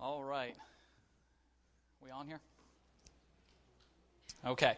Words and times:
All 0.00 0.22
right. 0.22 0.54
We 2.04 2.12
on 2.12 2.28
here? 2.28 2.38
Okay. 4.46 4.76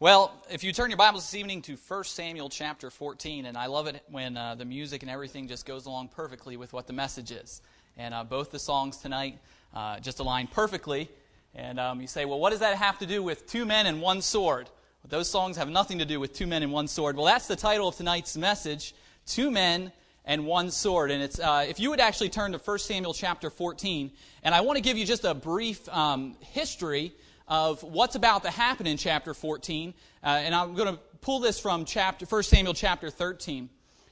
Well, 0.00 0.32
if 0.50 0.64
you 0.64 0.72
turn 0.72 0.90
your 0.90 0.96
Bibles 0.96 1.22
this 1.22 1.38
evening 1.38 1.62
to 1.62 1.76
1 1.76 2.02
Samuel 2.02 2.48
chapter 2.48 2.90
14, 2.90 3.46
and 3.46 3.56
I 3.56 3.66
love 3.66 3.86
it 3.86 4.02
when 4.10 4.36
uh, 4.36 4.56
the 4.56 4.64
music 4.64 5.02
and 5.02 5.10
everything 5.10 5.46
just 5.46 5.66
goes 5.66 5.86
along 5.86 6.08
perfectly 6.08 6.56
with 6.56 6.72
what 6.72 6.88
the 6.88 6.92
message 6.92 7.30
is. 7.30 7.62
And 7.96 8.12
uh, 8.12 8.24
both 8.24 8.50
the 8.50 8.58
songs 8.58 8.96
tonight 8.96 9.38
uh, 9.72 10.00
just 10.00 10.18
align 10.18 10.48
perfectly. 10.48 11.08
And 11.54 11.78
um, 11.78 12.00
you 12.00 12.08
say, 12.08 12.24
well, 12.24 12.40
what 12.40 12.50
does 12.50 12.58
that 12.58 12.76
have 12.76 12.98
to 12.98 13.06
do 13.06 13.22
with 13.22 13.46
two 13.46 13.66
men 13.66 13.86
and 13.86 14.02
one 14.02 14.20
sword? 14.20 14.68
Those 15.08 15.30
songs 15.30 15.56
have 15.58 15.68
nothing 15.68 16.00
to 16.00 16.04
do 16.04 16.18
with 16.18 16.32
two 16.32 16.48
men 16.48 16.64
and 16.64 16.72
one 16.72 16.88
sword. 16.88 17.14
Well, 17.14 17.26
that's 17.26 17.46
the 17.46 17.54
title 17.54 17.86
of 17.86 17.94
tonight's 17.94 18.36
message 18.36 18.94
Two 19.26 19.50
Men 19.50 19.92
and 20.26 20.44
one 20.44 20.70
sword. 20.70 21.10
And 21.10 21.22
it's, 21.22 21.38
uh, 21.38 21.64
if 21.68 21.78
you 21.78 21.90
would 21.90 22.00
actually 22.00 22.28
turn 22.28 22.52
to 22.52 22.58
1 22.58 22.78
Samuel 22.80 23.14
chapter 23.14 23.48
14, 23.48 24.10
and 24.42 24.54
I 24.54 24.60
want 24.62 24.76
to 24.76 24.82
give 24.82 24.98
you 24.98 25.06
just 25.06 25.24
a 25.24 25.34
brief 25.34 25.88
um, 25.88 26.36
history 26.40 27.14
of 27.48 27.82
what's 27.82 28.16
about 28.16 28.42
to 28.42 28.50
happen 28.50 28.86
in 28.86 28.96
chapter 28.96 29.32
14. 29.32 29.94
Uh, 30.22 30.26
and 30.26 30.54
I'm 30.54 30.74
going 30.74 30.94
to 30.94 31.00
pull 31.20 31.38
this 31.38 31.60
from 31.60 31.84
chapter 31.84 32.26
1 32.26 32.42
Samuel 32.42 32.74
chapter 32.74 33.08
13. 33.08 33.68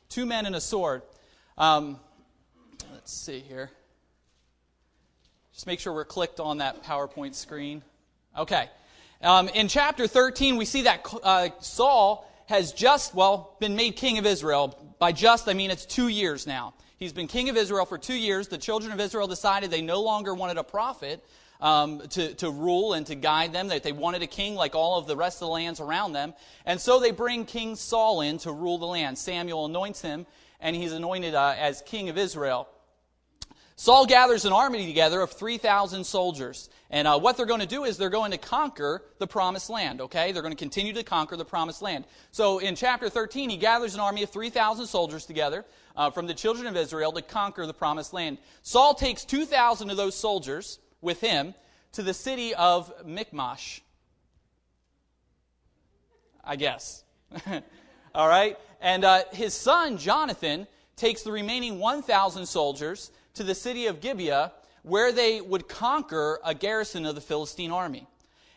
Two 0.08 0.24
men 0.24 0.46
and 0.46 0.54
a 0.54 0.60
sword. 0.60 1.02
Um, 1.58 1.98
let's 2.92 3.12
see 3.12 3.40
here. 3.40 3.70
Just 5.52 5.66
make 5.66 5.80
sure 5.80 5.92
we're 5.92 6.04
clicked 6.04 6.40
on 6.40 6.58
that 6.58 6.84
PowerPoint 6.84 7.34
screen. 7.34 7.82
Okay. 8.38 8.68
Um, 9.22 9.48
in 9.48 9.68
chapter 9.68 10.06
13, 10.06 10.56
we 10.56 10.64
see 10.64 10.82
that 10.82 11.06
uh, 11.22 11.48
Saul 11.60 12.28
has 12.46 12.72
just, 12.72 13.14
well, 13.14 13.56
been 13.60 13.76
made 13.76 13.96
king 13.96 14.18
of 14.18 14.26
Israel. 14.26 14.94
By 14.98 15.12
just, 15.12 15.48
I 15.48 15.54
mean 15.54 15.70
it's 15.70 15.86
two 15.86 16.08
years 16.08 16.46
now. 16.46 16.74
He's 16.96 17.12
been 17.12 17.26
king 17.26 17.48
of 17.48 17.56
Israel 17.56 17.86
for 17.86 17.98
two 17.98 18.14
years. 18.14 18.48
The 18.48 18.58
children 18.58 18.92
of 18.92 19.00
Israel 19.00 19.26
decided 19.26 19.70
they 19.70 19.82
no 19.82 20.02
longer 20.02 20.34
wanted 20.34 20.58
a 20.58 20.64
prophet 20.64 21.24
um, 21.60 22.00
to, 22.10 22.34
to 22.34 22.50
rule 22.50 22.92
and 22.92 23.06
to 23.06 23.14
guide 23.14 23.52
them, 23.52 23.68
that 23.68 23.82
they 23.82 23.92
wanted 23.92 24.22
a 24.22 24.26
king 24.26 24.54
like 24.54 24.74
all 24.74 24.98
of 24.98 25.06
the 25.06 25.16
rest 25.16 25.36
of 25.36 25.48
the 25.48 25.52
lands 25.52 25.80
around 25.80 26.12
them. 26.12 26.34
And 26.66 26.80
so 26.80 27.00
they 27.00 27.10
bring 27.10 27.46
King 27.46 27.76
Saul 27.76 28.20
in 28.20 28.38
to 28.38 28.52
rule 28.52 28.78
the 28.78 28.86
land. 28.86 29.18
Samuel 29.18 29.66
anoints 29.66 30.02
him, 30.02 30.26
and 30.60 30.76
he's 30.76 30.92
anointed 30.92 31.34
uh, 31.34 31.54
as 31.58 31.82
king 31.82 32.08
of 32.08 32.18
Israel. 32.18 32.68
Saul 33.76 34.06
gathers 34.06 34.44
an 34.44 34.52
army 34.52 34.86
together 34.86 35.20
of 35.20 35.32
3,000 35.32 36.04
soldiers. 36.04 36.70
And 36.90 37.08
uh, 37.08 37.18
what 37.18 37.36
they're 37.36 37.44
going 37.44 37.60
to 37.60 37.66
do 37.66 37.84
is 37.84 37.96
they're 37.96 38.08
going 38.08 38.30
to 38.30 38.38
conquer 38.38 39.02
the 39.18 39.26
promised 39.26 39.68
land, 39.68 40.00
okay? 40.00 40.30
They're 40.30 40.42
going 40.42 40.54
to 40.54 40.58
continue 40.58 40.92
to 40.92 41.02
conquer 41.02 41.36
the 41.36 41.44
promised 41.44 41.82
land. 41.82 42.04
So 42.30 42.58
in 42.58 42.76
chapter 42.76 43.08
13, 43.08 43.50
he 43.50 43.56
gathers 43.56 43.94
an 43.94 44.00
army 44.00 44.22
of 44.22 44.30
3,000 44.30 44.86
soldiers 44.86 45.26
together 45.26 45.64
uh, 45.96 46.10
from 46.10 46.28
the 46.28 46.34
children 46.34 46.68
of 46.68 46.76
Israel 46.76 47.10
to 47.12 47.22
conquer 47.22 47.66
the 47.66 47.74
promised 47.74 48.12
land. 48.12 48.38
Saul 48.62 48.94
takes 48.94 49.24
2,000 49.24 49.90
of 49.90 49.96
those 49.96 50.14
soldiers 50.14 50.78
with 51.00 51.20
him 51.20 51.54
to 51.92 52.02
the 52.02 52.14
city 52.14 52.54
of 52.54 52.92
Michmash. 53.04 53.82
I 56.44 56.56
guess. 56.56 57.02
All 58.14 58.28
right? 58.28 58.56
And 58.80 59.04
uh, 59.04 59.22
his 59.32 59.52
son, 59.52 59.98
Jonathan, 59.98 60.68
takes 60.94 61.22
the 61.22 61.32
remaining 61.32 61.80
1,000 61.80 62.46
soldiers 62.46 63.10
to 63.34 63.42
the 63.42 63.54
city 63.54 63.86
of 63.86 64.00
Gibeah, 64.00 64.52
where 64.82 65.12
they 65.12 65.40
would 65.40 65.68
conquer 65.68 66.38
a 66.44 66.54
garrison 66.54 67.04
of 67.06 67.14
the 67.14 67.20
Philistine 67.20 67.72
army. 67.72 68.06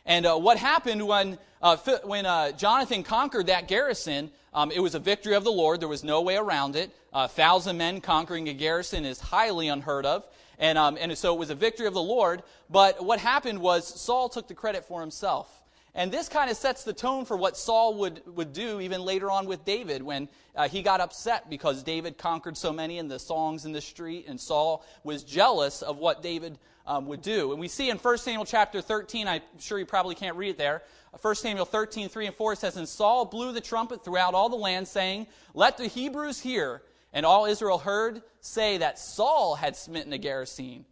And 0.06 0.26
uh, 0.26 0.38
what 0.38 0.58
happened 0.58 1.06
when, 1.06 1.38
uh, 1.62 1.78
when 2.04 2.26
uh, 2.26 2.52
Jonathan 2.52 3.04
conquered 3.04 3.48
that 3.48 3.68
garrison, 3.68 4.32
um, 4.54 4.72
it 4.72 4.80
was 4.80 4.96
a 4.96 5.00
victory 5.00 5.36
of 5.36 5.44
the 5.44 5.52
Lord. 5.52 5.82
There 5.82 5.88
was 5.88 6.04
no 6.04 6.22
way 6.22 6.36
around 6.36 6.76
it. 6.76 6.92
A 7.14 7.28
thousand 7.28 7.78
men 7.78 8.02
conquering 8.02 8.48
a 8.50 8.54
garrison 8.54 9.04
is 9.04 9.20
highly 9.20 9.68
unheard 9.68 10.06
of. 10.06 10.26
And, 10.60 10.78
um, 10.78 10.98
and 11.00 11.16
so 11.18 11.34
it 11.34 11.40
was 11.40 11.50
a 11.50 11.56
victory 11.56 11.88
of 11.88 11.94
the 11.94 12.02
Lord. 12.02 12.44
But 12.70 13.04
what 13.04 13.20
happened 13.20 13.60
was 13.60 13.88
Saul 13.88 14.30
took 14.30 14.48
the 14.48 14.54
credit 14.54 14.86
for 14.86 15.02
himself. 15.02 15.57
And 15.98 16.12
this 16.12 16.30
kind 16.30 16.52
of 16.52 16.56
sets 16.56 16.84
the 16.84 16.94
tone 16.94 17.26
for 17.26 17.36
what 17.36 17.58
Saul 17.58 17.96
would, 17.96 18.22
would 18.36 18.54
do 18.54 18.80
even 18.80 19.02
later 19.02 19.32
on 19.32 19.48
with 19.48 19.66
David 19.66 20.04
when 20.04 20.30
uh, 20.56 20.70
he 20.70 20.84
got 20.84 21.02
upset 21.02 21.50
because 21.50 21.82
David 21.82 22.20
conquered 22.20 22.56
so 22.56 22.72
many 22.72 23.00
in 23.00 23.08
the 23.08 23.18
songs 23.18 23.66
in 23.66 23.72
the 23.72 23.82
street, 23.82 24.28
and 24.28 24.40
Saul 24.40 24.86
was 25.04 25.24
jealous 25.24 25.82
of 25.82 25.98
what 25.98 26.22
David 26.22 26.60
um, 26.86 27.08
would 27.08 27.24
do. 27.24 27.52
And 27.52 27.60
we 27.60 27.68
see 27.68 27.90
in 27.90 27.98
1 27.98 28.18
Samuel 28.20 28.46
chapter 28.46 28.80
13, 28.80 29.28
I'm 29.28 29.42
sure 29.58 29.80
you 29.80 29.88
probably 29.88 30.14
can't 30.14 30.38
read 30.38 30.52
it 30.52 30.58
there. 30.60 30.84
1 31.20 31.34
Samuel 31.34 31.66
13, 31.66 32.10
3 32.10 32.28
and 32.28 32.36
4 32.36 32.56
says, 32.56 32.78
And 32.78 32.88
Saul 32.88 33.26
blew 33.26 33.52
the 33.52 33.60
trumpet 33.60 34.06
throughout 34.06 34.36
all 34.36 34.50
the 34.50 34.56
land, 34.56 34.88
saying, 34.88 35.26
Let 35.56 35.78
the 35.78 35.88
Hebrews 35.88 36.40
hear. 36.40 36.84
And 37.12 37.26
all 37.26 37.48
Israel 37.48 37.80
heard 37.80 38.22
say 38.40 38.78
that 38.78 39.00
Saul 39.00 39.56
had 39.56 39.76
smitten 39.76 40.14
a 40.14 40.20
garrison 40.20 40.86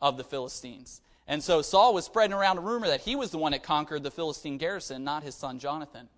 of 0.00 0.16
the 0.16 0.22
Philistines. 0.22 1.00
And 1.26 1.42
so 1.42 1.62
Saul 1.62 1.94
was 1.94 2.04
spreading 2.04 2.34
around 2.34 2.58
a 2.58 2.60
rumor 2.60 2.88
that 2.88 3.00
he 3.00 3.16
was 3.16 3.30
the 3.30 3.38
one 3.38 3.52
that 3.52 3.62
conquered 3.62 4.02
the 4.02 4.10
Philistine 4.10 4.58
garrison, 4.58 5.04
not 5.04 5.22
his 5.22 5.34
son 5.34 5.58
Jonathan. 5.58 6.08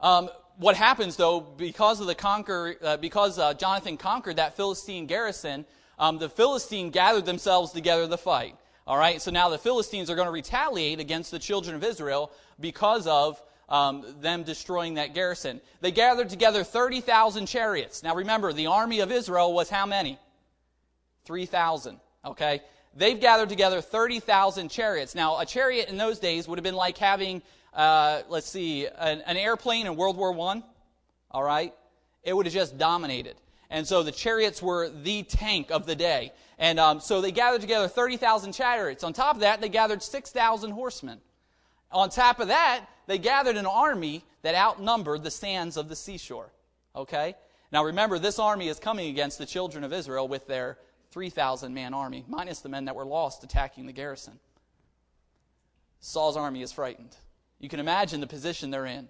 Um, 0.00 0.28
what 0.56 0.76
happens 0.76 1.16
though, 1.16 1.40
because 1.40 2.00
of 2.00 2.06
the 2.06 2.14
conquer, 2.14 2.76
uh, 2.82 2.96
because 2.96 3.38
uh, 3.38 3.54
Jonathan 3.54 3.96
conquered 3.96 4.36
that 4.36 4.56
Philistine 4.56 5.06
garrison, 5.06 5.64
um, 5.98 6.18
the 6.18 6.28
Philistine 6.28 6.90
gathered 6.90 7.26
themselves 7.26 7.72
together 7.72 8.08
to 8.08 8.16
fight. 8.16 8.56
All 8.86 8.98
right, 8.98 9.22
so 9.22 9.30
now 9.30 9.48
the 9.50 9.58
Philistines 9.58 10.10
are 10.10 10.16
going 10.16 10.26
to 10.26 10.32
retaliate 10.32 10.98
against 10.98 11.30
the 11.30 11.38
children 11.38 11.76
of 11.76 11.84
Israel 11.84 12.32
because 12.58 13.06
of 13.06 13.40
um, 13.68 14.04
them 14.20 14.42
destroying 14.42 14.94
that 14.94 15.14
garrison. 15.14 15.60
They 15.80 15.92
gathered 15.92 16.28
together 16.28 16.64
30,000 16.64 17.46
chariots. 17.46 18.02
Now 18.02 18.16
remember, 18.16 18.52
the 18.52 18.66
army 18.66 19.00
of 19.00 19.12
Israel 19.12 19.54
was 19.54 19.70
how 19.70 19.86
many? 19.86 20.18
3,000. 21.24 22.00
Okay? 22.24 22.62
They've 22.94 23.20
gathered 23.20 23.48
together 23.48 23.80
30,000 23.80 24.68
chariots. 24.68 25.14
Now, 25.14 25.38
a 25.38 25.46
chariot 25.46 25.88
in 25.88 25.96
those 25.96 26.18
days 26.18 26.48
would 26.48 26.58
have 26.58 26.64
been 26.64 26.74
like 26.76 26.98
having, 26.98 27.42
uh, 27.74 28.22
let's 28.28 28.48
see, 28.48 28.86
an, 28.86 29.22
an 29.26 29.36
airplane 29.36 29.86
in 29.86 29.96
World 29.96 30.16
War 30.16 30.38
I. 30.38 30.62
All 31.30 31.42
right? 31.42 31.74
It 32.22 32.34
would 32.34 32.46
have 32.46 32.52
just 32.52 32.78
dominated. 32.78 33.36
And 33.70 33.86
so 33.86 34.02
the 34.02 34.12
chariots 34.12 34.60
were 34.60 34.88
the 34.88 35.22
tank 35.22 35.70
of 35.70 35.86
the 35.86 35.94
day. 35.94 36.32
And 36.58 36.80
um, 36.80 37.00
so 37.00 37.20
they 37.20 37.32
gathered 37.32 37.60
together 37.60 37.88
30,000 37.88 38.52
chariots. 38.52 39.04
On 39.04 39.12
top 39.12 39.36
of 39.36 39.40
that, 39.40 39.60
they 39.60 39.68
gathered 39.68 40.02
6,000 40.02 40.70
horsemen. 40.72 41.20
On 41.92 42.10
top 42.10 42.40
of 42.40 42.48
that, 42.48 42.84
they 43.06 43.18
gathered 43.18 43.56
an 43.56 43.66
army 43.66 44.24
that 44.42 44.54
outnumbered 44.54 45.22
the 45.22 45.30
sands 45.30 45.76
of 45.76 45.88
the 45.88 45.96
seashore. 45.96 46.52
Okay? 46.94 47.34
Now 47.72 47.84
remember, 47.84 48.18
this 48.18 48.38
army 48.38 48.68
is 48.68 48.78
coming 48.78 49.08
against 49.08 49.38
the 49.38 49.46
children 49.46 49.84
of 49.84 49.92
Israel 49.92 50.26
with 50.26 50.46
their 50.46 50.78
3,000 51.10 51.74
man 51.74 51.94
army, 51.94 52.24
minus 52.28 52.60
the 52.60 52.68
men 52.68 52.84
that 52.86 52.94
were 52.94 53.04
lost 53.04 53.44
attacking 53.44 53.86
the 53.86 53.92
garrison. 53.92 54.38
Saul's 56.00 56.36
army 56.36 56.62
is 56.62 56.72
frightened. 56.72 57.14
You 57.58 57.68
can 57.68 57.80
imagine 57.80 58.20
the 58.20 58.26
position 58.26 58.70
they're 58.70 58.86
in. 58.86 59.08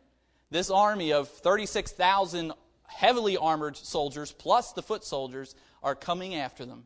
This 0.50 0.70
army 0.70 1.12
of 1.12 1.28
36,000 1.28 2.52
heavily 2.86 3.36
armored 3.36 3.76
soldiers, 3.76 4.32
plus 4.32 4.72
the 4.72 4.82
foot 4.82 5.04
soldiers, 5.04 5.54
are 5.82 5.94
coming 5.94 6.34
after 6.34 6.64
them. 6.64 6.84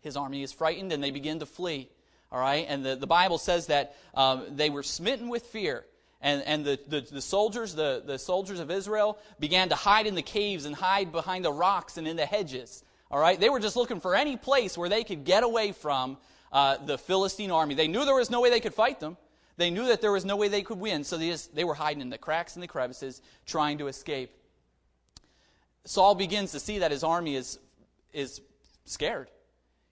His 0.00 0.16
army 0.16 0.42
is 0.42 0.52
frightened 0.52 0.92
and 0.92 1.02
they 1.02 1.10
begin 1.10 1.38
to 1.38 1.46
flee. 1.46 1.88
All 2.30 2.40
right? 2.40 2.66
And 2.68 2.84
the, 2.84 2.96
the 2.96 3.06
Bible 3.06 3.38
says 3.38 3.68
that 3.68 3.96
um, 4.14 4.44
they 4.50 4.68
were 4.68 4.82
smitten 4.82 5.28
with 5.28 5.44
fear. 5.44 5.86
And, 6.20 6.42
and 6.42 6.64
the, 6.64 6.78
the, 6.86 7.00
the, 7.00 7.20
soldiers, 7.20 7.74
the, 7.74 8.02
the 8.04 8.18
soldiers 8.18 8.60
of 8.60 8.70
Israel, 8.70 9.18
began 9.40 9.70
to 9.70 9.74
hide 9.74 10.06
in 10.06 10.14
the 10.14 10.22
caves 10.22 10.66
and 10.66 10.74
hide 10.74 11.10
behind 11.10 11.44
the 11.44 11.52
rocks 11.52 11.96
and 11.96 12.06
in 12.06 12.16
the 12.16 12.26
hedges. 12.26 12.84
All 13.12 13.20
right? 13.20 13.38
They 13.38 13.50
were 13.50 13.60
just 13.60 13.76
looking 13.76 14.00
for 14.00 14.16
any 14.16 14.36
place 14.36 14.76
where 14.76 14.88
they 14.88 15.04
could 15.04 15.24
get 15.24 15.44
away 15.44 15.72
from 15.72 16.16
uh, 16.50 16.78
the 16.78 16.96
Philistine 16.96 17.50
army. 17.50 17.74
They 17.74 17.88
knew 17.88 18.04
there 18.04 18.14
was 18.14 18.30
no 18.30 18.40
way 18.40 18.50
they 18.50 18.60
could 18.60 18.74
fight 18.74 19.00
them. 19.00 19.16
They 19.58 19.70
knew 19.70 19.86
that 19.88 20.00
there 20.00 20.12
was 20.12 20.24
no 20.24 20.36
way 20.36 20.48
they 20.48 20.62
could 20.62 20.80
win, 20.80 21.04
so 21.04 21.18
they, 21.18 21.28
just, 21.28 21.54
they 21.54 21.64
were 21.64 21.74
hiding 21.74 22.00
in 22.00 22.08
the 22.08 22.16
cracks 22.16 22.56
and 22.56 22.62
the 22.62 22.66
crevices, 22.66 23.20
trying 23.44 23.78
to 23.78 23.86
escape. 23.88 24.30
Saul 25.84 26.14
begins 26.14 26.52
to 26.52 26.60
see 26.60 26.78
that 26.78 26.90
his 26.90 27.04
army 27.04 27.36
is, 27.36 27.58
is 28.14 28.40
scared. 28.86 29.30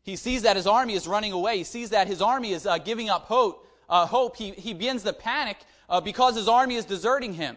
He 0.02 0.16
sees 0.16 0.42
that 0.42 0.56
his 0.56 0.66
army 0.66 0.94
is 0.94 1.06
running 1.06 1.32
away. 1.32 1.58
He 1.58 1.64
sees 1.64 1.90
that 1.90 2.06
his 2.06 2.22
army 2.22 2.52
is 2.52 2.66
uh, 2.66 2.78
giving 2.78 3.10
up 3.10 3.24
hope. 3.24 3.66
Uh, 3.88 4.06
hope. 4.06 4.36
He, 4.36 4.52
he 4.52 4.72
begins 4.72 5.02
to 5.02 5.12
panic 5.12 5.58
uh, 5.90 6.00
because 6.00 6.36
his 6.36 6.48
army 6.48 6.76
is 6.76 6.86
deserting 6.86 7.34
him. 7.34 7.56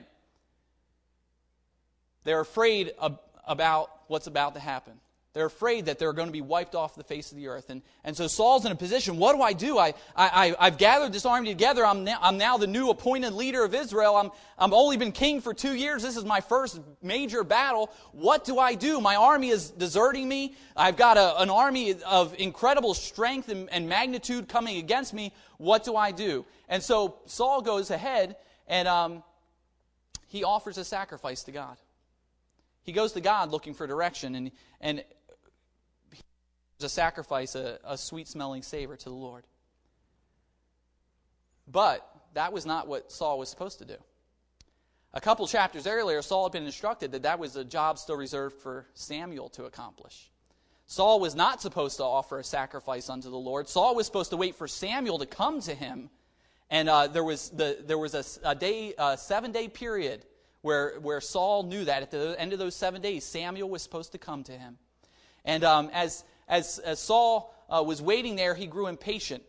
They're 2.26 2.42
afraid 2.42 2.92
of, 2.98 3.20
about 3.48 3.92
what's 4.08 4.28
about 4.28 4.56
to 4.56 4.60
happen. 4.60 4.94
They're 5.34 5.48
afraid 5.48 5.88
that 5.88 5.98
they're 5.98 6.14
going 6.14 6.28
to 6.28 6.32
be 6.34 6.42
wiped 6.42 6.76
off 6.76 6.94
the 6.94 7.04
face 7.04 7.32
of 7.32 7.38
the 7.38 7.48
earth. 7.48 7.72
And, 7.72 7.82
and 8.04 8.16
so 8.16 8.28
Saul's 8.28 8.66
in 8.66 8.72
a 8.72 8.76
position 8.76 9.18
what 9.18 9.36
do 9.36 9.42
I 9.42 9.54
do? 9.54 9.80
I, 9.80 9.96
I, 10.16 10.56
I've 10.60 10.78
gathered 10.78 11.12
this 11.12 11.26
army 11.26 11.50
together. 11.50 11.84
I'm 11.84 12.04
now, 12.04 12.20
I'm 12.22 12.38
now 12.38 12.58
the 12.58 12.68
new 12.68 12.92
appointed 12.92 13.34
leader 13.34 13.64
of 13.64 13.74
Israel. 13.74 14.16
I'm, 14.16 14.30
I'm 14.60 14.76
only 14.76 14.96
been 14.96 15.12
king 15.12 15.42
for 15.42 15.56
two 15.56 15.74
years. 15.74 16.04
This 16.04 16.18
is 16.18 16.24
my 16.24 16.40
first 16.40 16.80
major 17.02 17.44
battle. 17.44 17.90
What 18.12 18.46
do 18.46 18.60
I 18.60 18.76
do? 18.76 19.02
My 19.02 19.16
army 19.16 19.50
is 19.50 19.72
deserting 19.72 20.30
me. 20.30 20.54
I've 20.78 20.98
got 20.98 21.18
a, 21.18 21.42
an 21.42 21.50
army 21.50 21.96
of 22.04 22.36
incredible 22.38 22.94
strength 22.94 23.50
and, 23.50 23.72
and 23.72 23.90
magnitude 23.90 24.48
coming 24.48 24.78
against 24.78 25.16
me. 25.16 25.34
What 25.58 25.84
do 25.84 25.96
I 25.96 26.12
do? 26.12 26.46
And 26.70 26.84
so 26.84 27.18
Saul 27.26 27.64
goes 27.64 27.90
ahead 27.90 28.36
and 28.68 28.88
um, 28.88 29.24
he 30.28 30.44
offers 30.44 30.78
a 30.78 30.86
sacrifice 30.86 31.42
to 31.46 31.52
God. 31.52 31.78
He 32.84 32.92
goes 32.92 33.14
to 33.14 33.22
God 33.22 33.50
looking 33.50 33.74
for 33.74 33.88
direction. 33.88 34.36
And, 34.36 34.52
and 34.82 35.04
to 36.84 36.90
sacrifice 36.90 37.56
a, 37.56 37.80
a 37.84 37.98
sweet 37.98 38.28
smelling 38.28 38.62
savor 38.62 38.96
to 38.96 39.06
the 39.06 39.16
Lord. 39.16 39.44
But 41.68 42.08
that 42.34 42.54
was 42.54 42.66
not 42.66 42.88
what 42.88 43.12
Saul 43.12 43.40
was 43.40 43.50
supposed 43.50 43.80
to 43.80 43.86
do. 43.86 43.98
A 45.14 45.22
couple 45.22 45.48
chapters 45.48 45.86
earlier, 45.86 46.22
Saul 46.22 46.46
had 46.46 46.54
been 46.54 46.66
instructed 46.66 47.12
that 47.12 47.24
that 47.24 47.38
was 47.40 47.56
a 47.56 47.64
job 47.64 48.00
still 48.00 48.18
reserved 48.18 48.56
for 48.58 48.88
Samuel 48.96 49.50
to 49.50 49.66
accomplish. 49.66 50.32
Saul 50.88 51.20
was 51.20 51.36
not 51.36 51.62
supposed 51.62 51.98
to 51.98 52.04
offer 52.04 52.40
a 52.40 52.44
sacrifice 52.44 53.10
unto 53.10 53.30
the 53.30 53.38
Lord. 53.38 53.70
Saul 53.70 53.96
was 53.96 54.06
supposed 54.06 54.32
to 54.32 54.38
wait 54.38 54.56
for 54.56 54.68
Samuel 54.68 55.20
to 55.20 55.26
come 55.26 55.62
to 55.62 55.74
him. 55.74 56.10
And 56.70 56.90
uh, 56.90 57.08
there 57.08 57.24
was, 57.24 57.50
the, 57.50 57.78
there 57.86 57.98
was 57.98 58.16
a, 58.16 58.50
a 58.50 58.56
day, 58.56 58.94
a 58.98 59.18
seven 59.18 59.52
day 59.52 59.68
period 59.68 60.26
where, 60.62 61.00
where 61.00 61.22
Saul 61.22 61.64
knew 61.64 61.86
that 61.86 62.02
at 62.02 62.12
the 62.12 62.36
end 62.40 62.52
of 62.52 62.60
those 62.60 62.76
seven 62.76 63.02
days, 63.02 63.24
Samuel 63.24 63.70
was 63.70 63.82
supposed 63.84 64.14
to 64.14 64.18
come 64.18 64.44
to 64.46 64.52
him. 64.54 64.78
And 65.46 65.64
um, 65.64 65.90
as, 65.94 66.24
as, 66.48 66.80
as 66.80 67.00
Saul 67.00 67.54
uh, 67.70 67.84
was 67.86 68.02
waiting 68.02 68.36
there, 68.36 68.56
he 68.56 68.68
grew 68.68 68.88
impatient. 68.88 69.44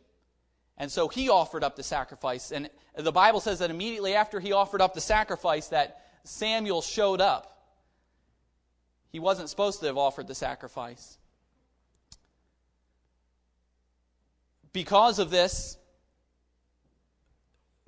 And 0.77 0.91
so 0.91 1.09
he 1.09 1.29
offered 1.29 1.63
up 1.63 1.77
the 1.77 1.83
sacrifice. 1.83 2.51
And 2.51 2.69
the 2.97 3.13
Bible 3.13 3.41
says 3.41 3.61
that 3.61 3.71
immediately 3.71 4.15
after 4.15 4.41
he 4.41 4.53
offered 4.53 4.81
up 4.81 4.95
the 4.95 5.01
sacrifice, 5.01 5.69
that 5.69 6.03
Samuel 6.25 6.83
showed 6.83 7.21
up. 7.21 7.51
He 9.11 9.21
wasn't 9.21 9.49
supposed 9.49 9.81
to 9.81 9.87
have 9.87 9.97
offered 9.97 10.27
the 10.27 10.35
sacrifice. 10.35 11.19
Because 14.73 15.21
of 15.21 15.31
this, 15.31 15.79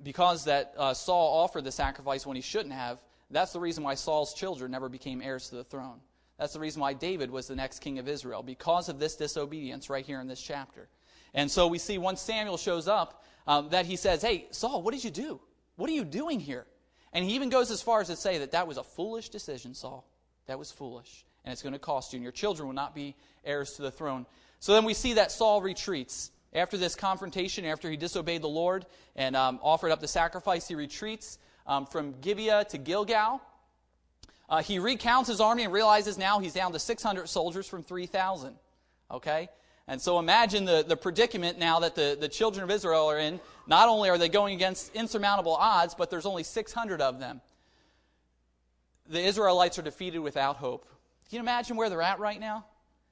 because 0.01 0.45
that 0.45 0.73
uh, 0.77 0.93
Saul 0.93 1.43
offered 1.43 1.65
the 1.65 1.71
sacrifice 1.71 2.25
when 2.25 2.37
he 2.37 2.41
shouldn't 2.41 2.73
have, 2.73 2.99
that's 3.29 3.51
the 3.51 3.59
reason 3.59 3.83
why 3.83 3.95
Saul's 3.95 4.33
children 4.33 4.71
never 4.71 4.87
became 4.87 5.21
heirs 5.21 5.49
to 5.49 5.55
the 5.55 5.65
throne. 5.65 5.99
That's 6.37 6.53
the 6.53 6.59
reason 6.59 6.81
why 6.81 6.93
David 6.93 7.31
was 7.31 7.47
the 7.47 7.55
next 7.55 7.79
king 7.79 7.99
of 7.99 8.07
Israel, 8.07 8.43
because 8.43 8.89
of 8.89 8.99
this 8.99 9.15
disobedience 9.15 9.89
right 9.89 10.05
here 10.05 10.21
in 10.21 10.27
this 10.27 10.41
chapter. 10.41 10.87
And 11.33 11.49
so 11.49 11.67
we 11.67 11.79
see 11.79 11.97
once 11.97 12.21
Samuel 12.21 12.57
shows 12.57 12.87
up, 12.87 13.23
um, 13.47 13.69
that 13.69 13.85
he 13.85 13.95
says, 13.95 14.21
Hey, 14.21 14.47
Saul, 14.51 14.81
what 14.81 14.93
did 14.93 15.03
you 15.03 15.09
do? 15.09 15.39
What 15.77 15.89
are 15.89 15.93
you 15.93 16.03
doing 16.03 16.39
here? 16.39 16.65
And 17.13 17.23
he 17.23 17.35
even 17.35 17.49
goes 17.49 17.71
as 17.71 17.81
far 17.81 18.01
as 18.01 18.07
to 18.07 18.15
say 18.15 18.39
that 18.39 18.51
that 18.51 18.67
was 18.67 18.77
a 18.77 18.83
foolish 18.83 19.29
decision, 19.29 19.73
Saul. 19.73 20.05
That 20.47 20.59
was 20.59 20.71
foolish. 20.71 21.25
And 21.45 21.53
it's 21.53 21.61
going 21.61 21.73
to 21.73 21.79
cost 21.79 22.13
you, 22.13 22.17
and 22.17 22.23
your 22.23 22.33
children 22.33 22.67
will 22.67 22.75
not 22.75 22.93
be 22.93 23.15
heirs 23.45 23.73
to 23.73 23.81
the 23.81 23.91
throne. 23.91 24.25
So 24.59 24.73
then 24.73 24.83
we 24.83 24.93
see 24.93 25.13
that 25.13 25.31
Saul 25.31 25.61
retreats. 25.61 26.31
After 26.53 26.77
this 26.77 26.95
confrontation, 26.95 27.65
after 27.65 27.89
he 27.89 27.97
disobeyed 27.97 28.41
the 28.41 28.49
Lord 28.49 28.85
and 29.15 29.35
um, 29.35 29.59
offered 29.61 29.91
up 29.91 29.99
the 29.99 30.07
sacrifice, 30.07 30.67
he 30.67 30.75
retreats 30.75 31.37
um, 31.67 31.85
from 31.85 32.15
Gibeah 32.21 32.65
to 32.69 32.77
Gilgal. 32.77 33.41
Uh, 34.49 34.61
he 34.61 34.79
recounts 34.79 35.29
his 35.29 35.41
army 35.41 35.63
and 35.63 35.73
realizes 35.73 36.17
now 36.17 36.39
he's 36.39 36.53
down 36.53 36.71
to 36.71 36.79
600 36.79 37.27
soldiers 37.27 37.67
from 37.67 37.83
3,000. 37.83 38.55
Okay? 39.11 39.49
And 39.87 40.01
so 40.01 40.19
imagine 40.19 40.65
the, 40.65 40.83
the 40.87 40.97
predicament 40.97 41.57
now 41.57 41.79
that 41.79 41.95
the, 41.95 42.17
the 42.19 42.27
children 42.27 42.63
of 42.63 42.71
Israel 42.71 43.07
are 43.07 43.19
in. 43.19 43.39
Not 43.67 43.89
only 43.89 44.09
are 44.09 44.17
they 44.17 44.29
going 44.29 44.55
against 44.55 44.93
insurmountable 44.93 45.55
odds, 45.55 45.95
but 45.95 46.09
there's 46.09 46.25
only 46.25 46.43
600 46.43 47.01
of 47.01 47.19
them. 47.19 47.41
The 49.09 49.21
Israelites 49.21 49.79
are 49.79 49.83
defeated 49.83 50.19
without 50.19 50.57
hope. 50.57 50.85
Can 51.29 51.37
you 51.37 51.39
imagine 51.39 51.77
where 51.77 51.89
they're 51.89 52.01
at 52.01 52.19
right 52.19 52.39
now? 52.39 52.65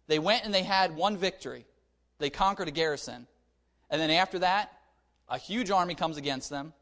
They 0.07 0.19
went 0.19 0.45
and 0.45 0.53
they 0.53 0.63
had 0.63 0.95
one 0.95 1.17
victory. 1.17 1.65
They 2.19 2.29
conquered 2.29 2.67
a 2.67 2.71
garrison. 2.71 3.27
And 3.89 4.01
then 4.01 4.11
after 4.11 4.39
that, 4.39 4.71
a 5.29 5.37
huge 5.37 5.71
army 5.71 5.95
comes 5.95 6.17
against 6.17 6.49
them. 6.49 6.73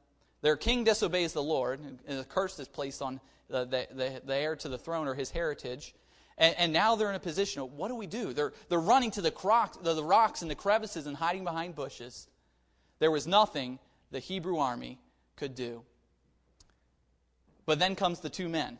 Their 0.41 0.57
king 0.57 0.83
disobeys 0.83 1.33
the 1.33 1.43
Lord, 1.43 1.79
and 1.79 2.19
a 2.19 2.23
curse 2.23 2.59
is 2.59 2.67
placed 2.67 3.01
on 3.01 3.21
the, 3.53 3.87
the, 3.93 4.21
the, 4.25 4.35
heir 4.35 4.55
to 4.57 4.67
the 4.67 4.77
throne 4.77 5.07
or 5.07 5.13
his 5.13 5.29
heritage. 5.29 5.93
And, 6.37 6.55
and, 6.57 6.73
now 6.73 6.95
they're 6.95 7.09
in 7.09 7.15
a 7.15 7.19
position 7.19 7.61
of 7.61 7.73
what 7.73 7.89
do 7.89 7.95
we 7.95 8.07
do? 8.07 8.33
They're, 8.33 8.53
they're 8.67 8.79
running 8.79 9.11
to 9.11 9.21
the, 9.21 9.29
croc, 9.29 9.83
the, 9.83 9.93
the 9.93 10.03
rocks 10.03 10.41
and 10.41 10.49
the 10.49 10.55
crevices 10.55 11.05
and 11.05 11.15
hiding 11.15 11.43
behind 11.43 11.75
bushes. 11.75 12.27
There 12.99 13.11
was 13.11 13.27
nothing 13.27 13.77
the 14.11 14.19
Hebrew 14.19 14.57
army 14.57 14.99
could 15.35 15.53
do. 15.53 15.83
But 17.65 17.77
then 17.77 17.95
comes 17.95 18.19
the 18.19 18.29
two 18.29 18.49
men. 18.49 18.79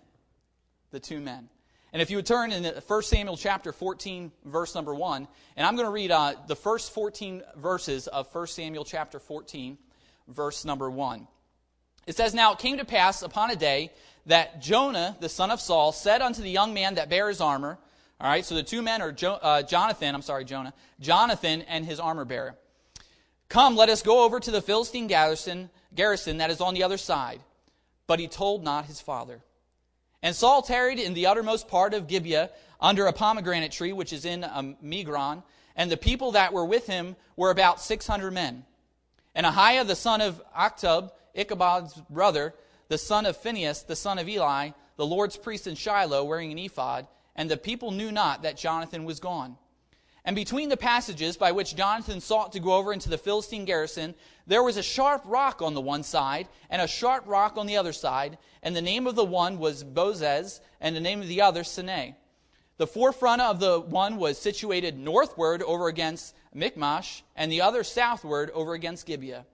The 0.92 1.00
two 1.00 1.20
men. 1.20 1.50
And 1.94 2.02
if 2.02 2.10
you 2.10 2.18
would 2.18 2.26
turn 2.26 2.52
in 2.52 2.64
1 2.66 3.04
Samuel 3.04 3.38
chapter 3.38 3.72
14, 3.72 4.32
verse 4.46 4.74
number 4.74 4.96
1, 4.96 5.28
and 5.56 5.68
I'm 5.68 5.76
going 5.76 5.86
to 5.86 5.92
read 5.92 6.10
uh, 6.10 6.34
the 6.48 6.56
first 6.56 6.92
14 6.92 7.44
verses 7.56 8.08
of 8.08 8.34
1 8.34 8.48
Samuel 8.48 8.84
chapter 8.84 9.20
14, 9.20 9.78
verse 10.28 10.66
number 10.66 10.90
1. 10.90 11.28
It 12.06 12.16
says, 12.16 12.34
Now 12.34 12.54
it 12.54 12.60
came 12.60 12.78
to 12.78 12.86
pass 12.86 13.22
upon 13.22 13.52
a 13.52 13.56
day 13.56 13.92
that 14.26 14.62
Jonah, 14.62 15.18
the 15.20 15.30
son 15.30 15.52
of 15.52 15.60
Saul, 15.60 15.92
said 15.92 16.22
unto 16.22 16.42
the 16.42 16.50
young 16.50 16.74
man 16.74 16.96
that 16.96 17.10
bare 17.10 17.30
his 17.30 17.42
armor, 17.42 17.78
all 18.22 18.30
right, 18.30 18.46
so 18.46 18.56
the 18.56 18.64
two 18.64 18.82
men 18.82 19.02
are 19.02 19.12
jo- 19.12 19.40
uh, 19.42 19.64
Jonathan, 19.64 20.16
I'm 20.16 20.22
sorry, 20.22 20.46
Jonah, 20.46 20.74
Jonathan 21.00 21.64
and 21.64 21.86
his 21.86 22.00
armor 22.00 22.26
bearer. 22.26 22.56
Come, 23.50 23.76
let 23.76 23.90
us 23.90 24.02
go 24.02 24.24
over 24.24 24.40
to 24.40 24.52
the 24.52 24.62
Philistine 24.62 25.08
garrison, 25.08 25.70
garrison 25.94 26.38
that 26.38 26.50
is 26.50 26.62
on 26.62 26.74
the 26.74 26.84
other 26.84 26.98
side. 26.98 27.42
But 28.08 28.20
he 28.20 28.28
told 28.28 28.64
not 28.64 28.86
his 28.86 29.02
father. 29.02 29.42
And 30.22 30.36
Saul 30.36 30.62
tarried 30.62 31.00
in 31.00 31.14
the 31.14 31.28
uttermost 31.28 31.68
part 31.68 31.94
of 31.94 32.08
Gibeah 32.08 32.50
under 32.80 33.08
a 33.08 33.14
pomegranate 33.14 33.72
tree, 33.72 33.94
which 33.94 34.14
is 34.14 34.26
in 34.26 34.44
um, 34.44 34.78
Migron, 34.84 35.44
and 35.76 35.92
the 35.92 35.98
people 35.98 36.32
that 36.32 36.54
were 36.54 36.66
with 36.66 36.88
him 36.88 37.16
were 37.36 37.52
about 37.52 37.82
600 37.82 38.32
men. 38.32 38.66
And 39.36 39.46
Ahiah, 39.46 39.86
the 39.86 39.96
son 39.96 40.22
of 40.22 40.42
Ahitub, 40.58 41.12
Ichabod's 41.36 41.94
brother, 42.10 42.54
the 42.94 42.98
son 43.00 43.26
of 43.26 43.36
Phinehas, 43.36 43.82
the 43.82 43.96
son 43.96 44.20
of 44.20 44.30
Eli, 44.30 44.70
the 44.98 45.06
Lord's 45.06 45.36
priest 45.36 45.66
in 45.66 45.74
Shiloh, 45.74 46.26
wearing 46.26 46.52
an 46.52 46.60
ephod, 46.60 47.08
and 47.36 47.50
the 47.50 47.58
people 47.58 47.90
knew 47.90 48.12
not 48.12 48.44
that 48.44 48.56
Jonathan 48.56 49.04
was 49.04 49.20
gone. 49.20 49.58
And 50.24 50.36
between 50.36 50.70
the 50.70 50.78
passages 50.78 51.36
by 51.36 51.54
which 51.54 51.76
Jonathan 51.76 52.22
sought 52.22 52.52
to 52.52 52.60
go 52.60 52.76
over 52.76 52.94
into 52.94 53.10
the 53.10 53.18
Philistine 53.18 53.66
garrison, 53.66 54.14
there 54.46 54.62
was 54.62 54.78
a 54.78 54.84
sharp 54.84 55.24
rock 55.26 55.64
on 55.64 55.74
the 55.74 55.82
one 55.82 56.04
side, 56.04 56.48
and 56.70 56.84
a 56.84 56.88
sharp 56.88 57.24
rock 57.26 57.58
on 57.58 57.66
the 57.66 57.78
other 57.78 57.94
side, 57.94 58.38
and 58.62 58.76
the 58.76 58.82
name 58.84 59.08
of 59.08 59.16
the 59.16 59.26
one 59.26 59.58
was 59.58 59.84
Bozez, 59.84 60.60
and 60.80 60.96
the 60.96 61.02
name 61.02 61.20
of 61.20 61.28
the 61.28 61.42
other 61.42 61.64
Seneh. 61.64 62.14
The 62.78 62.86
forefront 62.86 63.42
of 63.42 63.60
the 63.60 63.80
one 63.80 64.18
was 64.18 64.38
situated 64.38 65.00
northward 65.00 65.64
over 65.64 65.88
against 65.88 66.36
Michmash, 66.54 67.24
and 67.36 67.52
the 67.52 67.62
other 67.62 67.84
southward 67.84 68.52
over 68.52 68.76
against 68.76 69.08
Gibeah. 69.08 69.48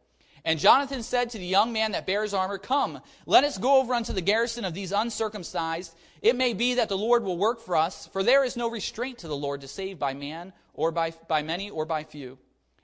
And 0.46 0.60
Jonathan 0.60 1.04
said 1.04 1.30
to 1.32 1.38
the 1.38 1.46
young 1.46 1.74
man 1.74 1.92
that 1.92 2.08
bears 2.08 2.34
armor, 2.34 2.58
Come, 2.58 3.02
let 3.26 3.44
us 3.44 3.58
go 3.58 3.80
over 3.80 3.94
unto 3.94 4.14
the 4.14 4.22
garrison 4.22 4.66
of 4.66 4.74
these 4.74 4.92
uncircumcised. 4.92 5.94
It 6.22 6.36
may 6.36 6.54
be 6.54 6.76
that 6.76 6.90
the 6.90 6.98
Lord 6.98 7.24
will 7.24 7.38
work 7.38 7.60
for 7.62 7.76
us, 7.76 8.08
for 8.08 8.24
there 8.24 8.44
is 8.44 8.58
no 8.58 8.70
restraint 8.70 9.20
to 9.20 9.28
the 9.28 9.36
Lord 9.36 9.62
to 9.62 9.68
save 9.68 10.00
by 10.00 10.14
man, 10.14 10.54
or 10.74 10.92
by, 10.92 11.12
by 11.28 11.42
many, 11.42 11.70
or 11.70 11.86
by 11.86 12.04
few. 12.04 12.38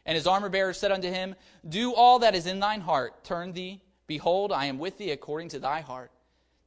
And 0.05 0.15
his 0.15 0.27
armor 0.27 0.49
bearer 0.49 0.73
said 0.73 0.91
unto 0.91 1.09
him, 1.09 1.35
Do 1.67 1.93
all 1.93 2.19
that 2.19 2.35
is 2.35 2.45
in 2.45 2.59
thine 2.59 2.81
heart. 2.81 3.23
Turn 3.23 3.53
thee. 3.53 3.81
Behold, 4.07 4.51
I 4.51 4.65
am 4.65 4.77
with 4.77 4.97
thee 4.97 5.11
according 5.11 5.49
to 5.49 5.59
thy 5.59 5.81
heart. 5.81 6.11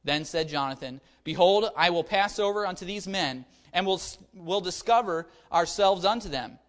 Then 0.03 0.25
said 0.25 0.49
Jonathan, 0.49 1.01
Behold, 1.23 1.69
I 1.75 1.89
will 1.89 2.03
pass 2.03 2.39
over 2.39 2.65
unto 2.65 2.85
these 2.85 3.07
men, 3.07 3.45
and 3.71 3.85
will, 3.85 4.01
will 4.33 4.61
discover 4.61 5.27
ourselves 5.51 6.03
unto 6.03 6.29
them. 6.29 6.59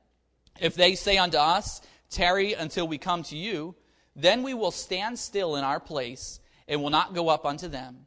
If 0.61 0.75
they 0.75 0.95
say 0.95 1.17
unto 1.17 1.39
us, 1.39 1.81
Tarry 2.11 2.55
until 2.55 2.89
we 2.89 2.99
come 2.99 3.23
to 3.25 3.37
you, 3.37 3.75
then 4.17 4.43
we 4.43 4.55
will 4.55 4.71
stand 4.71 5.19
still 5.19 5.57
in 5.57 5.65
our 5.65 5.81
place 5.81 6.41
and 6.69 6.83
will 6.83 6.91
not 6.91 7.15
go 7.15 7.29
up 7.29 7.45
unto 7.45 7.69
them. 7.69 8.07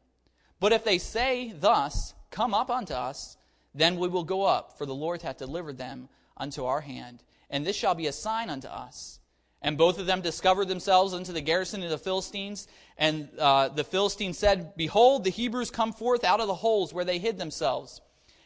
But 0.59 0.73
if 0.73 0.83
they 0.83 0.97
say 0.97 1.53
thus, 1.53 2.13
Come 2.33 2.55
up 2.55 2.71
unto 2.71 2.95
us, 2.95 3.37
then 3.75 3.97
we 3.97 4.07
will 4.07 4.23
go 4.23 4.41
up, 4.41 4.75
for 4.75 4.87
the 4.87 4.95
Lord 4.95 5.21
hath 5.21 5.37
delivered 5.37 5.77
them 5.77 6.09
unto 6.35 6.65
our 6.65 6.81
hand. 6.81 7.21
And 7.51 7.63
this 7.63 7.75
shall 7.75 7.93
be 7.93 8.07
a 8.07 8.11
sign 8.11 8.49
unto 8.49 8.67
us. 8.67 9.19
And 9.61 9.77
both 9.77 9.99
of 9.99 10.07
them 10.07 10.21
discovered 10.21 10.67
themselves 10.67 11.13
unto 11.13 11.31
the 11.31 11.41
garrison 11.41 11.83
of 11.83 11.91
the 11.91 11.97
Philistines. 11.99 12.67
And 12.97 13.29
uh, 13.37 13.69
the 13.69 13.83
Philistines 13.83 14.39
said, 14.39 14.75
Behold, 14.75 15.23
the 15.23 15.29
Hebrews 15.29 15.69
come 15.69 15.93
forth 15.93 16.23
out 16.23 16.39
of 16.39 16.47
the 16.47 16.55
holes 16.55 16.91
where 16.91 17.05
they 17.05 17.19
hid 17.19 17.37
themselves. 17.37 18.01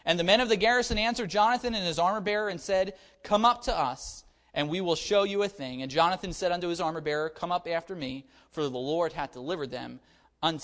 And 0.05 0.19
the 0.19 0.25
men 0.25 0.41
of 0.41 0.49
the 0.49 0.57
garrison 0.57 0.97
answered 0.97 1.29
Jonathan 1.29 1.73
and 1.73 1.85
his 1.85 1.97
armor 1.97 2.19
bearer 2.19 2.49
and 2.49 2.59
said, 2.59 2.93
Come 3.23 3.45
up 3.45 3.63
to 3.63 3.77
us 3.77 4.25
and 4.57 4.67
we 4.69 4.81
will 4.81 4.95
show 4.95 5.21
you 5.21 5.43
a 5.43 5.47
thing. 5.47 5.83
And 5.83 5.91
Jonathan 5.91 6.33
said 6.33 6.51
unto 6.51 6.67
his 6.67 6.81
armor 6.81 6.99
bearer, 6.99 7.29
Come 7.29 7.51
up 7.51 7.67
after 7.67 7.95
me, 7.95 8.25
for 8.49 8.63
the 8.63 8.71
Lord 8.71 9.13
hath 9.13 9.31
delivered 9.31 9.69
them 9.69 9.99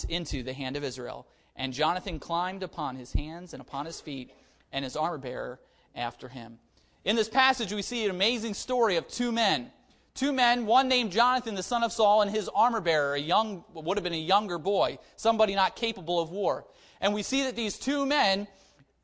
into 0.09 0.41
the 0.41 0.51
hand 0.51 0.75
of 0.75 0.83
Israel. 0.83 1.27
And 1.55 1.71
Jonathan 1.71 2.17
climbed 2.19 2.63
upon 2.63 2.95
his 2.95 3.13
hands 3.13 3.53
and 3.53 3.61
upon 3.61 3.85
his 3.85 4.01
feet, 4.01 4.31
and 4.71 4.83
his 4.83 4.95
armor 4.95 5.19
bearer 5.19 5.59
after 5.95 6.27
him. 6.27 6.57
In 7.05 7.15
this 7.15 7.29
passage, 7.29 7.71
we 7.71 7.83
see 7.83 8.03
an 8.03 8.09
amazing 8.09 8.55
story 8.55 8.95
of 8.95 9.07
two 9.07 9.31
men. 9.31 9.71
Two 10.15 10.33
men, 10.33 10.65
one 10.65 10.87
named 10.87 11.11
Jonathan, 11.11 11.53
the 11.53 11.61
son 11.61 11.83
of 11.83 11.93
Saul, 11.93 12.23
and 12.23 12.31
his 12.31 12.49
armor 12.49 12.81
bearer, 12.81 13.13
a 13.13 13.19
young, 13.19 13.63
would 13.75 13.97
have 13.97 14.03
been 14.03 14.13
a 14.13 14.17
younger 14.17 14.57
boy, 14.57 14.97
somebody 15.17 15.53
not 15.53 15.75
capable 15.75 16.19
of 16.19 16.31
war. 16.31 16.65
And 16.99 17.13
we 17.13 17.21
see 17.21 17.43
that 17.43 17.55
these 17.55 17.77
two 17.77 18.07
men 18.07 18.47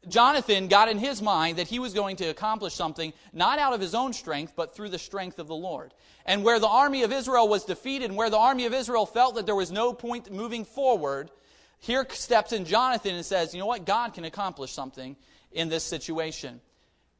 Jonathan 0.07 0.69
got 0.69 0.87
in 0.87 0.97
his 0.97 1.21
mind 1.21 1.57
that 1.57 1.67
he 1.67 1.79
was 1.79 1.93
going 1.93 2.15
to 2.17 2.25
accomplish 2.25 2.73
something 2.73 3.11
not 3.33 3.59
out 3.59 3.73
of 3.73 3.81
his 3.81 3.93
own 3.93 4.13
strength, 4.13 4.53
but 4.55 4.73
through 4.73 4.89
the 4.89 4.97
strength 4.99 5.39
of 5.39 5.47
the 5.47 5.55
Lord. 5.55 5.93
And 6.25 6.43
where 6.43 6.59
the 6.59 6.69
army 6.69 7.03
of 7.03 7.11
Israel 7.11 7.47
was 7.47 7.65
defeated, 7.65 8.05
and 8.05 8.17
where 8.17 8.29
the 8.29 8.37
army 8.37 8.65
of 8.65 8.73
Israel 8.73 9.05
felt 9.05 9.35
that 9.35 9.45
there 9.45 9.55
was 9.55 9.71
no 9.71 9.93
point 9.93 10.31
moving 10.31 10.63
forward, 10.63 11.31
here 11.79 12.05
steps 12.11 12.53
in 12.53 12.65
Jonathan 12.65 13.15
and 13.15 13.25
says, 13.25 13.53
You 13.53 13.59
know 13.59 13.65
what? 13.65 13.85
God 13.85 14.13
can 14.13 14.23
accomplish 14.23 14.71
something 14.71 15.17
in 15.51 15.67
this 15.67 15.83
situation. 15.83 16.61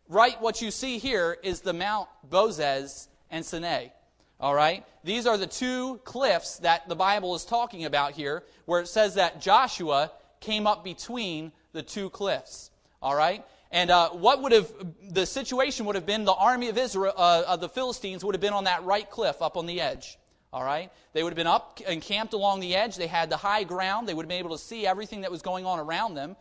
right, 0.07 0.39
what 0.41 0.61
you 0.61 0.71
see 0.71 0.99
here 0.99 1.37
is 1.43 1.61
the 1.61 1.73
Mount 1.73 2.07
Bozez 2.29 3.07
and 3.29 3.43
Seneh. 3.43 3.91
All 4.39 4.55
right? 4.55 4.85
These 5.03 5.27
are 5.27 5.37
the 5.37 5.47
two 5.47 5.97
cliffs 6.05 6.57
that 6.59 6.87
the 6.87 6.95
Bible 6.95 7.35
is 7.35 7.43
talking 7.43 7.85
about 7.85 8.13
here, 8.13 8.43
where 8.65 8.79
it 8.79 8.87
says 8.87 9.15
that 9.15 9.41
Joshua 9.41 10.11
came 10.39 10.65
up 10.65 10.83
between 10.83 11.51
the 11.71 11.83
two 11.83 12.09
cliffs. 12.09 12.71
All 13.01 13.15
right? 13.15 13.43
And 13.71 13.91
uh, 13.91 14.09
what 14.09 14.41
would 14.41 14.51
have, 14.51 14.71
the 15.09 15.25
situation 15.25 15.85
would 15.85 15.95
have 15.95 16.05
been 16.05 16.25
the 16.25 16.33
army 16.33 16.69
of 16.69 16.77
Israel, 16.77 17.13
uh, 17.15 17.43
of 17.47 17.61
the 17.61 17.69
Philistines 17.69 18.25
would 18.25 18.35
have 18.35 18.41
been 18.41 18.53
on 18.53 18.63
that 18.63 18.83
right 18.83 19.09
cliff 19.09 19.41
up 19.41 19.57
on 19.57 19.65
the 19.67 19.79
edge. 19.79 20.17
All 20.51 20.63
right? 20.63 20.91
They 21.13 21.21
would 21.21 21.29
have 21.29 21.37
been 21.37 21.47
up 21.47 21.79
encamped 21.87 22.33
along 22.33 22.61
the 22.61 22.75
edge. 22.75 22.95
They 22.95 23.07
had 23.07 23.29
the 23.29 23.37
high 23.37 23.63
ground. 23.63 24.07
They 24.07 24.13
would 24.13 24.23
have 24.23 24.29
been 24.29 24.39
able 24.39 24.57
to 24.57 24.63
see 24.63 24.87
everything 24.87 25.21
that 25.21 25.31
was 25.31 25.41
going 25.41 25.65
on 25.65 25.79
around 25.79 26.15
them. 26.15 26.35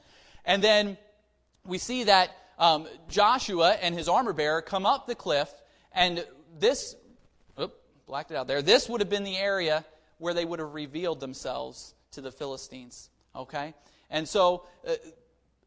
And 0.44 0.64
then 0.64 0.96
we 1.66 1.76
see 1.76 2.04
that 2.04 2.30
um, 2.58 2.88
Joshua 3.08 3.72
and 3.72 3.94
his 3.94 4.08
armor 4.08 4.32
bearer 4.32 4.62
come 4.62 4.86
up 4.86 5.06
the 5.06 5.14
cliff, 5.14 5.52
and 5.92 6.24
this, 6.58 6.96
oop, 7.60 7.74
blacked 8.06 8.30
it 8.30 8.36
out 8.36 8.48
there, 8.48 8.62
this 8.62 8.88
would 8.88 9.00
have 9.00 9.10
been 9.10 9.24
the 9.24 9.36
area 9.36 9.84
where 10.18 10.34
they 10.34 10.44
would 10.44 10.58
have 10.58 10.74
revealed 10.74 11.20
themselves 11.20 11.94
to 12.12 12.20
the 12.20 12.32
Philistines. 12.32 13.10
Okay? 13.36 13.74
And 14.10 14.26
so, 14.26 14.64
uh, 14.86 14.94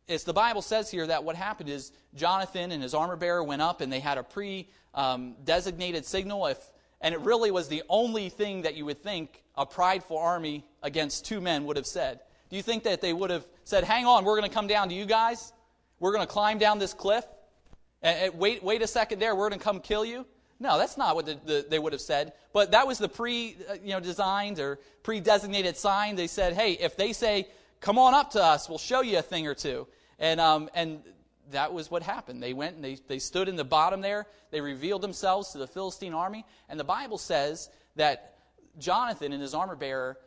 as 0.09 0.23
the 0.23 0.33
Bible 0.33 0.61
says 0.61 0.89
here, 0.89 1.07
that 1.07 1.23
what 1.23 1.35
happened 1.35 1.69
is 1.69 1.91
Jonathan 2.15 2.71
and 2.71 2.83
his 2.83 2.93
armor 2.93 3.15
bearer 3.15 3.43
went 3.43 3.61
up 3.61 3.81
and 3.81 3.91
they 3.91 3.99
had 3.99 4.17
a 4.17 4.23
pre 4.23 4.69
um, 4.93 5.35
designated 5.43 6.05
signal. 6.05 6.47
If, 6.47 6.57
and 7.01 7.13
it 7.13 7.21
really 7.21 7.51
was 7.51 7.67
the 7.67 7.83
only 7.89 8.29
thing 8.29 8.63
that 8.63 8.75
you 8.75 8.85
would 8.85 9.01
think 9.01 9.43
a 9.55 9.65
prideful 9.65 10.17
army 10.17 10.65
against 10.83 11.25
two 11.25 11.41
men 11.41 11.65
would 11.65 11.77
have 11.77 11.87
said. 11.87 12.19
Do 12.49 12.57
you 12.57 12.61
think 12.61 12.83
that 12.83 13.01
they 13.01 13.13
would 13.13 13.29
have 13.29 13.45
said, 13.63 13.83
Hang 13.83 14.05
on, 14.05 14.25
we're 14.25 14.37
going 14.37 14.49
to 14.49 14.53
come 14.53 14.67
down 14.67 14.89
to 14.89 14.95
you 14.95 15.05
guys? 15.05 15.53
We're 15.99 16.11
going 16.11 16.25
to 16.25 16.31
climb 16.31 16.57
down 16.57 16.79
this 16.79 16.93
cliff? 16.93 17.25
And, 18.01 18.19
and 18.19 18.39
wait, 18.39 18.63
wait 18.63 18.81
a 18.81 18.87
second 18.87 19.19
there, 19.19 19.35
we're 19.35 19.49
going 19.49 19.59
to 19.59 19.63
come 19.63 19.79
kill 19.79 20.03
you? 20.03 20.25
No, 20.59 20.77
that's 20.77 20.95
not 20.95 21.15
what 21.15 21.25
the, 21.25 21.39
the, 21.43 21.65
they 21.67 21.79
would 21.79 21.91
have 21.91 22.01
said. 22.01 22.33
But 22.53 22.71
that 22.71 22.85
was 22.85 22.99
the 22.99 23.09
pre 23.09 23.55
uh, 23.69 23.75
you 23.83 23.91
know, 23.91 23.99
designed 23.99 24.59
or 24.59 24.79
pre 25.01 25.19
designated 25.19 25.75
sign. 25.75 26.15
They 26.15 26.27
said, 26.27 26.53
Hey, 26.53 26.73
if 26.73 26.95
they 26.95 27.13
say, 27.13 27.47
Come 27.81 27.97
on 27.97 28.13
up 28.13 28.31
to 28.31 28.43
us, 28.43 28.69
we'll 28.69 28.77
show 28.77 29.01
you 29.01 29.17
a 29.17 29.21
thing 29.21 29.47
or 29.47 29.55
two. 29.55 29.87
And, 30.19 30.39
um, 30.39 30.69
and 30.75 31.01
that 31.49 31.73
was 31.73 31.89
what 31.89 32.03
happened. 32.03 32.41
They 32.41 32.53
went 32.53 32.75
and 32.75 32.85
they, 32.85 32.97
they 33.07 33.19
stood 33.19 33.49
in 33.49 33.55
the 33.55 33.63
bottom 33.65 34.01
there. 34.01 34.27
They 34.51 34.61
revealed 34.61 35.01
themselves 35.01 35.51
to 35.51 35.57
the 35.57 35.67
Philistine 35.67 36.13
army. 36.13 36.45
And 36.69 36.79
the 36.79 36.85
Bible 36.85 37.17
says 37.17 37.69
that 37.95 38.37
Jonathan 38.77 39.33
and 39.33 39.41
his 39.41 39.53
armor 39.53 39.75
bearer, 39.75 40.17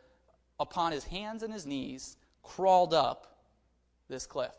upon 0.59 0.91
his 0.91 1.05
hands 1.05 1.43
and 1.43 1.51
his 1.53 1.65
knees, 1.65 2.17
crawled 2.43 2.93
up 2.93 3.37
this 4.09 4.25
cliff. 4.25 4.53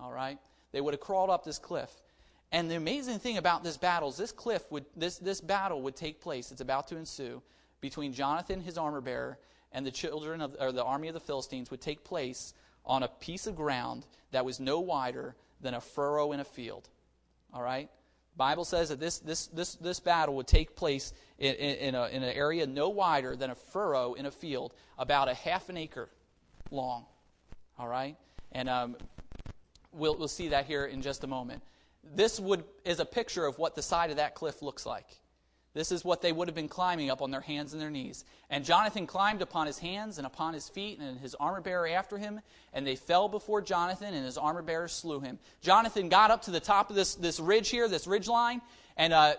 All 0.00 0.12
right? 0.12 0.38
They 0.72 0.80
would 0.80 0.94
have 0.94 1.00
crawled 1.00 1.30
up 1.30 1.44
this 1.44 1.58
cliff. 1.58 1.90
And 2.52 2.70
the 2.70 2.76
amazing 2.76 3.18
thing 3.18 3.36
about 3.36 3.62
this 3.62 3.76
battle 3.76 4.08
is 4.08 4.16
this 4.16 4.32
cliff 4.32 4.70
would 4.70 4.84
this, 4.96 5.18
this 5.18 5.40
battle 5.40 5.82
would 5.82 5.96
take 5.96 6.20
place. 6.20 6.52
It's 6.52 6.60
about 6.60 6.88
to 6.88 6.96
ensue 6.96 7.42
between 7.80 8.12
Jonathan, 8.12 8.60
his 8.60 8.78
armor 8.78 9.00
bearer, 9.00 9.38
and 9.74 9.84
the 9.84 9.90
children 9.90 10.40
of 10.40 10.56
or 10.58 10.72
the 10.72 10.84
army 10.84 11.08
of 11.08 11.14
the 11.14 11.20
Philistines 11.20 11.70
would 11.70 11.80
take 11.80 12.04
place 12.04 12.54
on 12.86 13.02
a 13.02 13.08
piece 13.08 13.46
of 13.46 13.56
ground 13.56 14.06
that 14.30 14.44
was 14.44 14.60
no 14.60 14.80
wider 14.80 15.34
than 15.60 15.74
a 15.74 15.80
furrow 15.80 16.32
in 16.32 16.40
a 16.40 16.44
field. 16.44 16.88
All 17.52 17.62
right? 17.62 17.90
Bible 18.36 18.64
says 18.64 18.88
that 18.88 18.98
this, 18.98 19.18
this, 19.18 19.46
this, 19.48 19.74
this 19.76 20.00
battle 20.00 20.34
would 20.36 20.46
take 20.46 20.74
place 20.74 21.12
in, 21.38 21.54
in, 21.54 21.76
in, 21.76 21.94
a, 21.94 22.06
in 22.08 22.22
an 22.22 22.34
area 22.34 22.66
no 22.66 22.88
wider 22.88 23.36
than 23.36 23.50
a 23.50 23.54
furrow 23.54 24.14
in 24.14 24.26
a 24.26 24.30
field, 24.30 24.74
about 24.98 25.28
a 25.28 25.34
half 25.34 25.68
an 25.68 25.76
acre 25.76 26.08
long. 26.70 27.04
All 27.78 27.88
right? 27.88 28.16
And 28.52 28.68
um, 28.68 28.96
we'll, 29.92 30.16
we'll 30.16 30.28
see 30.28 30.48
that 30.48 30.66
here 30.66 30.86
in 30.86 31.00
just 31.00 31.22
a 31.24 31.28
moment. 31.28 31.62
This 32.14 32.38
would, 32.40 32.64
is 32.84 33.00
a 33.00 33.04
picture 33.04 33.46
of 33.46 33.58
what 33.58 33.74
the 33.74 33.82
side 33.82 34.10
of 34.10 34.16
that 34.16 34.34
cliff 34.34 34.62
looks 34.62 34.84
like. 34.84 35.06
This 35.74 35.90
is 35.90 36.04
what 36.04 36.22
they 36.22 36.30
would 36.30 36.46
have 36.46 36.54
been 36.54 36.68
climbing 36.68 37.10
up 37.10 37.20
on 37.20 37.32
their 37.32 37.40
hands 37.40 37.72
and 37.72 37.82
their 37.82 37.90
knees. 37.90 38.24
And 38.48 38.64
Jonathan 38.64 39.08
climbed 39.08 39.42
upon 39.42 39.66
his 39.66 39.78
hands 39.78 40.18
and 40.18 40.26
upon 40.26 40.54
his 40.54 40.68
feet, 40.68 41.00
and 41.00 41.18
his 41.18 41.34
armor 41.34 41.60
bearer 41.60 41.88
after 41.88 42.16
him, 42.16 42.40
and 42.72 42.86
they 42.86 42.94
fell 42.94 43.28
before 43.28 43.60
Jonathan, 43.60 44.14
and 44.14 44.24
his 44.24 44.38
armor 44.38 44.62
bearer 44.62 44.86
slew 44.86 45.18
him. 45.18 45.38
Jonathan 45.62 46.08
got 46.08 46.30
up 46.30 46.42
to 46.42 46.52
the 46.52 46.60
top 46.60 46.90
of 46.90 46.96
this, 46.96 47.16
this 47.16 47.40
ridge 47.40 47.70
here, 47.70 47.88
this 47.88 48.06
ridge 48.06 48.28
line, 48.28 48.62
and 48.96 49.12
uh, 49.12 49.34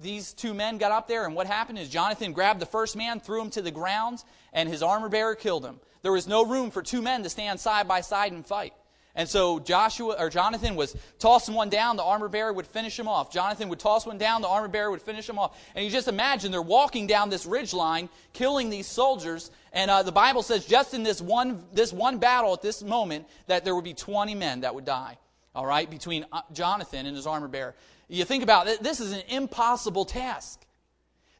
these 0.00 0.32
two 0.32 0.54
men 0.54 0.78
got 0.78 0.92
up 0.92 1.08
there, 1.08 1.26
and 1.26 1.34
what 1.34 1.48
happened 1.48 1.78
is 1.78 1.88
Jonathan 1.88 2.32
grabbed 2.32 2.60
the 2.60 2.66
first 2.66 2.96
man, 2.96 3.18
threw 3.18 3.42
him 3.42 3.50
to 3.50 3.62
the 3.62 3.72
ground, 3.72 4.22
and 4.52 4.68
his 4.68 4.84
armor 4.84 5.08
bearer 5.08 5.34
killed 5.34 5.64
him. 5.64 5.80
There 6.02 6.12
was 6.12 6.28
no 6.28 6.44
room 6.44 6.70
for 6.70 6.82
two 6.82 7.02
men 7.02 7.24
to 7.24 7.28
stand 7.28 7.58
side 7.58 7.88
by 7.88 8.00
side 8.00 8.30
and 8.30 8.46
fight. 8.46 8.72
And 9.20 9.28
so 9.28 9.58
Joshua 9.58 10.16
or 10.18 10.30
Jonathan 10.30 10.76
was 10.76 10.96
tossing 11.18 11.54
one 11.54 11.68
down, 11.68 11.98
the 11.98 12.02
armor 12.02 12.30
bearer 12.30 12.54
would 12.54 12.66
finish 12.66 12.98
him 12.98 13.06
off. 13.06 13.30
Jonathan 13.30 13.68
would 13.68 13.78
toss 13.78 14.06
one 14.06 14.16
down, 14.16 14.40
the 14.40 14.48
armor 14.48 14.66
bearer 14.66 14.90
would 14.90 15.02
finish 15.02 15.28
him 15.28 15.38
off. 15.38 15.58
And 15.74 15.84
you 15.84 15.90
just 15.90 16.08
imagine 16.08 16.50
they're 16.50 16.62
walking 16.62 17.06
down 17.06 17.28
this 17.28 17.44
ridge 17.44 17.74
line, 17.74 18.08
killing 18.32 18.70
these 18.70 18.86
soldiers. 18.86 19.50
And 19.74 19.90
uh, 19.90 20.04
the 20.04 20.10
Bible 20.10 20.42
says 20.42 20.64
just 20.64 20.94
in 20.94 21.02
this 21.02 21.20
one 21.20 21.62
this 21.74 21.92
one 21.92 22.16
battle 22.16 22.54
at 22.54 22.62
this 22.62 22.82
moment 22.82 23.26
that 23.46 23.62
there 23.62 23.74
would 23.74 23.84
be 23.84 23.92
20 23.92 24.34
men 24.36 24.62
that 24.62 24.74
would 24.74 24.86
die. 24.86 25.18
All 25.54 25.66
right, 25.66 25.90
between 25.90 26.24
uh, 26.32 26.40
Jonathan 26.54 27.04
and 27.04 27.14
his 27.14 27.26
armor 27.26 27.48
bearer. 27.48 27.74
You 28.08 28.24
think 28.24 28.42
about 28.42 28.68
it, 28.68 28.82
this 28.82 29.00
is 29.00 29.12
an 29.12 29.20
impossible 29.28 30.06
task. 30.06 30.64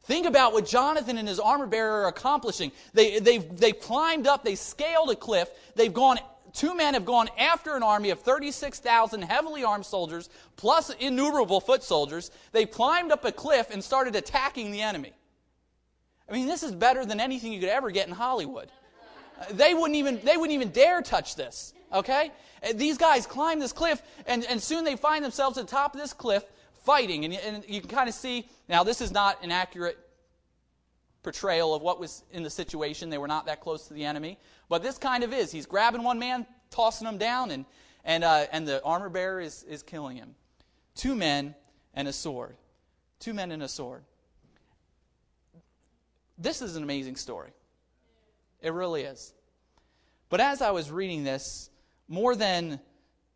Think 0.03 0.27
about 0.27 0.53
what 0.53 0.67
Jonathan 0.67 1.17
and 1.17 1.27
his 1.27 1.39
armor 1.39 1.65
bearer 1.65 2.03
are 2.03 2.09
accomplishing. 2.09 2.73
They, 2.93 3.17
they've, 3.17 3.57
they've 3.57 3.79
climbed 3.79 4.27
up, 4.27 4.43
they 4.43 4.53
scaled 4.53 5.09
a 5.09 5.15
cliff, 5.15 5.49
they've 5.75 5.91
gone 5.91 6.19
two 6.53 6.75
men 6.75 6.93
have 6.93 7.05
gone 7.05 7.29
after 7.37 7.75
an 7.75 7.83
army 7.83 8.09
of 8.09 8.19
36,000 8.19 9.21
heavily 9.21 9.63
armed 9.63 9.85
soldiers, 9.85 10.29
plus 10.55 10.89
innumerable 10.99 11.59
foot 11.59 11.83
soldiers. 11.83 12.31
They 12.51 12.65
climbed 12.65 13.11
up 13.11 13.25
a 13.25 13.31
cliff 13.31 13.69
and 13.71 13.83
started 13.83 14.15
attacking 14.15 14.71
the 14.71 14.81
enemy. 14.81 15.13
I 16.29 16.33
mean, 16.33 16.47
this 16.47 16.63
is 16.63 16.71
better 16.71 17.05
than 17.05 17.19
anything 17.19 17.51
you 17.51 17.59
could 17.59 17.69
ever 17.69 17.91
get 17.91 18.07
in 18.07 18.13
Hollywood. 18.13 18.69
Uh, 19.39 19.45
they 19.51 19.73
wouldn't 19.73 19.95
even, 19.95 20.19
they 20.23 20.37
wouldn't 20.37 20.53
even 20.53 20.69
dare 20.69 21.01
touch 21.01 21.35
this, 21.35 21.73
okay? 21.93 22.31
Uh, 22.63 22.69
these 22.75 22.97
guys 22.97 23.25
climb 23.25 23.59
this 23.59 23.73
cliff, 23.73 24.01
and, 24.25 24.45
and 24.45 24.61
soon 24.61 24.83
they 24.83 24.95
find 24.95 25.25
themselves 25.25 25.57
at 25.57 25.67
the 25.67 25.71
top 25.71 25.93
of 25.93 25.99
this 25.99 26.13
cliff 26.13 26.43
fighting. 26.83 27.25
And, 27.25 27.33
and 27.33 27.65
you 27.67 27.81
can 27.81 27.89
kind 27.89 28.07
of 28.07 28.15
see, 28.15 28.47
now, 28.69 28.83
this 28.83 29.01
is 29.01 29.11
not 29.11 29.43
an 29.43 29.51
accurate 29.51 29.97
portrayal 31.23 31.73
of 31.73 31.81
what 31.81 31.99
was 31.99 32.23
in 32.31 32.43
the 32.43 32.49
situation. 32.49 33.09
They 33.09 33.17
were 33.17 33.27
not 33.27 33.45
that 33.45 33.61
close 33.61 33.87
to 33.87 33.93
the 33.93 34.05
enemy. 34.05 34.37
But 34.69 34.83
this 34.83 34.97
kind 34.97 35.23
of 35.23 35.33
is. 35.33 35.51
He's 35.51 35.65
grabbing 35.65 36.03
one 36.03 36.19
man, 36.19 36.45
tossing 36.69 37.07
him 37.07 37.17
down, 37.17 37.51
and, 37.51 37.65
and, 38.03 38.23
uh, 38.23 38.45
and 38.51 38.67
the 38.67 38.83
armor 38.83 39.09
bearer 39.09 39.39
is, 39.39 39.63
is 39.63 39.83
killing 39.83 40.17
him. 40.17 40.35
Two 40.95 41.15
men 41.15 41.55
and 41.93 42.07
a 42.07 42.13
sword. 42.13 42.55
Two 43.19 43.33
men 43.33 43.51
and 43.51 43.61
a 43.61 43.67
sword. 43.67 44.03
This 46.37 46.61
is 46.61 46.75
an 46.75 46.83
amazing 46.83 47.15
story. 47.15 47.51
It 48.61 48.73
really 48.73 49.03
is. 49.03 49.33
But 50.29 50.39
as 50.39 50.61
I 50.61 50.71
was 50.71 50.89
reading 50.89 51.23
this, 51.23 51.69
more 52.07 52.35
than 52.35 52.79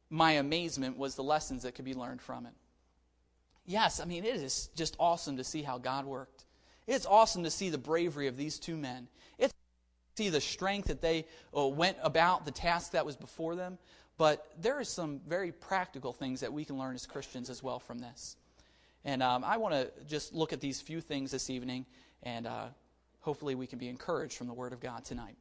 my 0.10 0.34
amazement 0.34 0.98
was 0.98 1.15
the 1.15 1.24
lessons 1.24 1.63
that 1.63 1.75
could 1.75 1.86
be 1.86 1.94
learned 1.94 2.22
from 2.22 2.46
it. 2.46 2.54
Yes, 3.65 4.00
I 4.00 4.06
mean, 4.06 4.24
it 4.24 4.36
is 4.36 4.70
just 4.75 4.96
awesome 5.00 5.38
to 5.38 5.44
see 5.44 5.63
how 5.63 5.77
God 5.77 6.06
worked. 6.06 6.35
It's 6.88 7.06
awesome 7.06 7.44
to 7.44 7.51
see 7.51 7.70
the 7.70 7.77
bravery 7.77 8.27
of 8.27 8.38
these 8.38 8.60
two 8.60 8.77
men. 8.77 9.08
It's 9.38 9.54
awesome 9.54 10.15
to 10.15 10.24
see 10.24 10.30
the 10.30 10.42
strength 10.42 10.88
that 10.88 11.01
they 11.01 11.25
uh, 11.56 11.68
went 11.68 11.98
about 12.04 12.46
the 12.46 12.51
task 12.51 12.92
that 12.92 13.06
was 13.06 13.15
before 13.15 13.56
them. 13.56 13.77
But 14.18 14.46
there 14.62 14.80
are 14.80 14.84
some 14.84 15.20
very 15.27 15.51
practical 15.51 16.13
things 16.13 16.39
that 16.39 16.54
we 16.54 16.63
can 16.63 16.77
learn 16.77 16.96
as 16.96 17.06
Christians 17.06 17.50
as 17.50 17.62
well 17.62 17.80
from 17.80 18.00
this. 18.00 18.38
And 19.04 19.22
um, 19.22 19.44
I 19.44 19.58
want 19.58 19.74
to 19.74 19.92
just 20.08 20.34
look 20.34 20.54
at 20.54 20.62
these 20.62 20.82
few 20.82 21.01
things 21.01 21.32
this 21.32 21.50
evening, 21.50 21.86
and 22.24 22.48
uh, 22.48 22.68
hopefully 23.20 23.56
we 23.56 23.68
can 23.68 23.77
be 23.77 23.89
encouraged 23.89 24.38
from 24.38 24.48
the 24.48 24.54
Word 24.54 24.74
of 24.74 24.80
God 24.80 25.04
tonight. 25.04 25.36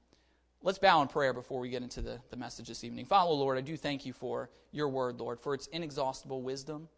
Let's 0.60 0.78
bow 0.78 1.02
in 1.02 1.08
prayer 1.08 1.32
before 1.32 1.60
we 1.60 1.68
get 1.68 1.82
into 1.82 2.00
the, 2.00 2.18
the 2.30 2.36
message 2.36 2.68
this 2.68 2.84
evening. 2.84 3.04
Father, 3.04 3.30
Lord, 3.30 3.56
I 3.56 3.60
do 3.60 3.76
thank 3.76 4.04
you 4.04 4.12
for 4.12 4.50
your 4.72 4.88
Word, 4.88 5.20
Lord, 5.20 5.38
for 5.38 5.54
its 5.54 5.66
inexhaustible 5.68 6.42
wisdom, 6.42 6.88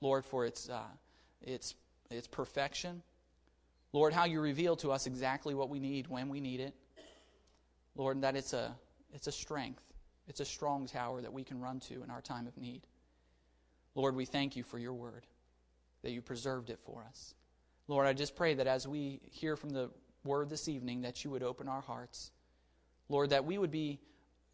Lord, 0.00 0.24
for 0.24 0.46
its, 0.46 0.68
uh, 0.68 0.82
its, 1.42 1.74
its 2.10 2.26
perfection. 2.26 3.02
Lord, 3.92 4.12
how 4.12 4.24
you 4.24 4.40
reveal 4.40 4.76
to 4.76 4.92
us 4.92 5.06
exactly 5.06 5.54
what 5.54 5.68
we 5.68 5.80
need 5.80 6.06
when 6.06 6.28
we 6.28 6.40
need 6.40 6.60
it. 6.60 6.74
Lord, 7.96 8.22
that 8.22 8.36
it's 8.36 8.52
a, 8.52 8.74
it's 9.12 9.26
a 9.26 9.32
strength, 9.32 9.82
it's 10.28 10.40
a 10.40 10.44
strong 10.44 10.86
tower 10.86 11.20
that 11.20 11.32
we 11.32 11.42
can 11.42 11.60
run 11.60 11.80
to 11.80 12.02
in 12.02 12.10
our 12.10 12.20
time 12.20 12.46
of 12.46 12.56
need. 12.56 12.82
Lord, 13.94 14.14
we 14.14 14.24
thank 14.24 14.54
you 14.54 14.62
for 14.62 14.78
your 14.78 14.94
word, 14.94 15.26
that 16.02 16.12
you 16.12 16.22
preserved 16.22 16.70
it 16.70 16.78
for 16.84 17.04
us. 17.08 17.34
Lord, 17.88 18.06
I 18.06 18.12
just 18.12 18.36
pray 18.36 18.54
that 18.54 18.68
as 18.68 18.86
we 18.86 19.20
hear 19.24 19.56
from 19.56 19.70
the 19.70 19.90
word 20.24 20.48
this 20.48 20.68
evening, 20.68 21.02
that 21.02 21.24
you 21.24 21.30
would 21.30 21.42
open 21.42 21.68
our 21.68 21.80
hearts. 21.80 22.30
Lord, 23.08 23.30
that 23.30 23.44
we 23.44 23.58
would 23.58 23.72
be 23.72 23.98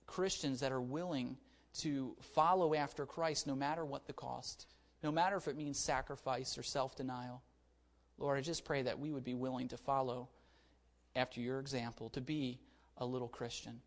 Christians 0.07 0.61
that 0.61 0.73
are 0.73 0.81
willing 0.81 1.37
to 1.81 2.17
follow 2.35 2.75
after 2.75 3.05
Christ 3.05 3.47
no 3.47 3.55
matter 3.55 3.85
what 3.85 4.07
the 4.07 4.15
cost, 4.15 4.67
no 5.03 5.13
matter 5.13 5.37
if 5.37 5.49
it 5.49 5.57
means 5.57 5.79
sacrifice 5.79 6.57
or 6.57 6.63
self 6.63 6.97
denial. 6.97 7.43
Lord, 8.19 8.39
I 8.39 8.41
just 8.41 8.65
pray 8.65 8.83
that 8.83 8.99
we 8.99 9.11
would 9.11 9.25
be 9.25 9.35
willing 9.35 9.69
to 9.69 9.77
follow 9.77 10.29
after 11.15 11.41
your 11.41 11.61
example, 11.61 12.11
to 12.11 12.21
be 12.21 12.59
a 12.99 13.07
little 13.07 13.29
Christian, 13.29 13.81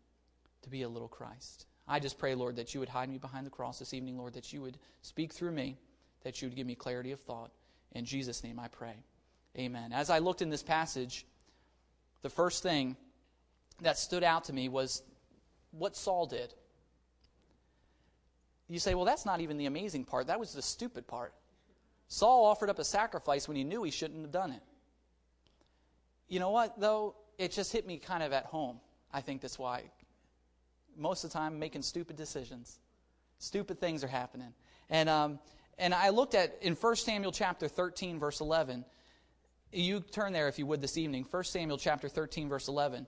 to 0.62 0.70
be 0.70 0.82
a 0.82 0.88
little 0.88 1.08
Christ. 1.08 1.66
I 1.88 1.98
just 1.98 2.18
pray, 2.18 2.34
Lord, 2.34 2.56
that 2.56 2.74
you 2.74 2.80
would 2.80 2.88
hide 2.88 3.08
me 3.08 3.18
behind 3.18 3.46
the 3.46 3.50
cross 3.50 3.78
this 3.78 3.94
evening, 3.94 4.16
Lord, 4.16 4.34
that 4.34 4.52
you 4.52 4.60
would 4.62 4.78
speak 5.02 5.32
through 5.32 5.52
me, 5.52 5.76
that 6.22 6.40
you 6.40 6.48
would 6.48 6.56
give 6.56 6.66
me 6.66 6.74
clarity 6.74 7.12
of 7.12 7.20
thought. 7.20 7.50
In 7.92 8.04
Jesus' 8.04 8.44
name 8.44 8.60
I 8.60 8.68
pray. 8.68 8.94
Amen. 9.58 9.92
As 9.92 10.10
I 10.10 10.18
looked 10.18 10.42
in 10.42 10.50
this 10.50 10.62
passage, 10.62 11.26
the 12.22 12.30
first 12.30 12.62
thing 12.62 12.96
that 13.82 13.98
stood 13.98 14.22
out 14.22 14.44
to 14.44 14.52
me 14.52 14.68
was 14.68 15.02
what 15.72 15.96
Saul 15.96 16.26
did. 16.26 16.54
You 18.68 18.78
say, 18.78 18.94
well, 18.94 19.04
that's 19.04 19.26
not 19.26 19.40
even 19.40 19.56
the 19.56 19.66
amazing 19.66 20.04
part. 20.04 20.28
That 20.28 20.38
was 20.38 20.52
the 20.52 20.62
stupid 20.62 21.08
part. 21.08 21.34
Saul 22.10 22.44
offered 22.44 22.68
up 22.68 22.80
a 22.80 22.84
sacrifice 22.84 23.46
when 23.46 23.56
he 23.56 23.62
knew 23.62 23.84
he 23.84 23.92
shouldn't 23.92 24.20
have 24.20 24.32
done 24.32 24.50
it. 24.50 24.62
You 26.28 26.40
know 26.40 26.50
what, 26.50 26.78
though? 26.78 27.14
It 27.38 27.52
just 27.52 27.72
hit 27.72 27.86
me 27.86 27.98
kind 27.98 28.24
of 28.24 28.32
at 28.32 28.46
home. 28.46 28.80
I 29.12 29.20
think 29.20 29.40
that's 29.40 29.60
why. 29.60 29.84
Most 30.96 31.22
of 31.22 31.30
the 31.30 31.38
time, 31.38 31.60
making 31.60 31.82
stupid 31.82 32.16
decisions. 32.16 32.80
Stupid 33.38 33.78
things 33.78 34.02
are 34.02 34.08
happening. 34.08 34.52
And, 34.90 35.08
um, 35.08 35.38
and 35.78 35.94
I 35.94 36.08
looked 36.08 36.34
at 36.34 36.58
in 36.60 36.74
1 36.74 36.96
Samuel 36.96 37.30
chapter 37.30 37.68
13, 37.68 38.18
verse 38.18 38.40
11. 38.40 38.84
You 39.72 40.00
turn 40.00 40.32
there 40.32 40.48
if 40.48 40.58
you 40.58 40.66
would 40.66 40.80
this 40.80 40.98
evening. 40.98 41.24
1 41.30 41.44
Samuel 41.44 41.78
chapter 41.78 42.08
13, 42.08 42.48
verse 42.48 42.66
11. 42.66 43.06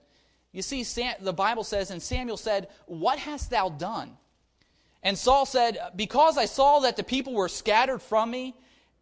You 0.52 0.62
see, 0.62 0.86
the 1.20 1.32
Bible 1.32 1.64
says, 1.64 1.90
And 1.90 2.00
Samuel 2.00 2.36
said, 2.36 2.68
What 2.86 3.18
hast 3.18 3.50
thou 3.50 3.68
done? 3.68 4.16
And 5.02 5.18
Saul 5.18 5.44
said, 5.44 5.76
Because 5.96 6.38
I 6.38 6.44
saw 6.44 6.78
that 6.80 6.96
the 6.96 7.02
people 7.02 7.34
were 7.34 7.48
scattered 7.48 8.00
from 8.00 8.30
me, 8.30 8.54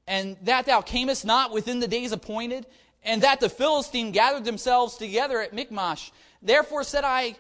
and 0.07 0.37
that 0.43 0.67
thou 0.67 0.81
camest 0.81 1.25
not 1.25 1.53
within 1.53 1.81
the 1.81 1.89
days 1.89 2.13
appointed, 2.13 2.67
and 3.03 3.23
that 3.23 3.41
the 3.41 3.49
Philistine 3.49 4.13
gathered 4.13 4.45
themselves 4.45 4.97
together 4.97 5.41
at 5.41 5.55
Michmash. 5.55 6.13
Therefore 6.43 6.85
said 6.85 7.05
I, 7.05 7.37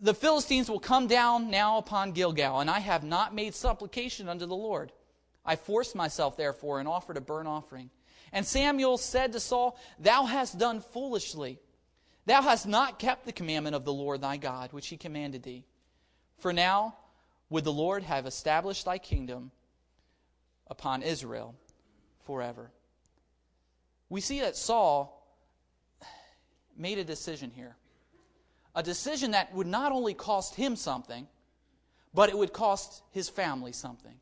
The 0.00 0.14
Philistines 0.14 0.70
will 0.70 0.80
come 0.80 1.06
down 1.06 1.50
now 1.50 1.78
upon 1.78 2.12
Gilgal, 2.12 2.60
and 2.60 2.70
I 2.70 2.78
have 2.78 3.04
not 3.04 3.34
made 3.34 3.54
supplication 3.54 4.28
unto 4.28 4.46
the 4.46 4.56
Lord. 4.56 4.92
I 5.44 5.56
forced 5.56 5.94
myself, 5.94 6.36
therefore, 6.36 6.80
and 6.80 6.88
offered 6.88 7.16
a 7.16 7.20
burnt 7.20 7.48
offering. 7.48 7.90
And 8.32 8.44
Samuel 8.44 8.98
said 8.98 9.32
to 9.32 9.40
Saul, 9.40 9.78
Thou 9.98 10.24
hast 10.24 10.58
done 10.58 10.80
foolishly. 10.80 11.58
Thou 12.26 12.42
hast 12.42 12.66
not 12.66 12.98
kept 12.98 13.24
the 13.24 13.32
commandment 13.32 13.76
of 13.76 13.84
the 13.84 13.92
Lord 13.92 14.20
thy 14.20 14.36
God, 14.36 14.72
which 14.72 14.88
he 14.88 14.96
commanded 14.96 15.44
thee. 15.44 15.64
For 16.38 16.52
now 16.52 16.96
would 17.48 17.64
the 17.64 17.72
Lord 17.72 18.02
have 18.02 18.26
established 18.26 18.84
thy 18.84 18.98
kingdom 18.98 19.52
upon 20.66 21.02
Israel 21.02 21.54
forever. 22.26 22.70
We 24.08 24.20
see 24.20 24.40
that 24.40 24.56
Saul 24.56 25.12
made 26.76 26.98
a 26.98 27.04
decision 27.04 27.50
here. 27.50 27.76
A 28.74 28.82
decision 28.82 29.30
that 29.30 29.54
would 29.54 29.66
not 29.66 29.92
only 29.92 30.12
cost 30.12 30.54
him 30.54 30.76
something, 30.76 31.26
but 32.12 32.28
it 32.28 32.36
would 32.36 32.52
cost 32.52 33.02
his 33.10 33.28
family 33.28 33.72
something. 33.72 34.14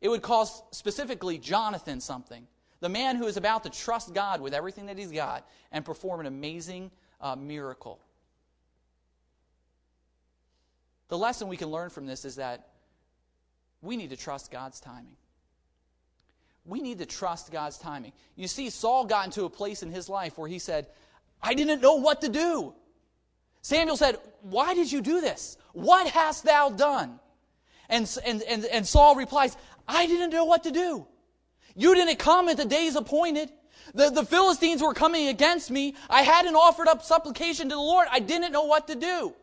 It 0.00 0.08
would 0.08 0.22
cost 0.22 0.74
specifically 0.74 1.38
Jonathan 1.38 2.00
something. 2.00 2.46
The 2.80 2.88
man 2.88 3.16
who 3.16 3.26
is 3.26 3.36
about 3.36 3.64
to 3.64 3.70
trust 3.70 4.14
God 4.14 4.40
with 4.40 4.54
everything 4.54 4.86
that 4.86 4.96
he's 4.96 5.10
got 5.10 5.46
and 5.72 5.84
perform 5.84 6.20
an 6.20 6.26
amazing 6.26 6.90
uh, 7.20 7.36
miracle. 7.36 8.00
The 11.08 11.18
lesson 11.18 11.48
we 11.48 11.56
can 11.56 11.68
learn 11.68 11.90
from 11.90 12.06
this 12.06 12.24
is 12.24 12.36
that 12.36 12.68
we 13.82 13.96
need 13.96 14.10
to 14.10 14.16
trust 14.16 14.50
God's 14.50 14.78
timing. 14.78 15.16
We 16.68 16.82
need 16.82 16.98
to 16.98 17.06
trust 17.06 17.50
God's 17.50 17.78
timing. 17.78 18.12
You 18.36 18.46
see, 18.46 18.68
Saul 18.68 19.06
got 19.06 19.24
into 19.24 19.44
a 19.44 19.50
place 19.50 19.82
in 19.82 19.90
his 19.90 20.10
life 20.10 20.36
where 20.36 20.48
he 20.48 20.58
said, 20.58 20.86
I 21.42 21.54
didn't 21.54 21.80
know 21.80 21.94
what 21.94 22.20
to 22.20 22.28
do. 22.28 22.74
Samuel 23.62 23.96
said, 23.96 24.18
Why 24.42 24.74
did 24.74 24.92
you 24.92 25.00
do 25.00 25.22
this? 25.22 25.56
What 25.72 26.08
hast 26.08 26.44
thou 26.44 26.68
done? 26.68 27.20
And, 27.88 28.18
and, 28.26 28.42
and, 28.42 28.66
and 28.66 28.86
Saul 28.86 29.14
replies, 29.14 29.56
I 29.88 30.06
didn't 30.06 30.30
know 30.30 30.44
what 30.44 30.64
to 30.64 30.70
do. 30.70 31.06
You 31.74 31.94
didn't 31.94 32.18
come 32.18 32.50
at 32.50 32.58
the 32.58 32.66
days 32.66 32.96
appointed. 32.96 33.50
The, 33.94 34.10
the 34.10 34.24
Philistines 34.26 34.82
were 34.82 34.92
coming 34.92 35.28
against 35.28 35.70
me. 35.70 35.94
I 36.10 36.20
hadn't 36.20 36.54
offered 36.54 36.86
up 36.86 37.02
supplication 37.02 37.70
to 37.70 37.76
the 37.76 37.80
Lord. 37.80 38.08
I 38.10 38.20
didn't 38.20 38.52
know 38.52 38.64
what 38.64 38.88
to 38.88 38.94
do. 38.94 39.34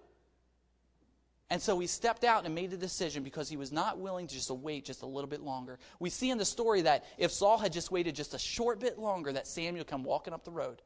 And 1.49 1.61
so 1.61 1.77
he 1.77 1.85
stepped 1.85 2.23
out 2.23 2.45
and 2.45 2.55
made 2.55 2.71
the 2.71 2.77
decision 2.77 3.21
because 3.23 3.47
he 3.47 3.57
was 3.57 3.71
not 3.71 3.99
willing 3.99 4.25
to 4.25 4.33
just 4.33 4.49
wait 4.49 4.85
just 4.85 5.03
a 5.03 5.05
little 5.05 5.29
bit 5.29 5.41
longer. 5.41 5.77
We 5.99 6.09
see 6.09 6.31
in 6.31 6.39
the 6.39 6.45
story 6.45 6.81
that 6.81 7.05
if 7.17 7.31
Saul 7.31 7.59
had 7.59 7.71
just 7.71 7.91
waited 7.91 8.15
just 8.15 8.33
a 8.33 8.39
short 8.39 8.79
bit 8.79 8.97
longer, 8.97 9.31
that 9.31 9.45
Samuel 9.45 9.85
come 9.85 10.03
walking 10.03 10.33
up 10.33 10.43
the 10.43 10.51
road. 10.51 10.81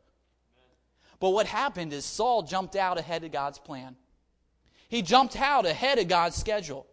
But 1.20 1.30
what 1.30 1.46
happened 1.46 1.94
is 1.94 2.04
Saul 2.04 2.44
jumped 2.44 2.76
out 2.76 2.98
ahead 2.98 3.24
of 3.24 3.32
God's 3.32 3.60
plan. 3.60 3.96
He 4.90 5.02
jumped 5.02 5.40
out 5.40 5.66
ahead 5.66 5.98
of 5.98 6.08
God's 6.08 6.36
schedule. 6.36 6.88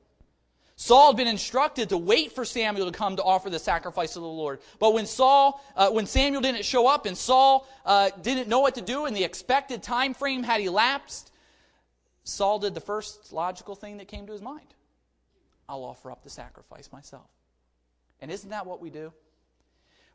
Saul 0.77 1.09
had 1.09 1.17
been 1.17 1.27
instructed 1.27 1.89
to 1.89 1.97
wait 1.97 2.33
for 2.33 2.45
Samuel 2.45 2.91
to 2.91 2.97
come 2.97 3.17
to 3.17 3.23
offer 3.23 3.49
the 3.49 3.59
sacrifice 3.59 4.15
of 4.15 4.23
the 4.23 4.29
Lord. 4.29 4.61
But 4.79 4.93
when 4.93 5.07
Saul, 5.07 5.65
uh, 5.75 5.91
when 5.91 6.07
Samuel 6.07 6.43
didn't 6.43 6.67
show 6.67 6.87
up 6.87 7.07
and 7.07 7.17
Saul 7.17 7.67
uh, 7.87 8.11
didn't 8.21 8.49
know 8.49 8.61
what 8.61 8.75
to 8.75 8.83
do 8.83 9.07
and 9.07 9.17
the 9.17 9.25
expected 9.25 9.83
time 9.83 10.13
frame 10.13 10.43
had 10.43 10.61
elapsed, 10.61 11.33
Saul 12.27 12.59
did 12.59 12.75
the 12.75 12.81
first 12.81 13.33
logical 13.33 13.75
thing 13.75 13.99
that 13.99 14.09
came 14.09 14.27
to 14.27 14.33
his 14.33 14.43
mind. 14.43 14.75
I'll 15.69 15.85
offer 15.85 16.11
up 16.11 16.23
the 16.23 16.31
sacrifice 16.31 16.91
myself. 16.93 17.29
And 18.21 18.31
isn't 18.31 18.51
that 18.51 18.67
what 18.67 18.81
we 18.81 18.91
do? 18.91 19.13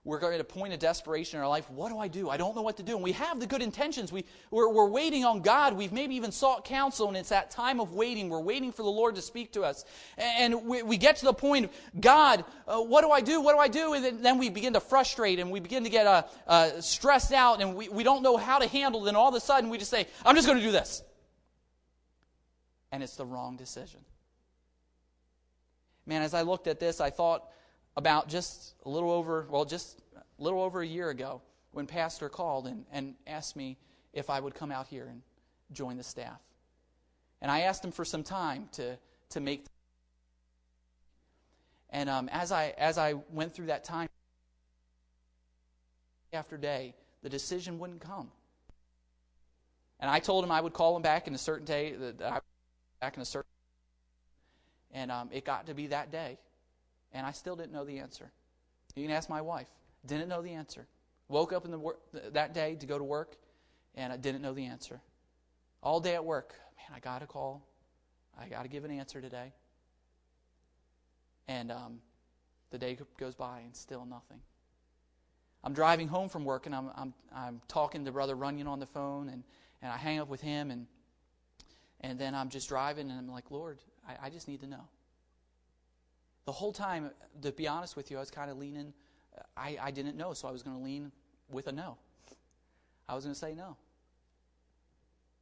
we're 0.03 0.17
going 0.17 0.33
at 0.33 0.41
a 0.41 0.43
point 0.43 0.73
of 0.73 0.79
desperation 0.79 1.37
in 1.37 1.43
our 1.43 1.49
life. 1.49 1.69
What 1.69 1.89
do 1.89 1.99
I 1.99 2.07
do? 2.07 2.27
I 2.27 2.35
don't 2.35 2.55
know 2.55 2.63
what 2.63 2.77
to 2.77 2.83
do. 2.83 2.95
And 2.95 3.03
we 3.03 3.11
have 3.11 3.39
the 3.39 3.45
good 3.45 3.61
intentions. 3.61 4.11
We, 4.11 4.25
we're, 4.49 4.67
we're 4.67 4.89
waiting 4.89 5.25
on 5.25 5.41
God. 5.41 5.77
We've 5.77 5.91
maybe 5.91 6.15
even 6.15 6.31
sought 6.31 6.65
counsel, 6.65 7.07
and 7.07 7.15
it's 7.15 7.29
that 7.29 7.51
time 7.51 7.79
of 7.79 7.93
waiting. 7.93 8.27
We're 8.27 8.41
waiting 8.41 8.71
for 8.71 8.81
the 8.81 8.89
Lord 8.89 9.13
to 9.15 9.21
speak 9.21 9.53
to 9.53 9.61
us. 9.61 9.85
And 10.17 10.65
we, 10.65 10.81
we 10.81 10.97
get 10.97 11.17
to 11.17 11.25
the 11.25 11.33
point 11.33 11.65
of, 11.65 12.01
God, 12.01 12.43
uh, 12.67 12.79
what 12.79 13.01
do 13.01 13.11
I 13.11 13.21
do? 13.21 13.41
What 13.41 13.53
do 13.53 13.59
I 13.59 13.67
do? 13.67 13.93
And 13.93 14.25
then 14.25 14.39
we 14.39 14.49
begin 14.49 14.73
to 14.73 14.79
frustrate 14.79 15.37
and 15.37 15.51
we 15.51 15.59
begin 15.59 15.83
to 15.83 15.89
get 15.91 16.07
uh, 16.07 16.23
uh, 16.47 16.81
stressed 16.81 17.31
out 17.31 17.61
and 17.61 17.75
we, 17.75 17.87
we 17.89 18.03
don't 18.03 18.23
know 18.23 18.37
how 18.37 18.57
to 18.57 18.67
handle 18.67 19.05
it. 19.05 19.09
And 19.09 19.17
all 19.17 19.29
of 19.29 19.35
a 19.35 19.39
sudden 19.39 19.69
we 19.69 19.77
just 19.77 19.91
say, 19.91 20.07
I'm 20.25 20.35
just 20.35 20.47
going 20.47 20.57
to 20.57 20.65
do 20.65 20.71
this. 20.71 21.03
And 22.91 23.01
it's 23.01 23.15
the 23.15 23.25
wrong 23.25 23.55
decision. 23.55 24.01
Man, 26.05 26.21
as 26.21 26.33
I 26.33 26.41
looked 26.41 26.67
at 26.67 26.79
this, 26.79 26.99
I 26.99 27.09
thought, 27.09 27.45
about 27.97 28.29
just 28.29 28.73
a 28.85 28.89
little 28.89 29.11
over, 29.11 29.45
well, 29.49 29.65
just 29.65 29.99
a 30.15 30.43
little 30.43 30.61
over 30.61 30.81
a 30.81 30.87
year 30.87 31.09
ago 31.09 31.41
when 31.71 31.87
Pastor 31.87 32.29
called 32.29 32.67
and, 32.67 32.85
and 32.91 33.15
asked 33.27 33.55
me 33.55 33.77
if 34.13 34.29
I 34.29 34.39
would 34.39 34.55
come 34.55 34.71
out 34.71 34.87
here 34.87 35.07
and 35.07 35.21
join 35.71 35.97
the 35.97 36.03
staff. 36.03 36.39
And 37.41 37.49
I 37.49 37.61
asked 37.61 37.83
him 37.83 37.91
for 37.91 38.05
some 38.05 38.23
time 38.23 38.69
to, 38.73 38.97
to 39.29 39.39
make. 39.39 39.65
And 41.89 42.09
um, 42.09 42.29
as, 42.29 42.51
I, 42.51 42.73
as 42.77 42.97
I 42.97 43.13
went 43.31 43.53
through 43.53 43.67
that 43.67 43.83
time, 43.83 44.07
day 46.31 46.37
after 46.37 46.57
day, 46.57 46.93
the 47.23 47.29
decision 47.29 47.79
wouldn't 47.79 48.01
come. 48.01 48.31
And 49.99 50.09
I 50.09 50.19
told 50.19 50.43
him 50.43 50.51
I 50.51 50.61
would 50.61 50.73
call 50.73 50.95
him 50.95 51.01
back 51.01 51.27
in 51.27 51.35
a 51.35 51.37
certain 51.37 51.65
day, 51.65 51.93
that 51.93 52.21
I 52.21 52.39
back 53.01 53.15
in 53.17 53.21
a 53.21 53.25
certain 53.25 53.49
and 54.93 55.11
um, 55.11 55.29
it 55.31 55.43
got 55.43 55.67
to 55.67 55.73
be 55.73 55.87
that 55.87 56.11
day 56.11 56.37
and 57.13 57.25
I 57.25 57.31
still 57.31 57.55
didn't 57.55 57.73
know 57.73 57.83
the 57.83 57.99
answer. 57.99 58.31
You 58.95 59.03
can 59.03 59.11
ask 59.15 59.29
my 59.29 59.41
wife. 59.41 59.67
Didn't 60.05 60.29
know 60.29 60.41
the 60.41 60.51
answer. 60.51 60.87
Woke 61.27 61.53
up 61.53 61.65
in 61.65 61.71
the 61.71 61.79
wor- 61.79 61.99
that 62.31 62.53
day 62.53 62.75
to 62.75 62.85
go 62.85 62.97
to 62.97 63.03
work, 63.03 63.37
and 63.95 64.11
I 64.11 64.17
didn't 64.17 64.41
know 64.41 64.53
the 64.53 64.65
answer. 64.65 65.01
All 65.83 65.99
day 65.99 66.15
at 66.15 66.23
work, 66.23 66.53
man, 66.77 66.95
I 66.95 66.99
got 66.99 67.21
a 67.21 67.25
call. 67.25 67.65
I 68.39 68.47
got 68.47 68.63
to 68.63 68.69
give 68.69 68.85
an 68.85 68.91
answer 68.91 69.21
today. 69.21 69.53
And 71.47 71.71
um, 71.71 71.99
the 72.69 72.77
day 72.77 72.97
goes 73.17 73.35
by, 73.35 73.59
and 73.59 73.75
still 73.75 74.05
nothing. 74.05 74.39
I'm 75.63 75.73
driving 75.73 76.07
home 76.07 76.29
from 76.29 76.43
work, 76.43 76.65
and 76.65 76.75
I'm, 76.75 76.89
I'm, 76.95 77.13
I'm 77.33 77.61
talking 77.67 78.03
to 78.05 78.11
Brother 78.11 78.35
Runyon 78.35 78.67
on 78.67 78.79
the 78.79 78.85
phone, 78.85 79.29
and, 79.29 79.43
and 79.81 79.91
I 79.91 79.97
hang 79.97 80.19
up 80.19 80.27
with 80.27 80.41
him, 80.41 80.71
and, 80.71 80.87
and 82.01 82.19
then 82.19 82.35
I'm 82.35 82.49
just 82.49 82.67
driving, 82.69 83.09
and 83.09 83.19
I'm 83.19 83.31
like, 83.31 83.51
Lord, 83.51 83.79
I, 84.07 84.27
I 84.27 84.29
just 84.29 84.47
need 84.47 84.59
to 84.61 84.67
know. 84.67 84.83
The 86.45 86.51
whole 86.51 86.73
time, 86.73 87.11
to 87.41 87.51
be 87.51 87.67
honest 87.67 87.95
with 87.95 88.11
you, 88.11 88.17
I 88.17 88.19
was 88.19 88.31
kind 88.31 88.49
of 88.49 88.57
leaning. 88.57 88.93
I, 89.55 89.77
I 89.81 89.91
didn't 89.91 90.17
know, 90.17 90.33
so 90.33 90.47
I 90.47 90.51
was 90.51 90.63
going 90.63 90.77
to 90.77 90.83
lean 90.83 91.11
with 91.49 91.67
a 91.67 91.71
no. 91.71 91.97
I 93.07 93.15
was 93.15 93.23
going 93.23 93.33
to 93.33 93.39
say 93.39 93.53
no. 93.53 93.77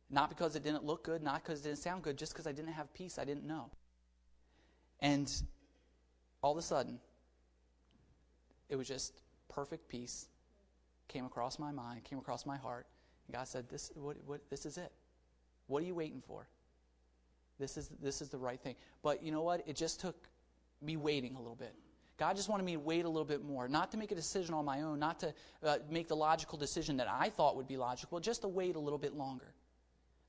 Not 0.09 0.29
because 0.29 0.55
it 0.55 0.63
didn't 0.63 0.83
look 0.83 1.03
good, 1.03 1.23
not 1.23 1.43
because 1.43 1.61
it 1.61 1.63
didn't 1.63 1.79
sound 1.79 2.03
good, 2.03 2.17
just 2.17 2.33
because 2.33 2.47
I 2.47 2.51
didn't 2.51 2.73
have 2.73 2.93
peace. 2.93 3.17
I 3.17 3.25
didn't 3.25 3.45
know. 3.45 3.69
And 4.99 5.31
all 6.41 6.51
of 6.51 6.57
a 6.57 6.61
sudden, 6.61 6.99
it 8.69 8.75
was 8.75 8.87
just 8.87 9.21
perfect 9.47 9.87
peace 9.87 10.27
came 11.07 11.25
across 11.25 11.59
my 11.59 11.71
mind, 11.71 12.03
came 12.03 12.19
across 12.19 12.45
my 12.45 12.57
heart. 12.57 12.87
And 13.27 13.35
God 13.35 13.47
said, 13.47 13.67
this, 13.69 13.91
what, 13.95 14.17
what, 14.25 14.41
this 14.49 14.65
is 14.65 14.77
it. 14.77 14.91
What 15.69 15.83
are 15.83 15.85
you 15.85 15.95
waiting 15.95 16.21
for? 16.25 16.47
This 17.59 17.77
is, 17.77 17.89
this 18.01 18.21
is 18.21 18.29
the 18.29 18.37
right 18.37 18.59
thing. 18.59 18.75
But 19.03 19.23
you 19.23 19.31
know 19.31 19.43
what? 19.43 19.63
It 19.67 19.75
just 19.75 19.99
took 19.99 20.27
me 20.81 20.97
waiting 20.97 21.35
a 21.35 21.39
little 21.39 21.55
bit. 21.55 21.73
God 22.17 22.35
just 22.35 22.49
wanted 22.49 22.63
me 22.63 22.73
to 22.73 22.79
wait 22.79 23.05
a 23.05 23.09
little 23.09 23.25
bit 23.25 23.45
more, 23.45 23.67
not 23.69 23.91
to 23.91 23.97
make 23.97 24.11
a 24.11 24.15
decision 24.15 24.53
on 24.53 24.65
my 24.65 24.81
own, 24.81 24.99
not 24.99 25.19
to 25.21 25.33
uh, 25.63 25.77
make 25.89 26.07
the 26.07 26.15
logical 26.15 26.57
decision 26.57 26.97
that 26.97 27.07
I 27.09 27.29
thought 27.29 27.55
would 27.55 27.67
be 27.67 27.77
logical, 27.77 28.19
just 28.19 28.41
to 28.41 28.47
wait 28.47 28.75
a 28.75 28.79
little 28.79 28.97
bit 28.97 29.13
longer. 29.13 29.53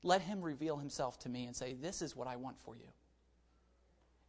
Let 0.03 0.21
Him 0.21 0.41
reveal 0.41 0.77
Himself 0.77 1.19
to 1.19 1.29
me 1.29 1.45
and 1.45 1.55
say, 1.55 1.73
This 1.73 2.01
is 2.01 2.15
what 2.15 2.27
I 2.27 2.37
want 2.37 2.59
for 2.61 2.75
you. 2.75 2.87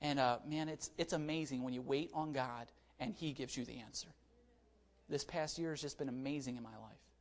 And 0.00 0.18
uh, 0.18 0.38
man, 0.46 0.68
it's, 0.68 0.90
it's 0.98 1.12
amazing 1.12 1.62
when 1.62 1.72
you 1.72 1.82
wait 1.82 2.10
on 2.14 2.32
God 2.32 2.66
and 2.98 3.14
He 3.14 3.32
gives 3.32 3.56
you 3.56 3.64
the 3.64 3.78
answer. 3.78 4.08
This 5.08 5.24
past 5.24 5.58
year 5.58 5.70
has 5.70 5.80
just 5.80 5.98
been 5.98 6.08
amazing 6.08 6.56
in 6.56 6.62
my 6.62 6.70
life. 6.70 7.11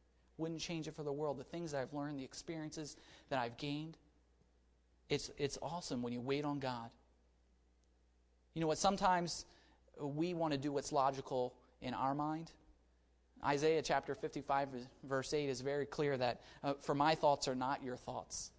Wouldn't 0.42 0.60
change 0.60 0.88
it 0.88 0.96
for 0.96 1.04
the 1.04 1.14
world. 1.14 1.38
The 1.38 1.44
things 1.44 1.72
that 1.72 1.82
I've 1.82 1.94
learned, 1.94 2.18
the 2.18 2.24
experiences 2.24 2.98
that 3.30 3.38
I've 3.38 3.58
gained. 3.58 3.96
It's, 5.08 5.30
it's 5.38 5.60
awesome 5.62 6.02
when 6.02 6.14
you 6.14 6.20
wait 6.20 6.46
on 6.46 6.58
God. 6.58 6.90
You 8.56 8.62
know 8.62 8.68
what? 8.68 8.80
Sometimes 8.80 9.46
we 10.00 10.34
want 10.34 10.54
to 10.54 10.58
do 10.58 10.72
what's 10.72 10.92
logical 10.92 11.54
in 11.84 11.94
our 11.94 12.16
mind. 12.16 12.52
Isaiah 13.46 13.84
chapter 13.84 14.16
55, 14.16 14.70
verse 15.04 15.32
8 15.32 15.48
is 15.48 15.62
very 15.62 15.86
clear 15.86 16.18
that, 16.18 16.42
uh, 16.64 16.74
For 16.74 16.96
my 16.96 17.14
thoughts 17.14 17.48
are 17.48 17.56
not 17.56 17.84
your 17.84 17.96
thoughts, 17.96 18.50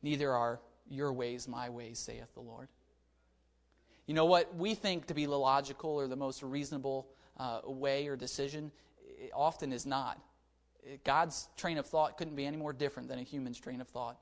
neither 0.00 0.30
are 0.30 0.60
your 0.88 1.12
ways 1.12 1.48
my 1.48 1.70
ways, 1.70 1.98
saith 1.98 2.32
the 2.34 2.40
Lord. 2.40 2.68
You 4.06 4.14
know 4.14 4.26
what 4.26 4.54
we 4.54 4.76
think 4.76 5.06
to 5.06 5.14
be 5.14 5.26
the 5.26 5.36
logical 5.36 5.90
or 5.90 6.06
the 6.06 6.16
most 6.16 6.42
reasonable 6.44 7.08
uh, 7.36 7.60
way 7.64 8.06
or 8.06 8.16
decision 8.16 8.70
often 9.34 9.72
is 9.72 9.86
not. 9.86 10.20
God's 11.04 11.48
train 11.56 11.78
of 11.78 11.86
thought 11.86 12.18
couldn't 12.18 12.36
be 12.36 12.46
any 12.46 12.56
more 12.56 12.72
different 12.72 13.08
than 13.08 13.18
a 13.18 13.22
human's 13.22 13.58
train 13.58 13.80
of 13.80 13.88
thought. 13.88 14.18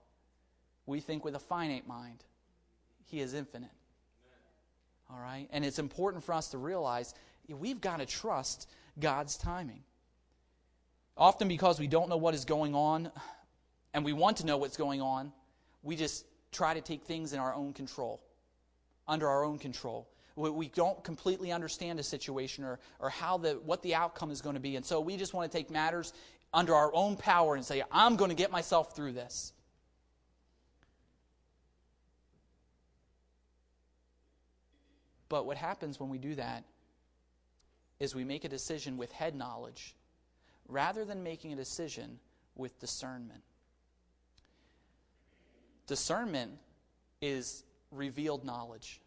We 0.86 1.00
think 1.00 1.24
with 1.24 1.34
a 1.34 1.40
finite 1.40 1.86
mind, 1.86 2.24
He 3.04 3.20
is 3.20 3.34
infinite. 3.34 3.70
All 5.10 5.20
right? 5.20 5.48
And 5.52 5.64
it's 5.64 5.78
important 5.78 6.24
for 6.24 6.32
us 6.32 6.48
to 6.48 6.58
realize 6.58 7.14
we've 7.48 7.80
got 7.80 7.98
to 7.98 8.06
trust 8.06 8.68
God's 8.98 9.36
timing. 9.36 9.82
Often, 11.16 11.48
because 11.48 11.78
we 11.78 11.86
don't 11.86 12.08
know 12.08 12.16
what 12.16 12.34
is 12.34 12.44
going 12.44 12.74
on 12.74 13.10
and 13.92 14.04
we 14.04 14.12
want 14.12 14.38
to 14.38 14.46
know 14.46 14.56
what's 14.56 14.76
going 14.76 15.02
on, 15.02 15.32
we 15.82 15.96
just 15.96 16.24
try 16.50 16.72
to 16.72 16.80
take 16.80 17.04
things 17.04 17.32
in 17.32 17.38
our 17.38 17.54
own 17.54 17.72
control, 17.72 18.22
under 19.06 19.28
our 19.28 19.44
own 19.44 19.58
control. 19.58 20.08
We 20.34 20.68
don't 20.68 21.02
completely 21.04 21.52
understand 21.52 22.00
a 22.00 22.02
situation 22.02 22.64
or, 22.64 22.78
or 22.98 23.10
how 23.10 23.36
the, 23.36 23.60
what 23.66 23.82
the 23.82 23.94
outcome 23.94 24.30
is 24.30 24.40
going 24.40 24.54
to 24.54 24.60
be. 24.60 24.76
And 24.76 24.86
so 24.86 24.98
we 24.98 25.18
just 25.18 25.34
want 25.34 25.50
to 25.50 25.58
take 25.58 25.70
matters 25.70 26.14
under 26.52 26.74
our 26.74 26.94
own 26.94 27.16
power 27.16 27.54
and 27.54 27.64
say, 27.64 27.82
I'm 27.90 28.16
going 28.16 28.30
to 28.30 28.36
get 28.36 28.50
myself 28.50 28.94
through 28.94 29.12
this. 29.12 29.52
But 35.28 35.46
what 35.46 35.56
happens 35.56 35.98
when 35.98 36.10
we 36.10 36.18
do 36.18 36.34
that 36.34 36.64
is 37.98 38.14
we 38.14 38.24
make 38.24 38.44
a 38.44 38.48
decision 38.48 38.98
with 38.98 39.10
head 39.12 39.34
knowledge 39.34 39.94
rather 40.68 41.04
than 41.04 41.22
making 41.22 41.52
a 41.52 41.56
decision 41.56 42.18
with 42.54 42.78
discernment. 42.80 43.42
Discernment 45.86 46.52
is 47.22 47.64
revealed 47.90 48.44
knowledge. 48.44 49.00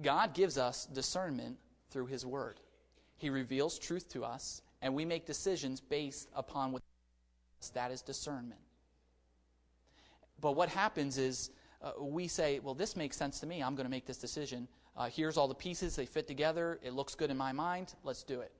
God 0.00 0.34
gives 0.34 0.56
us 0.56 0.86
discernment 0.86 1.58
through 1.90 2.06
His 2.06 2.24
Word. 2.24 2.60
He 3.18 3.28
reveals 3.28 3.78
truth 3.78 4.08
to 4.10 4.24
us, 4.24 4.62
and 4.82 4.94
we 4.94 5.04
make 5.04 5.26
decisions 5.26 5.80
based 5.80 6.28
upon 6.34 6.72
what 6.72 6.82
that 7.74 7.90
is 7.90 8.02
discernment. 8.02 8.60
But 10.40 10.52
what 10.52 10.68
happens 10.68 11.18
is 11.18 11.50
uh, 11.82 11.92
we 12.00 12.28
say, 12.28 12.58
well, 12.60 12.74
this 12.74 12.96
makes 12.96 13.16
sense 13.16 13.40
to 13.40 13.46
me. 13.46 13.62
I'm 13.62 13.74
going 13.74 13.86
to 13.86 13.90
make 13.90 14.06
this 14.06 14.18
decision. 14.18 14.68
Uh, 14.96 15.08
here's 15.08 15.36
all 15.36 15.48
the 15.48 15.54
pieces. 15.54 15.96
They 15.96 16.06
fit 16.06 16.26
together. 16.26 16.78
It 16.82 16.94
looks 16.94 17.14
good 17.14 17.30
in 17.30 17.36
my 17.36 17.52
mind. 17.52 17.94
Let's 18.04 18.22
do 18.22 18.40
it. 18.40 18.52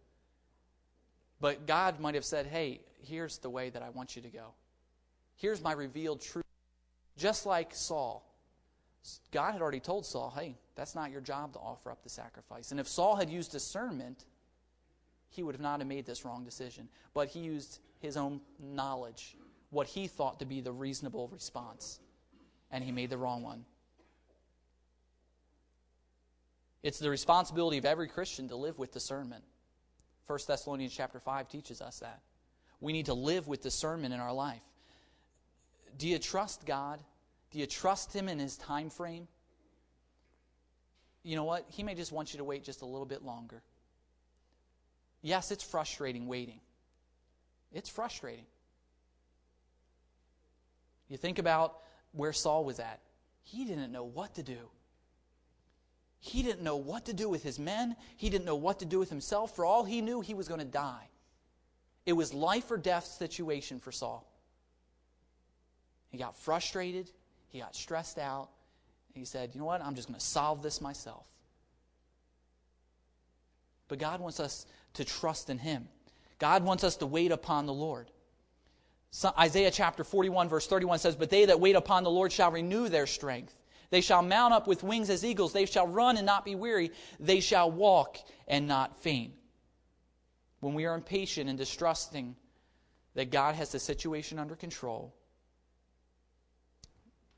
But 1.40 1.66
God 1.66 2.00
might 2.00 2.14
have 2.14 2.24
said, 2.24 2.46
hey, 2.46 2.80
here's 2.98 3.38
the 3.38 3.48
way 3.48 3.70
that 3.70 3.82
I 3.82 3.88
want 3.90 4.14
you 4.14 4.22
to 4.22 4.28
go. 4.28 4.52
Here's 5.36 5.62
my 5.62 5.72
revealed 5.72 6.20
truth. 6.20 6.44
Just 7.16 7.46
like 7.46 7.74
Saul. 7.74 8.26
God 9.32 9.52
had 9.52 9.62
already 9.62 9.80
told 9.80 10.04
Saul, 10.04 10.34
hey, 10.38 10.56
that's 10.74 10.94
not 10.94 11.10
your 11.10 11.22
job 11.22 11.54
to 11.54 11.58
offer 11.58 11.90
up 11.90 12.02
the 12.02 12.10
sacrifice. 12.10 12.70
And 12.70 12.80
if 12.80 12.86
Saul 12.86 13.16
had 13.16 13.30
used 13.30 13.52
discernment, 13.52 14.26
he 15.30 15.42
would 15.42 15.54
have 15.54 15.62
not 15.62 15.80
have 15.80 15.88
made 15.88 16.04
this 16.04 16.24
wrong 16.24 16.44
decision. 16.44 16.88
But 17.14 17.28
he 17.28 17.40
used 17.40 17.78
his 18.00 18.16
own 18.16 18.40
knowledge, 18.58 19.36
what 19.70 19.86
he 19.86 20.06
thought 20.06 20.40
to 20.40 20.44
be 20.44 20.60
the 20.60 20.72
reasonable 20.72 21.28
response. 21.28 22.00
And 22.70 22.84
he 22.84 22.92
made 22.92 23.10
the 23.10 23.18
wrong 23.18 23.42
one. 23.42 23.64
It's 26.82 26.98
the 26.98 27.10
responsibility 27.10 27.78
of 27.78 27.84
every 27.84 28.08
Christian 28.08 28.48
to 28.48 28.56
live 28.56 28.78
with 28.78 28.92
discernment. 28.92 29.44
1 30.26 30.38
Thessalonians 30.46 30.94
chapter 30.94 31.20
5 31.20 31.48
teaches 31.48 31.80
us 31.80 32.00
that. 32.00 32.20
We 32.80 32.92
need 32.92 33.06
to 33.06 33.14
live 33.14 33.48
with 33.48 33.62
discernment 33.62 34.14
in 34.14 34.20
our 34.20 34.32
life. 34.32 34.62
Do 35.98 36.08
you 36.08 36.18
trust 36.18 36.64
God? 36.64 37.00
Do 37.50 37.58
you 37.58 37.66
trust 37.66 38.14
him 38.14 38.28
in 38.28 38.38
his 38.38 38.56
time 38.56 38.90
frame? 38.90 39.28
You 41.22 41.36
know 41.36 41.44
what? 41.44 41.66
He 41.68 41.82
may 41.82 41.94
just 41.94 42.12
want 42.12 42.32
you 42.32 42.38
to 42.38 42.44
wait 42.44 42.64
just 42.64 42.80
a 42.80 42.86
little 42.86 43.04
bit 43.04 43.22
longer. 43.22 43.62
Yes, 45.22 45.50
it's 45.50 45.64
frustrating 45.64 46.26
waiting. 46.26 46.60
It's 47.72 47.88
frustrating. 47.88 48.46
You 51.08 51.16
think 51.16 51.38
about 51.38 51.78
where 52.12 52.32
Saul 52.32 52.64
was 52.64 52.80
at. 52.80 53.00
He 53.42 53.64
didn't 53.64 53.92
know 53.92 54.04
what 54.04 54.34
to 54.36 54.42
do. 54.42 54.70
He 56.20 56.42
didn't 56.42 56.62
know 56.62 56.76
what 56.76 57.06
to 57.06 57.12
do 57.12 57.28
with 57.28 57.42
his 57.42 57.58
men. 57.58 57.96
He 58.16 58.28
didn't 58.28 58.44
know 58.44 58.56
what 58.56 58.78
to 58.80 58.84
do 58.84 58.98
with 58.98 59.08
himself. 59.08 59.56
For 59.56 59.64
all 59.64 59.84
he 59.84 60.02
knew, 60.02 60.20
he 60.20 60.34
was 60.34 60.48
going 60.48 60.60
to 60.60 60.66
die. 60.66 61.08
It 62.06 62.12
was 62.12 62.34
life 62.34 62.70
or 62.70 62.76
death 62.76 63.06
situation 63.06 63.80
for 63.80 63.92
Saul. 63.92 64.26
He 66.08 66.18
got 66.18 66.36
frustrated. 66.36 67.10
He 67.48 67.60
got 67.60 67.74
stressed 67.74 68.18
out. 68.18 68.50
He 69.14 69.24
said, 69.24 69.50
You 69.54 69.60
know 69.60 69.66
what? 69.66 69.82
I'm 69.82 69.94
just 69.94 70.08
going 70.08 70.18
to 70.18 70.24
solve 70.24 70.62
this 70.62 70.80
myself. 70.80 71.24
But 73.88 73.98
God 73.98 74.20
wants 74.20 74.38
us 74.38 74.66
to 74.94 75.04
trust 75.04 75.50
in 75.50 75.58
Him. 75.58 75.88
God 76.38 76.64
wants 76.64 76.84
us 76.84 76.96
to 76.96 77.06
wait 77.06 77.32
upon 77.32 77.66
the 77.66 77.72
Lord. 77.72 78.10
So 79.10 79.32
Isaiah 79.38 79.70
chapter 79.70 80.04
41, 80.04 80.48
verse 80.48 80.66
31 80.66 81.00
says, 81.00 81.16
But 81.16 81.30
they 81.30 81.46
that 81.46 81.60
wait 81.60 81.76
upon 81.76 82.04
the 82.04 82.10
Lord 82.10 82.32
shall 82.32 82.50
renew 82.50 82.88
their 82.88 83.06
strength. 83.06 83.54
They 83.90 84.00
shall 84.00 84.22
mount 84.22 84.54
up 84.54 84.68
with 84.68 84.84
wings 84.84 85.10
as 85.10 85.24
eagles. 85.24 85.52
They 85.52 85.66
shall 85.66 85.86
run 85.86 86.16
and 86.16 86.24
not 86.24 86.44
be 86.44 86.54
weary. 86.54 86.92
They 87.18 87.40
shall 87.40 87.70
walk 87.70 88.18
and 88.46 88.68
not 88.68 89.00
faint. 89.00 89.34
When 90.60 90.74
we 90.74 90.86
are 90.86 90.94
impatient 90.94 91.48
and 91.48 91.58
distrusting 91.58 92.36
that 93.14 93.32
God 93.32 93.56
has 93.56 93.72
the 93.72 93.80
situation 93.80 94.38
under 94.38 94.54
control, 94.54 95.14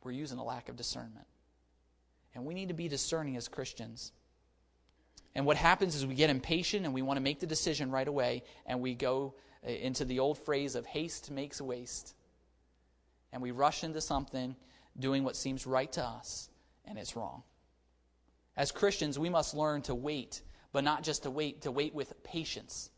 we're 0.05 0.13
using 0.13 0.39
a 0.39 0.45
lack 0.45 0.69
of 0.69 0.77
discernment. 0.77 1.27
And 2.35 2.45
we 2.45 2.55
need 2.55 2.69
to 2.69 2.75
be 2.75 2.89
discerning 2.89 3.37
as 3.37 3.49
Christians. 3.49 4.13
And 5.35 5.47
what 5.47 5.57
happens 5.57 5.95
is 5.95 6.07
we 6.07 6.15
get 6.15 6.31
impatient 6.31 6.85
and 6.85 6.95
we 6.95 7.03
want 7.03 7.17
to 7.17 7.23
make 7.23 7.41
the 7.41 7.47
decision 7.47 7.91
right 7.91 8.07
away, 8.07 8.43
and 8.67 8.81
we 8.81 8.95
go 8.95 9.35
uh, 9.67 9.71
into 9.71 10.05
the 10.05 10.19
old 10.19 10.39
phrase 10.39 10.75
of 10.75 10.85
haste 10.85 11.31
makes 11.31 11.61
waste. 11.61 12.15
And 13.33 13.41
we 13.41 13.51
rush 13.51 13.83
into 13.83 14.01
something 14.01 14.55
doing 14.99 15.25
what 15.25 15.37
seems 15.37 15.67
right 15.67 15.91
to 15.93 16.05
us, 16.05 16.51
and 16.85 16.99
it's 16.99 17.17
wrong. 17.17 17.43
As 18.57 18.71
Christians, 18.73 19.19
we 19.19 19.31
must 19.31 19.55
learn 19.55 19.81
to 19.83 19.95
wait, 19.95 20.43
but 20.73 20.85
not 20.85 21.03
just 21.03 21.23
to 21.23 21.31
wait, 21.31 21.63
to 21.63 21.71
wait 21.71 21.95
with 21.95 22.23
patience. 22.23 22.91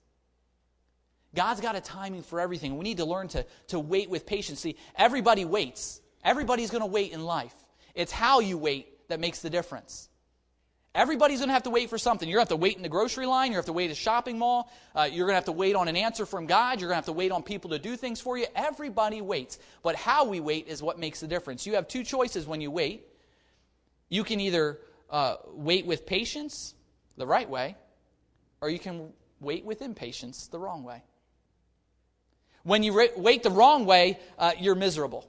God's 1.34 1.60
got 1.60 1.76
a 1.76 1.80
timing 1.80 2.22
for 2.22 2.40
everything. 2.40 2.76
We 2.76 2.84
need 2.84 2.98
to 2.98 3.04
learn 3.04 3.28
to, 3.28 3.46
to 3.68 3.78
wait 3.78 4.10
with 4.10 4.26
patience. 4.26 4.60
See, 4.60 4.76
everybody 4.96 5.44
waits. 5.44 6.00
Everybody's 6.24 6.70
going 6.70 6.82
to 6.82 6.86
wait 6.86 7.12
in 7.12 7.24
life. 7.24 7.54
It's 7.94 8.12
how 8.12 8.40
you 8.40 8.58
wait 8.58 9.08
that 9.08 9.20
makes 9.20 9.40
the 9.40 9.50
difference. 9.50 10.08
Everybody's 10.94 11.40
going 11.40 11.48
to 11.48 11.54
have 11.54 11.64
to 11.64 11.70
wait 11.70 11.90
for 11.90 11.98
something. 11.98 12.28
You're 12.28 12.36
going 12.38 12.46
to 12.46 12.52
have 12.52 12.60
to 12.60 12.62
wait 12.62 12.76
in 12.76 12.82
the 12.82 12.88
grocery 12.88 13.26
line. 13.26 13.50
You're 13.50 13.62
going 13.62 13.64
to 13.64 13.68
have 13.70 13.74
to 13.74 13.76
wait 13.76 13.84
at 13.86 13.96
a 13.96 14.00
shopping 14.00 14.38
mall. 14.38 14.70
Uh, 14.94 15.08
you're 15.10 15.26
going 15.26 15.32
to 15.32 15.36
have 15.36 15.46
to 15.46 15.52
wait 15.52 15.74
on 15.74 15.88
an 15.88 15.96
answer 15.96 16.24
from 16.24 16.46
God. 16.46 16.80
You're 16.80 16.88
going 16.88 16.94
to 16.94 16.98
have 16.98 17.06
to 17.06 17.12
wait 17.12 17.32
on 17.32 17.42
people 17.42 17.70
to 17.70 17.80
do 17.80 17.96
things 17.96 18.20
for 18.20 18.38
you. 18.38 18.46
Everybody 18.54 19.20
waits. 19.20 19.58
But 19.82 19.96
how 19.96 20.24
we 20.24 20.38
wait 20.38 20.68
is 20.68 20.84
what 20.84 21.00
makes 21.00 21.18
the 21.18 21.26
difference. 21.26 21.66
You 21.66 21.74
have 21.74 21.88
two 21.88 22.04
choices 22.04 22.46
when 22.46 22.60
you 22.60 22.70
wait. 22.70 23.08
You 24.08 24.22
can 24.22 24.38
either 24.38 24.78
uh, 25.10 25.36
wait 25.48 25.84
with 25.84 26.06
patience, 26.06 26.74
the 27.16 27.26
right 27.26 27.50
way, 27.50 27.74
or 28.60 28.70
you 28.70 28.78
can 28.78 29.12
wait 29.40 29.64
with 29.64 29.82
impatience, 29.82 30.46
the 30.46 30.60
wrong 30.60 30.84
way. 30.84 31.02
When 32.62 32.84
you 32.84 32.96
re- 32.96 33.10
wait 33.16 33.42
the 33.42 33.50
wrong 33.50 33.84
way, 33.84 34.20
uh, 34.38 34.52
you're 34.60 34.76
miserable. 34.76 35.28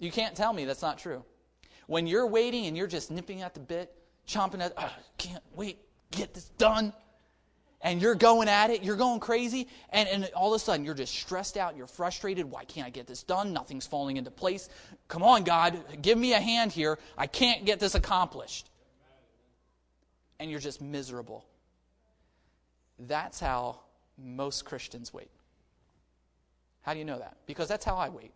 You 0.00 0.10
can't 0.10 0.34
tell 0.34 0.52
me 0.52 0.64
that's 0.64 0.82
not 0.82 0.98
true. 0.98 1.24
When 1.86 2.08
you're 2.08 2.26
waiting 2.26 2.66
and 2.66 2.76
you're 2.76 2.88
just 2.88 3.10
nipping 3.10 3.42
at 3.42 3.54
the 3.54 3.60
bit, 3.60 3.94
chomping 4.30 4.60
at, 4.60 4.72
oh, 4.76 4.92
can't 5.18 5.42
wait, 5.54 5.78
get 6.10 6.34
this 6.34 6.48
done. 6.58 6.92
And 7.82 8.02
you're 8.02 8.14
going 8.14 8.48
at 8.48 8.68
it, 8.70 8.84
you're 8.84 8.96
going 8.96 9.20
crazy, 9.20 9.66
and, 9.88 10.06
and 10.08 10.24
all 10.36 10.52
of 10.52 10.60
a 10.60 10.62
sudden 10.62 10.84
you're 10.84 10.94
just 10.94 11.14
stressed 11.14 11.56
out, 11.56 11.76
you're 11.76 11.86
frustrated. 11.86 12.44
Why 12.44 12.64
can't 12.64 12.86
I 12.86 12.90
get 12.90 13.06
this 13.06 13.22
done? 13.22 13.54
Nothing's 13.54 13.86
falling 13.86 14.18
into 14.18 14.30
place. 14.30 14.68
Come 15.08 15.22
on, 15.22 15.44
God, 15.44 15.78
give 16.02 16.18
me 16.18 16.34
a 16.34 16.40
hand 16.40 16.72
here. 16.72 16.98
I 17.16 17.26
can't 17.26 17.64
get 17.64 17.80
this 17.80 17.94
accomplished. 17.94 18.68
And 20.38 20.50
you're 20.50 20.60
just 20.60 20.82
miserable. 20.82 21.46
That's 22.98 23.40
how 23.40 23.80
most 24.18 24.66
Christians 24.66 25.12
wait. 25.12 25.30
How 26.82 26.92
do 26.92 26.98
you 26.98 27.06
know 27.06 27.18
that? 27.18 27.36
Because 27.46 27.68
that's 27.68 27.84
how 27.84 27.96
I 27.96 28.10
wait. 28.10 28.32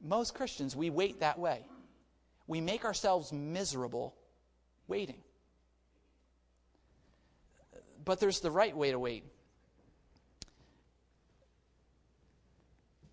Most 0.00 0.34
Christians, 0.34 0.74
we 0.74 0.88
wait 0.88 1.20
that 1.20 1.38
way 1.38 1.62
we 2.52 2.60
make 2.60 2.84
ourselves 2.84 3.32
miserable 3.32 4.14
waiting. 4.86 5.22
But 8.04 8.20
there's 8.20 8.40
the 8.40 8.50
right 8.50 8.76
way 8.76 8.90
to 8.90 8.98
wait. 8.98 9.24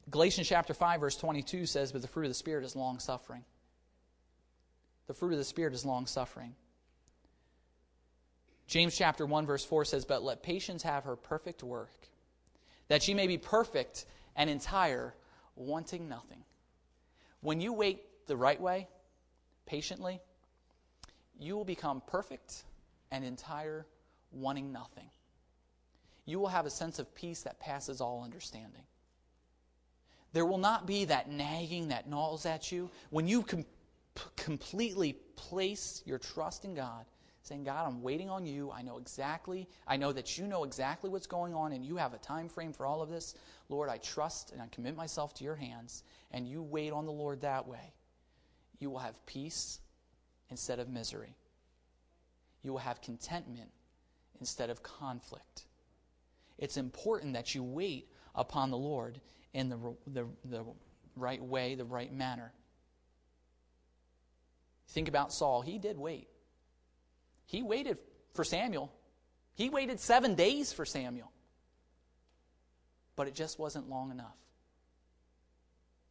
Galatians 0.10 0.46
chapter 0.46 0.74
5 0.74 1.00
verse 1.00 1.16
22 1.16 1.68
says, 1.68 1.94
"But 1.94 2.02
the 2.02 2.10
fruit 2.10 2.26
of 2.26 2.32
the 2.32 2.36
spirit 2.36 2.66
is 2.66 2.76
long 2.76 3.00
suffering." 3.00 3.46
The 5.08 5.14
fruit 5.14 5.32
of 5.32 5.38
the 5.38 5.46
spirit 5.46 5.74
is 5.74 5.86
long 5.86 6.06
suffering. 6.06 6.58
James 8.68 8.94
chapter 8.94 9.26
1 9.26 9.46
verse 9.46 9.64
4 9.64 9.86
says, 9.86 10.04
"But 10.04 10.22
let 10.22 10.44
patience 10.44 10.84
have 10.84 11.06
her 11.06 11.16
perfect 11.16 11.64
work, 11.64 12.10
that 12.90 13.02
she 13.02 13.14
may 13.14 13.26
be 13.26 13.38
perfect 13.38 14.06
and 14.36 14.50
entire, 14.50 15.16
wanting 15.56 16.10
nothing." 16.10 16.44
When 17.40 17.62
you 17.62 17.72
wait 17.72 18.28
the 18.28 18.36
right 18.36 18.60
way, 18.60 18.90
patiently, 19.70 20.20
you 21.40 21.56
will 21.56 21.64
become 21.64 22.02
perfect 22.08 22.64
and 23.12 23.24
entire, 23.24 23.86
wanting 24.32 24.72
nothing. 24.72 25.10
You 26.26 26.40
will 26.40 26.48
have 26.48 26.66
a 26.66 26.72
sense 26.72 27.00
of 27.00 27.14
peace 27.16 27.44
that 27.44 27.60
passes 27.60 28.02
all 28.02 28.24
understanding. 28.24 28.84
There 30.34 30.46
will 30.46 30.58
not 30.58 30.86
be 30.86 31.06
that 31.06 31.30
nagging 31.30 31.88
that 31.90 32.10
gnaws 32.10 32.46
at 32.46 32.72
you. 32.72 32.90
When 33.12 33.28
you 33.28 33.44
com- 33.44 33.66
completely 34.36 35.14
place 35.36 36.02
your 36.06 36.18
trust 36.18 36.66
in 36.66 36.74
God, 36.74 37.06
saying, 37.44 37.64
God, 37.64 37.88
I'm 37.88 38.02
waiting 38.02 38.30
on 38.30 38.46
you. 38.46 38.72
I 38.72 38.82
know 38.82 38.98
exactly, 38.98 39.68
I 39.88 39.98
know 39.98 40.12
that 40.12 40.38
you 40.38 40.46
know 40.46 40.64
exactly 40.64 41.10
what's 41.10 41.28
going 41.28 41.54
on 41.54 41.74
and 41.74 41.86
you 41.86 41.96
have 41.96 42.14
a 42.14 42.20
time 42.20 42.50
frame 42.50 42.74
for 42.74 42.86
all 42.86 43.02
of 43.02 43.10
this. 43.10 43.36
Lord, 43.70 43.90
I 43.90 43.98
trust 43.98 44.52
and 44.52 44.62
I 44.62 44.68
commit 44.68 44.96
myself 44.96 45.34
to 45.36 45.44
your 45.44 45.56
hands, 45.56 46.04
and 46.32 46.48
you 46.48 46.62
wait 46.62 46.92
on 46.92 47.06
the 47.06 47.12
Lord 47.12 47.42
that 47.42 47.68
way. 47.68 47.94
You 48.80 48.90
will 48.90 49.00
have 49.00 49.26
peace 49.26 49.80
instead 50.50 50.80
of 50.80 50.90
misery. 50.90 51.36
You 52.64 52.72
will 52.72 52.80
have 52.80 53.02
contentment 53.02 53.70
instead 54.40 54.70
of 54.70 54.84
conflict. 54.84 55.66
It's 56.58 56.78
important 56.78 57.34
that 57.34 57.56
you 57.56 57.64
wait 57.64 58.10
upon 58.36 58.72
the 58.72 58.78
Lord 58.78 59.20
in 59.54 59.70
the, 59.70 59.78
the, 60.08 60.26
the 60.46 60.64
right 61.16 61.42
way, 61.42 61.76
the 61.76 61.86
right 61.86 62.14
manner. 62.14 62.52
Think 64.90 65.08
about 65.08 65.32
Saul. 65.32 65.62
He 65.62 65.78
did 65.78 65.98
wait. 65.98 66.28
He 67.46 67.64
waited 67.64 67.98
for 68.34 68.44
Samuel. 68.44 68.92
He 69.56 69.70
waited 69.70 70.00
seven 70.00 70.36
days 70.36 70.74
for 70.74 70.86
Samuel. 70.86 71.32
But 73.16 73.28
it 73.28 73.36
just 73.36 73.60
wasn't 73.60 73.90
long 73.90 74.12
enough. 74.12 74.38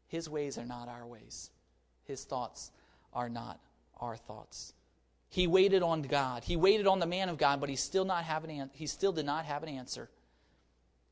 His 0.09 0.29
ways 0.29 0.59
are 0.59 0.65
not 0.65 0.89
our 0.89 1.07
ways, 1.07 1.51
His 2.09 2.25
thoughts 2.25 2.73
are 3.13 3.29
not 3.29 3.61
our 4.01 4.17
thoughts. 4.17 4.73
He 5.29 5.47
waited 5.47 5.83
on 5.83 6.03
God. 6.03 6.43
He 6.43 6.57
waited 6.57 6.87
on 6.87 6.99
the 6.99 7.07
man 7.07 7.29
of 7.29 7.37
God, 7.37 7.61
but 7.61 7.69
he 7.69 7.77
still, 7.77 8.07
not 8.07 8.25
have 8.25 8.45
an, 8.45 8.71
he 8.73 8.87
still 8.87 9.13
did 9.13 9.27
not 9.27 9.45
have 9.45 9.63
an 9.63 9.69
answer. 9.69 10.09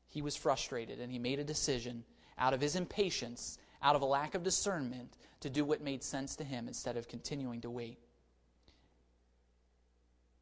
He 0.09 0.23
was 0.23 0.35
frustrated 0.35 0.99
and 0.99 1.11
he 1.11 1.19
made 1.19 1.37
a 1.37 1.43
decision 1.43 2.03
out 2.39 2.53
of 2.53 2.61
his 2.61 2.75
impatience, 2.75 3.59
out 3.83 3.95
of 3.95 4.01
a 4.01 4.05
lack 4.05 4.33
of 4.33 4.43
discernment, 4.43 5.17
to 5.41 5.51
do 5.51 5.63
what 5.63 5.81
made 5.81 6.03
sense 6.03 6.35
to 6.37 6.43
him 6.43 6.67
instead 6.67 6.97
of 6.97 7.07
continuing 7.07 7.61
to 7.61 7.69
wait. 7.69 7.99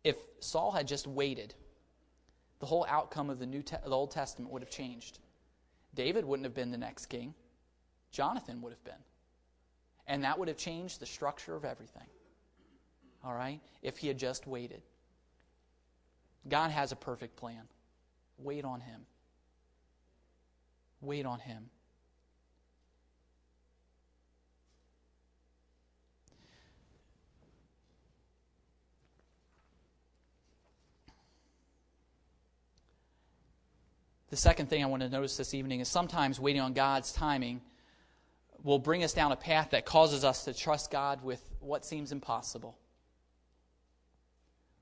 If 0.06 0.16
Saul 0.40 0.72
had 0.72 0.88
just 0.88 1.06
waited, 1.06 1.54
the 2.60 2.66
whole 2.66 2.86
outcome 2.88 3.30
of 3.30 3.40
the, 3.40 3.46
New 3.46 3.62
Te- 3.62 3.76
the 3.84 3.90
Old 3.90 4.12
Testament 4.12 4.52
would 4.54 4.62
have 4.62 4.70
changed. 4.70 5.20
David 5.94 6.24
wouldn't 6.24 6.46
have 6.46 6.54
been 6.54 6.72
the 6.72 6.78
next 6.78 7.08
king, 7.08 7.34
Jonathan 8.12 8.62
would 8.62 8.72
have 8.72 8.84
been. 8.86 8.94
And 10.08 10.24
that 10.24 10.38
would 10.38 10.48
have 10.48 10.58
changed 10.58 11.00
the 11.00 11.06
structure 11.06 11.56
of 11.56 11.66
everything. 11.66 12.08
All 13.24 13.34
right? 13.34 13.60
If 13.82 13.98
he 13.98 14.08
had 14.08 14.20
just 14.20 14.46
waited. 14.46 14.82
God 16.48 16.70
has 16.72 16.92
a 16.92 16.96
perfect 16.96 17.36
plan. 17.36 17.64
Wait 18.38 18.66
on 18.66 18.82
him. 18.82 19.02
Wait 21.02 21.26
on 21.26 21.40
him. 21.40 21.70
The 34.30 34.42
second 34.42 34.68
thing 34.68 34.84
I 34.84 34.88
want 34.88 35.02
to 35.02 35.08
notice 35.08 35.38
this 35.38 35.54
evening 35.54 35.80
is 35.80 35.88
sometimes 35.88 36.40
waiting 36.40 36.62
on 36.62 36.74
God's 36.74 37.14
timing 37.14 37.62
will 38.66 38.80
bring 38.80 39.04
us 39.04 39.14
down 39.14 39.32
a 39.32 39.36
path 39.36 39.70
that 39.70 39.86
causes 39.86 40.26
us 40.26 40.46
to 40.46 40.54
trust 40.54 40.90
God 40.90 41.24
with 41.24 41.40
what 41.60 41.86
seems 41.86 42.12
impossible. 42.12 42.76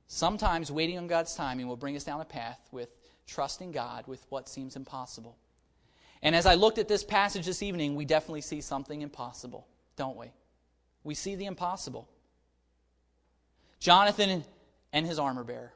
Sometimes 0.07 0.71
waiting 0.71 0.97
on 0.97 1.07
God's 1.07 1.35
timing 1.35 1.67
will 1.67 1.75
bring 1.75 1.97
us 1.97 2.05
down 2.05 2.21
a 2.21 2.25
path 2.25 2.59
with 2.71 2.89
trusting 3.27 3.73
God 3.73 4.07
with 4.07 4.25
what 4.29 4.47
seems 4.47 4.77
impossible. 4.77 5.37
And 6.21 6.33
as 6.33 6.45
I 6.45 6.55
looked 6.55 6.77
at 6.77 6.87
this 6.87 7.03
passage 7.03 7.45
this 7.45 7.61
evening, 7.61 7.95
we 7.95 8.05
definitely 8.05 8.41
see 8.41 8.61
something 8.61 9.01
impossible, 9.01 9.67
don't 9.97 10.15
we? 10.15 10.27
We 11.03 11.13
see 11.13 11.35
the 11.35 11.45
impossible. 11.45 12.07
Jonathan 13.79 14.45
and 14.93 15.05
his 15.05 15.19
armor 15.19 15.43
bearer. 15.43 15.73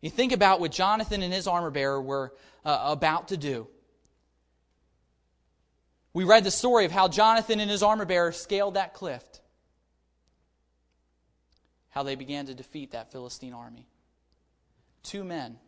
You 0.00 0.10
think 0.10 0.30
about 0.30 0.60
what 0.60 0.70
Jonathan 0.70 1.22
and 1.22 1.32
his 1.32 1.48
armor 1.48 1.72
bearer 1.72 2.00
were 2.00 2.32
uh, 2.64 2.78
about 2.84 3.28
to 3.28 3.36
do. 3.36 3.66
We 6.12 6.24
read 6.24 6.44
the 6.44 6.50
story 6.50 6.84
of 6.84 6.92
how 6.92 7.08
Jonathan 7.08 7.60
and 7.60 7.70
his 7.70 7.82
armor 7.82 8.04
bearer 8.04 8.32
scaled 8.32 8.74
that 8.74 8.94
cliff, 8.94 9.24
how 11.90 12.02
they 12.02 12.14
began 12.14 12.46
to 12.46 12.54
defeat 12.54 12.92
that 12.92 13.12
Philistine 13.12 13.52
army. 13.52 13.86
Two 15.02 15.24
men. 15.24 15.58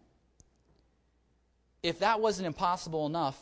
If 1.82 2.00
that 2.00 2.20
wasn't 2.20 2.46
impossible 2.46 3.06
enough, 3.06 3.38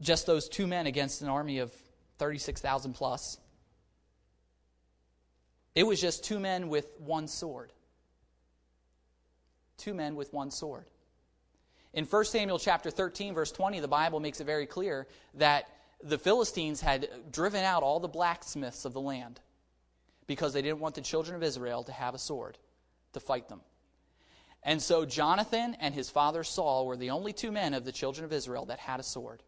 just 0.00 0.26
those 0.26 0.48
two 0.48 0.66
men 0.66 0.86
against 0.86 1.22
an 1.22 1.28
army 1.28 1.58
of 1.58 1.72
36,000 2.18 2.92
plus, 2.92 3.38
it 5.74 5.84
was 5.84 6.00
just 6.00 6.24
two 6.24 6.38
men 6.38 6.68
with 6.68 6.86
one 6.98 7.26
sword 7.28 7.72
two 9.78 9.94
men 9.94 10.16
with 10.16 10.34
one 10.34 10.50
sword. 10.50 10.84
In 11.94 12.04
1 12.04 12.24
Samuel 12.26 12.58
chapter 12.58 12.90
13 12.90 13.34
verse 13.34 13.52
20 13.52 13.80
the 13.80 13.88
Bible 13.88 14.20
makes 14.20 14.40
it 14.40 14.44
very 14.44 14.66
clear 14.66 15.06
that 15.34 15.68
the 16.02 16.18
Philistines 16.18 16.80
had 16.80 17.08
driven 17.32 17.64
out 17.64 17.82
all 17.82 18.00
the 18.00 18.08
blacksmiths 18.08 18.84
of 18.84 18.92
the 18.92 19.00
land 19.00 19.40
because 20.26 20.52
they 20.52 20.62
didn't 20.62 20.80
want 20.80 20.94
the 20.94 21.00
children 21.00 21.34
of 21.34 21.42
Israel 21.42 21.82
to 21.84 21.92
have 21.92 22.14
a 22.14 22.18
sword 22.18 22.58
to 23.14 23.20
fight 23.20 23.48
them. 23.48 23.60
And 24.62 24.82
so 24.82 25.04
Jonathan 25.04 25.76
and 25.80 25.94
his 25.94 26.10
father 26.10 26.44
Saul 26.44 26.86
were 26.86 26.96
the 26.96 27.10
only 27.10 27.32
two 27.32 27.50
men 27.50 27.74
of 27.74 27.84
the 27.84 27.92
children 27.92 28.24
of 28.24 28.32
Israel 28.32 28.66
that 28.66 28.78
had 28.78 29.00
a 29.00 29.04
sword. 29.04 29.42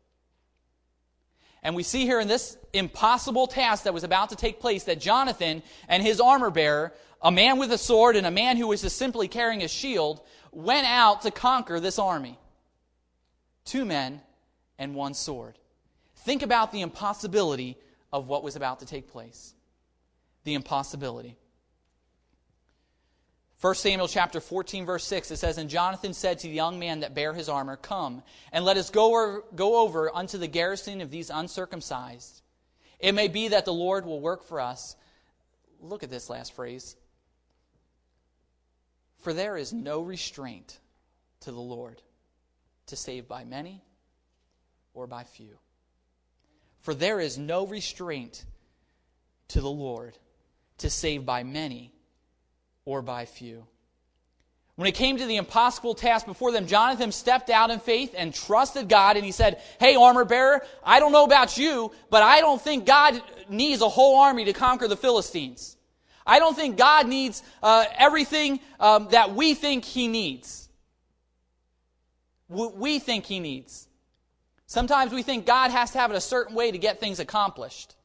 And 1.62 1.74
we 1.74 1.82
see 1.82 2.06
here 2.06 2.20
in 2.20 2.28
this 2.28 2.56
impossible 2.72 3.46
task 3.46 3.84
that 3.84 3.92
was 3.92 4.04
about 4.04 4.30
to 4.30 4.36
take 4.36 4.60
place 4.60 4.84
that 4.84 4.98
Jonathan 4.98 5.62
and 5.88 6.02
his 6.02 6.20
armor 6.20 6.50
bearer, 6.50 6.94
a 7.22 7.30
man 7.30 7.58
with 7.58 7.72
a 7.72 7.78
sword 7.78 8.16
and 8.16 8.26
a 8.26 8.30
man 8.30 8.56
who 8.56 8.66
was 8.66 8.82
just 8.82 8.96
simply 8.96 9.28
carrying 9.28 9.62
a 9.62 9.68
shield, 9.68 10.20
went 10.52 10.86
out 10.86 11.22
to 11.22 11.30
conquer 11.30 11.80
this 11.80 11.98
army. 11.98 12.38
Two 13.64 13.84
men 13.84 14.20
and 14.78 14.94
one 14.94 15.14
sword. 15.14 15.58
Think 16.16 16.42
about 16.42 16.72
the 16.72 16.80
impossibility 16.80 17.76
of 18.12 18.26
what 18.26 18.42
was 18.42 18.56
about 18.56 18.80
to 18.80 18.86
take 18.86 19.08
place. 19.08 19.54
The 20.44 20.54
impossibility. 20.54 21.36
1 23.60 23.74
Samuel 23.74 24.08
chapter 24.08 24.40
14, 24.40 24.86
verse 24.86 25.04
6, 25.04 25.30
it 25.32 25.36
says, 25.36 25.58
And 25.58 25.68
Jonathan 25.68 26.14
said 26.14 26.38
to 26.38 26.48
the 26.48 26.54
young 26.54 26.78
man 26.78 27.00
that 27.00 27.14
bare 27.14 27.34
his 27.34 27.50
armor, 27.50 27.76
Come, 27.76 28.22
and 28.52 28.64
let 28.64 28.78
us 28.78 28.88
go 28.88 29.10
over, 29.10 29.44
go 29.54 29.82
over 29.82 30.14
unto 30.14 30.38
the 30.38 30.46
garrison 30.46 31.02
of 31.02 31.10
these 31.10 31.28
uncircumcised. 31.28 32.40
It 32.98 33.12
may 33.12 33.28
be 33.28 33.48
that 33.48 33.66
the 33.66 33.72
Lord 33.72 34.06
will 34.06 34.20
work 34.20 34.44
for 34.44 34.60
us. 34.60 34.96
Look 35.82 36.02
at 36.02 36.10
this 36.10 36.30
last 36.30 36.54
phrase. 36.54 36.96
For 39.20 39.32
there 39.32 39.56
is 39.56 39.72
no 39.72 40.00
restraint 40.00 40.78
to 41.40 41.52
the 41.52 41.60
Lord 41.60 42.00
to 42.86 42.96
save 42.96 43.28
by 43.28 43.44
many 43.44 43.82
or 44.94 45.06
by 45.06 45.24
few. 45.24 45.58
For 46.80 46.94
there 46.94 47.20
is 47.20 47.38
no 47.38 47.66
restraint 47.66 48.44
to 49.48 49.60
the 49.60 49.70
Lord 49.70 50.16
to 50.78 50.88
save 50.88 51.26
by 51.26 51.42
many 51.42 51.92
or 52.84 53.02
by 53.02 53.26
few. 53.26 53.66
When 54.76 54.88
it 54.88 54.94
came 54.94 55.18
to 55.18 55.26
the 55.26 55.36
impossible 55.36 55.94
task 55.94 56.24
before 56.24 56.52
them, 56.52 56.66
Jonathan 56.66 57.12
stepped 57.12 57.50
out 57.50 57.70
in 57.70 57.80
faith 57.80 58.14
and 58.16 58.32
trusted 58.32 58.88
God, 58.88 59.16
and 59.16 59.26
he 59.26 59.32
said, 59.32 59.60
Hey, 59.78 59.94
armor 59.94 60.24
bearer, 60.24 60.64
I 60.82 61.00
don't 61.00 61.12
know 61.12 61.24
about 61.24 61.58
you, 61.58 61.92
but 62.08 62.22
I 62.22 62.40
don't 62.40 62.62
think 62.62 62.86
God 62.86 63.22
needs 63.50 63.82
a 63.82 63.88
whole 63.90 64.20
army 64.20 64.46
to 64.46 64.54
conquer 64.54 64.88
the 64.88 64.96
Philistines. 64.96 65.76
I 66.30 66.38
don't 66.38 66.54
think 66.54 66.76
God 66.76 67.08
needs 67.08 67.42
uh, 67.60 67.86
everything 67.98 68.60
um, 68.78 69.08
that 69.10 69.34
we 69.34 69.54
think 69.54 69.84
he 69.84 70.06
needs. 70.06 70.68
What 72.46 72.76
We 72.76 73.00
think 73.00 73.26
he 73.26 73.40
needs. 73.40 73.88
Sometimes 74.66 75.12
we 75.12 75.24
think 75.24 75.44
God 75.44 75.72
has 75.72 75.90
to 75.90 75.98
have 75.98 76.12
it 76.12 76.16
a 76.16 76.20
certain 76.20 76.54
way 76.54 76.70
to 76.70 76.78
get 76.78 77.00
things 77.00 77.18
accomplished. 77.18 77.96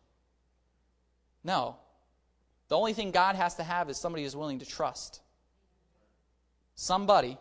No. 1.44 1.76
The 2.68 2.76
only 2.76 2.94
thing 2.94 3.12
God 3.12 3.36
has 3.36 3.54
to 3.56 3.64
have 3.64 3.92
is 3.92 3.98
somebody 3.98 4.24
who's 4.24 4.36
willing 4.36 4.58
to 4.58 4.66
trust. 4.66 5.22
Somebody, 6.74 7.38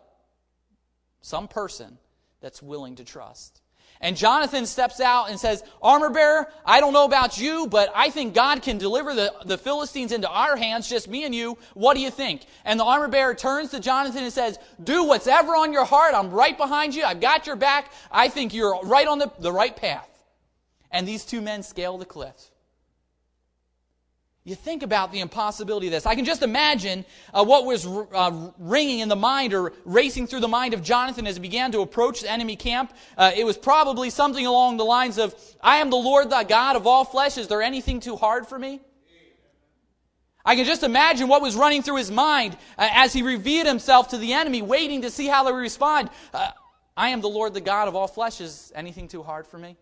some 1.19 1.47
person 1.47 1.97
that's 2.41 2.61
willing 2.61 2.97
to 2.97 3.03
trust. 3.03 3.59
And 4.01 4.17
Jonathan 4.17 4.65
steps 4.65 4.99
out 4.99 5.29
and 5.29 5.39
says, 5.39 5.63
Armor 5.81 6.09
bearer, 6.09 6.47
I 6.65 6.79
don't 6.79 6.93
know 6.93 7.05
about 7.05 7.39
you, 7.39 7.67
but 7.67 7.89
I 7.95 8.09
think 8.09 8.33
God 8.33 8.61
can 8.61 8.77
deliver 8.77 9.13
the, 9.13 9.33
the 9.45 9.57
Philistines 9.57 10.11
into 10.11 10.29
our 10.29 10.55
hands, 10.55 10.89
just 10.89 11.07
me 11.07 11.23
and 11.23 11.33
you. 11.33 11.57
What 11.73 11.95
do 11.95 12.01
you 12.01 12.11
think? 12.11 12.45
And 12.65 12.79
the 12.79 12.83
armor 12.83 13.07
bearer 13.07 13.33
turns 13.33 13.71
to 13.71 13.79
Jonathan 13.79 14.23
and 14.23 14.33
says, 14.33 14.59
Do 14.83 15.05
what's 15.05 15.27
ever 15.27 15.53
on 15.55 15.71
your 15.71 15.85
heart. 15.85 16.13
I'm 16.13 16.31
right 16.31 16.57
behind 16.57 16.93
you. 16.93 17.03
I've 17.03 17.21
got 17.21 17.47
your 17.47 17.55
back. 17.55 17.91
I 18.11 18.27
think 18.27 18.53
you're 18.53 18.79
right 18.83 19.07
on 19.07 19.19
the, 19.19 19.31
the 19.39 19.51
right 19.51 19.75
path. 19.75 20.09
And 20.91 21.07
these 21.07 21.25
two 21.25 21.41
men 21.41 21.63
scale 21.63 21.97
the 21.97 22.05
cliff 22.05 22.51
you 24.45 24.53
think 24.53 24.83
about 24.83 25.11
the 25.11 25.21
impossibility 25.21 25.87
of 25.87 25.91
this. 25.91 26.05
I 26.05 26.13
can 26.13 26.23
just 26.23 26.43
imagine 26.43 27.03
uh, 27.33 27.43
what 27.43 27.65
was 27.65 27.87
uh, 27.87 28.51
ringing 28.59 28.99
in 28.99 29.09
the 29.09 29.15
mind 29.15 29.55
or 29.55 29.73
racing 29.85 30.27
through 30.27 30.41
the 30.41 30.47
mind 30.47 30.75
of 30.75 30.83
Jonathan 30.83 31.25
as 31.25 31.35
he 31.35 31.41
began 31.41 31.71
to 31.71 31.81
approach 31.81 32.21
the 32.21 32.29
enemy 32.29 32.55
camp. 32.55 32.93
Uh, 33.17 33.31
it 33.35 33.43
was 33.43 33.57
probably 33.57 34.11
something 34.11 34.45
along 34.45 34.77
the 34.77 34.85
lines 34.85 35.17
of, 35.17 35.33
I 35.61 35.77
am 35.77 35.89
the 35.89 35.95
Lord 35.95 36.29
thy 36.29 36.43
God 36.43 36.75
of 36.75 36.85
all 36.85 37.03
flesh. 37.03 37.39
Is 37.39 37.47
there 37.47 37.63
anything 37.63 37.99
too 37.99 38.15
hard 38.15 38.45
for 38.45 38.59
me? 38.59 38.81
I 40.45 40.55
can 40.55 40.65
just 40.65 40.83
imagine 40.83 41.27
what 41.27 41.41
was 41.41 41.55
running 41.55 41.81
through 41.81 41.97
his 41.97 42.11
mind 42.11 42.55
uh, 42.77 42.87
as 42.91 43.13
he 43.13 43.23
revealed 43.23 43.65
himself 43.65 44.09
to 44.09 44.19
the 44.19 44.33
enemy, 44.33 44.61
waiting 44.61 45.01
to 45.01 45.09
see 45.09 45.25
how 45.25 45.43
they 45.43 45.53
respond. 45.53 46.11
Uh, 46.31 46.51
I 46.95 47.09
am 47.09 47.21
the 47.21 47.29
Lord 47.29 47.55
the 47.55 47.61
God 47.61 47.87
of 47.87 47.95
all 47.95 48.07
flesh. 48.07 48.39
Is 48.41 48.71
anything 48.75 49.07
too 49.07 49.23
hard 49.23 49.47
for 49.47 49.57
me? 49.57 49.75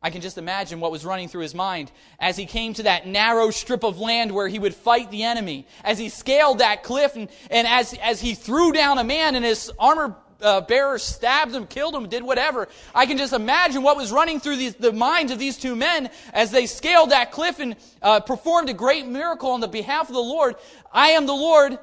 I 0.00 0.10
can 0.10 0.20
just 0.20 0.38
imagine 0.38 0.78
what 0.78 0.92
was 0.92 1.04
running 1.04 1.28
through 1.28 1.42
his 1.42 1.54
mind 1.54 1.90
as 2.20 2.36
he 2.36 2.46
came 2.46 2.72
to 2.74 2.84
that 2.84 3.06
narrow 3.06 3.50
strip 3.50 3.82
of 3.82 3.98
land 3.98 4.30
where 4.30 4.46
he 4.46 4.58
would 4.58 4.74
fight 4.74 5.10
the 5.10 5.24
enemy, 5.24 5.66
as 5.82 5.98
he 5.98 6.08
scaled 6.08 6.60
that 6.60 6.84
cliff, 6.84 7.16
and, 7.16 7.28
and 7.50 7.66
as, 7.66 7.94
as 7.94 8.20
he 8.20 8.34
threw 8.34 8.72
down 8.72 8.98
a 8.98 9.04
man 9.04 9.34
and 9.34 9.44
his 9.44 9.72
armor 9.78 10.16
uh, 10.40 10.60
bearer 10.60 10.98
stabbed 10.98 11.52
him, 11.52 11.66
killed 11.66 11.96
him, 11.96 12.08
did 12.08 12.22
whatever. 12.22 12.68
I 12.94 13.06
can 13.06 13.18
just 13.18 13.32
imagine 13.32 13.82
what 13.82 13.96
was 13.96 14.12
running 14.12 14.38
through 14.38 14.56
these, 14.56 14.76
the 14.76 14.92
minds 14.92 15.32
of 15.32 15.38
these 15.40 15.56
two 15.56 15.74
men 15.74 16.10
as 16.32 16.52
they 16.52 16.66
scaled 16.66 17.10
that 17.10 17.32
cliff 17.32 17.58
and 17.58 17.74
uh, 18.00 18.20
performed 18.20 18.68
a 18.68 18.74
great 18.74 19.04
miracle 19.06 19.50
on 19.50 19.60
the 19.60 19.66
behalf 19.66 20.08
of 20.08 20.14
the 20.14 20.20
Lord. 20.20 20.54
I 20.92 21.10
am 21.10 21.26
the 21.26 21.34
Lord. 21.34 21.78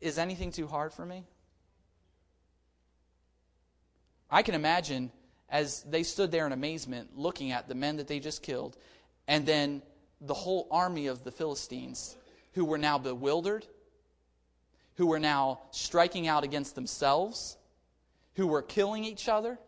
Is 0.00 0.16
anything 0.16 0.50
too 0.50 0.66
hard 0.66 0.94
for 0.94 1.04
me? 1.04 1.24
I 4.30 4.42
can 4.42 4.54
imagine 4.54 5.10
as 5.50 5.82
they 5.82 6.02
stood 6.02 6.30
there 6.30 6.46
in 6.46 6.52
amazement 6.52 7.16
looking 7.16 7.52
at 7.52 7.68
the 7.68 7.74
men 7.74 7.96
that 7.96 8.08
they 8.08 8.20
just 8.20 8.42
killed, 8.42 8.76
and 9.26 9.46
then 9.46 9.82
the 10.20 10.34
whole 10.34 10.66
army 10.70 11.06
of 11.06 11.24
the 11.24 11.30
Philistines 11.30 12.16
who 12.54 12.64
were 12.64 12.78
now 12.78 12.98
bewildered, 12.98 13.66
who 14.96 15.06
were 15.06 15.20
now 15.20 15.60
striking 15.70 16.26
out 16.26 16.44
against 16.44 16.74
themselves, 16.74 17.56
who 18.34 18.46
were 18.46 18.62
killing 18.62 19.04
each 19.04 19.28
other. 19.28 19.58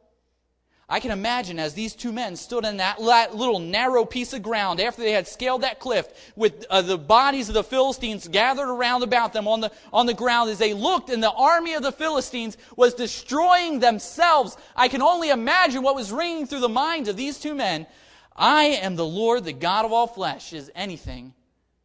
I 0.92 0.98
can 0.98 1.12
imagine 1.12 1.60
as 1.60 1.72
these 1.72 1.94
two 1.94 2.10
men 2.10 2.34
stood 2.34 2.64
in 2.64 2.78
that 2.78 3.00
little 3.00 3.60
narrow 3.60 4.04
piece 4.04 4.32
of 4.32 4.42
ground 4.42 4.80
after 4.80 5.02
they 5.02 5.12
had 5.12 5.28
scaled 5.28 5.62
that 5.62 5.78
cliff 5.78 6.32
with 6.34 6.66
uh, 6.68 6.82
the 6.82 6.98
bodies 6.98 7.48
of 7.48 7.54
the 7.54 7.62
Philistines 7.62 8.26
gathered 8.26 8.68
around 8.68 9.04
about 9.04 9.32
them 9.32 9.46
on 9.46 9.60
the, 9.60 9.70
on 9.92 10.06
the 10.06 10.14
ground 10.14 10.50
as 10.50 10.58
they 10.58 10.74
looked 10.74 11.08
and 11.08 11.22
the 11.22 11.30
army 11.30 11.74
of 11.74 11.84
the 11.84 11.92
Philistines 11.92 12.56
was 12.74 12.94
destroying 12.94 13.78
themselves. 13.78 14.56
I 14.74 14.88
can 14.88 15.00
only 15.00 15.30
imagine 15.30 15.82
what 15.82 15.94
was 15.94 16.10
ringing 16.10 16.48
through 16.48 16.58
the 16.58 16.68
minds 16.68 17.08
of 17.08 17.16
these 17.16 17.38
two 17.38 17.54
men. 17.54 17.86
I 18.34 18.64
am 18.64 18.96
the 18.96 19.06
Lord, 19.06 19.44
the 19.44 19.52
God 19.52 19.84
of 19.84 19.92
all 19.92 20.08
flesh. 20.08 20.52
Is 20.52 20.72
anything 20.74 21.34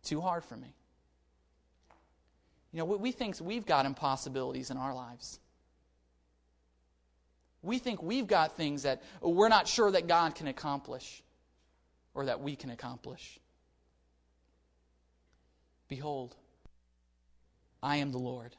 too 0.04 0.20
hard 0.20 0.44
for 0.44 0.58
me? 0.58 0.74
You 2.72 2.80
know, 2.80 2.86
we 2.86 3.12
think 3.12 3.39
we've 3.39 3.68
got 3.68 3.86
impossibilities 3.86 4.72
in 4.72 4.78
our 4.78 4.96
lives. 4.96 5.39
We 7.65 7.80
think 7.80 8.01
we've 8.01 8.28
got 8.28 8.56
things 8.56 8.84
that 8.84 9.04
we're 9.21 9.49
not 9.49 9.67
sure 9.67 9.91
that 9.91 10.08
God 10.08 10.36
can 10.36 10.47
accomplish 10.47 11.23
or 12.13 12.25
that 12.25 12.39
we 12.39 12.56
can 12.56 12.69
accomplish. 12.69 13.39
Behold, 15.88 16.36
I 17.82 17.97
am 17.97 18.12
the 18.12 18.17
Lord, 18.17 18.56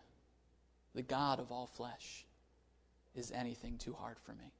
the 0.94 1.02
God 1.02 1.40
of 1.40 1.50
all 1.50 1.66
flesh. 1.66 2.24
Is 3.14 3.32
anything 3.32 3.78
too 3.78 3.94
hard 3.94 4.18
for 4.18 4.32
me? 4.32 4.52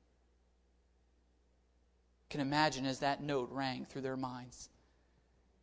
can 2.28 2.40
imagine 2.40 2.86
as 2.86 2.98
that 3.00 3.22
note 3.22 3.48
rang 3.50 3.84
through 3.84 4.02
their 4.02 4.16
minds 4.16 4.68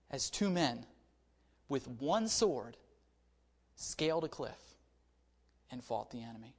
as 0.09 0.29
two 0.29 0.49
men 0.49 0.85
with 1.69 1.87
one 1.87 2.27
sword 2.27 2.77
scaled 3.75 4.23
a 4.23 4.29
cliff 4.29 4.75
and 5.71 5.83
fought 5.83 6.11
the 6.11 6.21
enemy. 6.21 6.55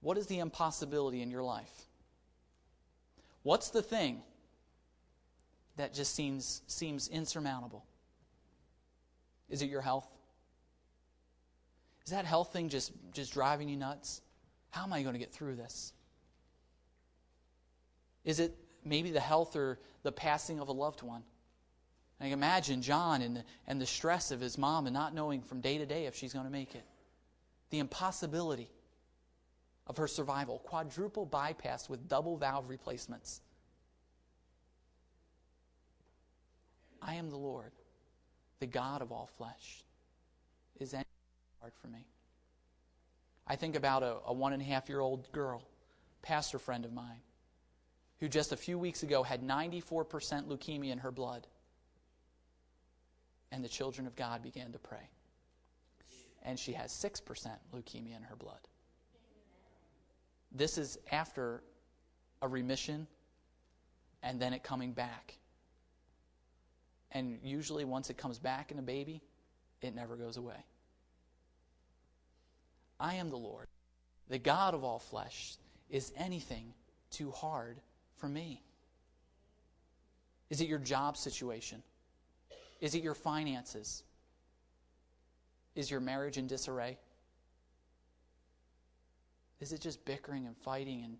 What 0.00 0.16
is 0.16 0.26
the 0.26 0.38
impossibility 0.38 1.22
in 1.22 1.30
your 1.30 1.42
life? 1.42 1.70
What's 3.42 3.70
the 3.70 3.82
thing 3.82 4.22
that 5.76 5.94
just 5.94 6.14
seems, 6.14 6.62
seems 6.66 7.08
insurmountable? 7.08 7.84
Is 9.48 9.62
it 9.62 9.70
your 9.70 9.80
health? 9.80 10.08
Is 12.04 12.12
that 12.12 12.24
health 12.24 12.52
thing 12.52 12.68
just, 12.68 12.92
just 13.12 13.32
driving 13.32 13.68
you 13.68 13.76
nuts? 13.76 14.22
How 14.70 14.84
am 14.84 14.92
I 14.92 15.02
going 15.02 15.14
to 15.14 15.18
get 15.18 15.32
through 15.32 15.56
this? 15.56 15.92
Is 18.24 18.40
it 18.40 18.56
maybe 18.84 19.10
the 19.10 19.20
health 19.20 19.56
or 19.56 19.78
the 20.02 20.12
passing 20.12 20.60
of 20.60 20.68
a 20.68 20.72
loved 20.72 21.02
one? 21.02 21.22
I 22.20 22.24
can 22.24 22.32
imagine 22.34 22.82
John 22.82 23.22
and 23.22 23.36
the, 23.36 23.44
and 23.66 23.80
the 23.80 23.86
stress 23.86 24.30
of 24.30 24.40
his 24.40 24.58
mom 24.58 24.86
and 24.86 24.92
not 24.92 25.14
knowing 25.14 25.40
from 25.40 25.60
day 25.60 25.78
to 25.78 25.86
day 25.86 26.04
if 26.04 26.14
she's 26.14 26.34
going 26.34 26.44
to 26.44 26.50
make 26.50 26.74
it. 26.74 26.84
The 27.70 27.78
impossibility 27.78 28.68
of 29.90 29.96
her 29.96 30.06
survival, 30.06 30.60
quadruple 30.60 31.26
bypass 31.26 31.88
with 31.88 32.08
double 32.08 32.36
valve 32.36 32.68
replacements. 32.68 33.40
I 37.02 37.14
am 37.14 37.28
the 37.28 37.36
Lord, 37.36 37.72
the 38.60 38.68
God 38.68 39.02
of 39.02 39.10
all 39.10 39.28
flesh. 39.36 39.82
Is 40.78 40.94
anything 40.94 41.10
hard 41.58 41.72
for 41.82 41.88
me? 41.88 42.06
I 43.48 43.56
think 43.56 43.74
about 43.74 44.04
a, 44.04 44.18
a 44.26 44.32
one 44.32 44.52
and 44.52 44.62
a 44.62 44.64
half 44.64 44.88
year 44.88 45.00
old 45.00 45.30
girl, 45.32 45.64
pastor 46.22 46.60
friend 46.60 46.84
of 46.84 46.92
mine, 46.92 47.22
who 48.20 48.28
just 48.28 48.52
a 48.52 48.56
few 48.56 48.78
weeks 48.78 49.02
ago 49.02 49.24
had 49.24 49.42
94% 49.42 49.88
leukemia 50.46 50.92
in 50.92 50.98
her 50.98 51.10
blood. 51.10 51.48
And 53.50 53.64
the 53.64 53.68
children 53.68 54.06
of 54.06 54.14
God 54.14 54.40
began 54.40 54.70
to 54.70 54.78
pray. 54.78 55.10
And 56.44 56.56
she 56.56 56.74
has 56.74 56.92
6% 56.92 57.48
leukemia 57.74 58.16
in 58.16 58.22
her 58.22 58.36
blood. 58.36 58.60
This 60.52 60.78
is 60.78 60.98
after 61.10 61.62
a 62.42 62.48
remission 62.48 63.06
and 64.22 64.40
then 64.40 64.52
it 64.52 64.62
coming 64.62 64.92
back. 64.92 65.34
And 67.12 67.38
usually, 67.42 67.84
once 67.84 68.10
it 68.10 68.16
comes 68.16 68.38
back 68.38 68.70
in 68.70 68.78
a 68.78 68.82
baby, 68.82 69.22
it 69.82 69.94
never 69.94 70.16
goes 70.16 70.36
away. 70.36 70.64
I 73.00 73.14
am 73.14 73.30
the 73.30 73.36
Lord, 73.36 73.66
the 74.28 74.38
God 74.38 74.74
of 74.74 74.84
all 74.84 74.98
flesh. 74.98 75.56
Is 75.88 76.12
anything 76.16 76.72
too 77.10 77.30
hard 77.32 77.80
for 78.16 78.28
me? 78.28 78.62
Is 80.50 80.60
it 80.60 80.68
your 80.68 80.78
job 80.78 81.16
situation? 81.16 81.82
Is 82.80 82.94
it 82.94 83.02
your 83.02 83.14
finances? 83.14 84.04
Is 85.74 85.90
your 85.90 86.00
marriage 86.00 86.38
in 86.38 86.46
disarray? 86.46 86.98
Is 89.60 89.72
it 89.72 89.80
just 89.80 90.04
bickering 90.04 90.46
and 90.46 90.56
fighting 90.56 91.02
and 91.04 91.16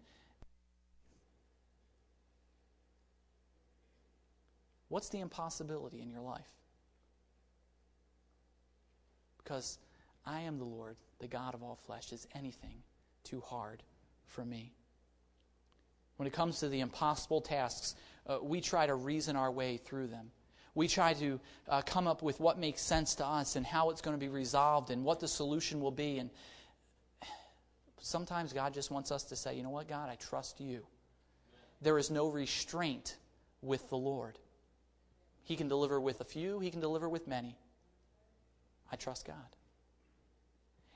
What's 4.91 5.09
the 5.09 5.21
impossibility 5.21 6.03
in 6.03 6.11
your 6.11 6.21
life? 6.21 6.51
Because 9.39 9.79
I 10.27 10.41
am 10.41 10.59
the 10.59 10.65
Lord, 10.65 10.97
the 11.21 11.29
God 11.29 11.55
of 11.55 11.63
all 11.63 11.77
flesh. 11.87 12.13
Is 12.13 12.27
anything 12.35 12.83
too 13.23 13.41
hard 13.41 13.85
for 14.27 14.45
me? 14.45 14.73
When 16.17 16.27
it 16.27 16.33
comes 16.33 16.59
to 16.59 16.69
the 16.69 16.81
impossible 16.81 17.41
tasks, 17.41 17.95
uh, 18.27 18.39
we 18.43 18.61
try 18.61 18.85
to 18.85 18.95
reason 18.97 19.37
our 19.37 19.51
way 19.51 19.77
through 19.77 20.09
them. 20.09 20.33
We 20.75 20.89
try 20.89 21.15
to 21.15 21.41
uh, 21.69 21.83
come 21.83 22.09
up 22.09 22.23
with 22.23 22.41
what 22.41 22.59
makes 22.59 22.83
sense 22.83 23.15
to 23.17 23.27
us 23.27 23.55
and 23.55 23.65
how 23.65 23.91
it's 23.91 24.01
going 24.01 24.17
to 24.17 24.21
be 24.21 24.29
resolved 24.29 24.91
and 24.91 25.05
what 25.05 25.21
the 25.21 25.29
solution 25.29 25.81
will 25.81 25.91
be. 25.93 26.19
And 26.19 26.31
sometimes 28.01 28.53
God 28.53 28.75
just 28.75 28.91
wants 28.91 29.13
us 29.13 29.25
to 29.25 29.37
say, 29.37 29.57
you 29.57 29.63
know 29.63 29.71
what, 29.71 29.89
God, 29.89 30.09
I 30.09 30.17
trust 30.17 30.61
you. 30.61 30.87
There 31.83 31.99
is 31.99 32.11
no 32.11 32.29
restraint 32.29 33.17
with 33.63 33.89
the 33.89 33.97
Lord. 33.97 34.39
He 35.45 35.57
can 35.57 35.69
deliver 35.69 36.01
with 36.01 36.21
a 36.21 36.25
few, 36.25 36.61
He 36.61 36.71
can 36.71 36.81
deliver 36.81 37.09
with 37.09 37.27
many. 37.27 37.57
I 38.93 38.97
trust 38.97 39.27
God. 39.27 39.37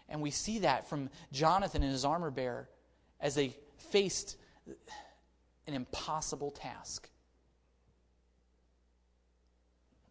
And 0.09 0.20
we 0.20 0.30
see 0.30 0.61
that 0.61 0.88
from 0.88 1.11
Jonathan 1.32 1.82
and 1.82 1.92
his 1.92 2.05
armor 2.05 2.30
bearer 2.30 2.68
as 3.20 3.34
they 3.34 3.57
faced 3.90 4.36
an 5.66 5.74
impossible 5.74 6.50
task. 6.50 7.09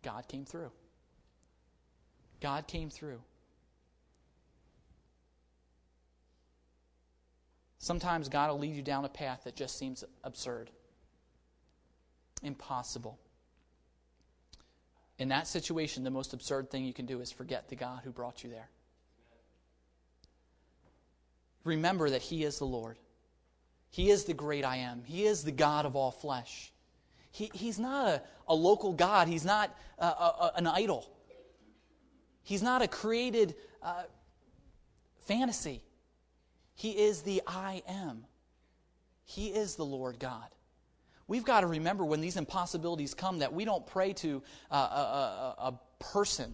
God 0.01 0.27
came 0.27 0.45
through. 0.45 0.71
God 2.41 2.67
came 2.67 2.89
through. 2.89 3.21
Sometimes 7.83 8.29
God 8.29 8.49
will 8.49 8.59
lead 8.59 8.77
you 8.77 8.81
down 8.81 9.03
a 9.03 9.09
path 9.09 9.41
that 9.43 9.57
just 9.57 9.77
seems 9.77 10.05
absurd, 10.23 10.71
impossible. 12.41 13.19
In 15.19 15.27
that 15.27 15.47
situation, 15.47 16.05
the 16.05 16.09
most 16.09 16.31
absurd 16.31 16.71
thing 16.71 16.85
you 16.85 16.93
can 16.93 17.05
do 17.05 17.19
is 17.19 17.29
forget 17.29 17.67
the 17.67 17.75
God 17.75 17.99
who 18.05 18.11
brought 18.11 18.41
you 18.41 18.49
there. 18.49 18.69
Remember 21.65 22.09
that 22.09 22.21
He 22.21 22.45
is 22.45 22.57
the 22.57 22.63
Lord. 22.63 22.99
He 23.89 24.11
is 24.11 24.23
the 24.23 24.33
great 24.33 24.63
I 24.63 24.77
am. 24.77 25.03
He 25.03 25.25
is 25.25 25.43
the 25.43 25.51
God 25.51 25.85
of 25.85 25.97
all 25.97 26.11
flesh. 26.11 26.71
He, 27.31 27.51
he's 27.53 27.79
not 27.79 28.07
a, 28.07 28.21
a 28.47 28.55
local 28.55 28.93
God, 28.93 29.27
He's 29.27 29.43
not 29.43 29.77
a, 29.99 30.05
a, 30.05 30.51
an 30.55 30.67
idol. 30.67 31.11
He's 32.43 32.63
not 32.63 32.81
a 32.81 32.87
created 32.87 33.55
uh, 33.81 34.03
fantasy. 35.27 35.83
He 36.75 36.91
is 36.91 37.21
the 37.21 37.41
I 37.45 37.83
am. 37.87 38.25
He 39.25 39.47
is 39.47 39.75
the 39.75 39.85
Lord 39.85 40.19
God. 40.19 40.47
We've 41.27 41.45
got 41.45 41.61
to 41.61 41.67
remember 41.67 42.03
when 42.03 42.21
these 42.21 42.35
impossibilities 42.35 43.13
come 43.13 43.39
that 43.39 43.53
we 43.53 43.65
don't 43.65 43.85
pray 43.87 44.13
to 44.13 44.43
uh, 44.69 44.75
a, 44.75 44.77
a, 44.77 45.55
a 45.69 45.79
person, 46.03 46.53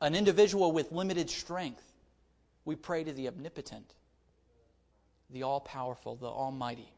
an 0.00 0.14
individual 0.14 0.72
with 0.72 0.90
limited 0.90 1.28
strength. 1.28 1.84
We 2.64 2.76
pray 2.76 3.04
to 3.04 3.12
the 3.12 3.28
omnipotent, 3.28 3.94
the 5.30 5.42
all 5.42 5.60
powerful, 5.60 6.16
the 6.16 6.26
almighty. 6.26 6.92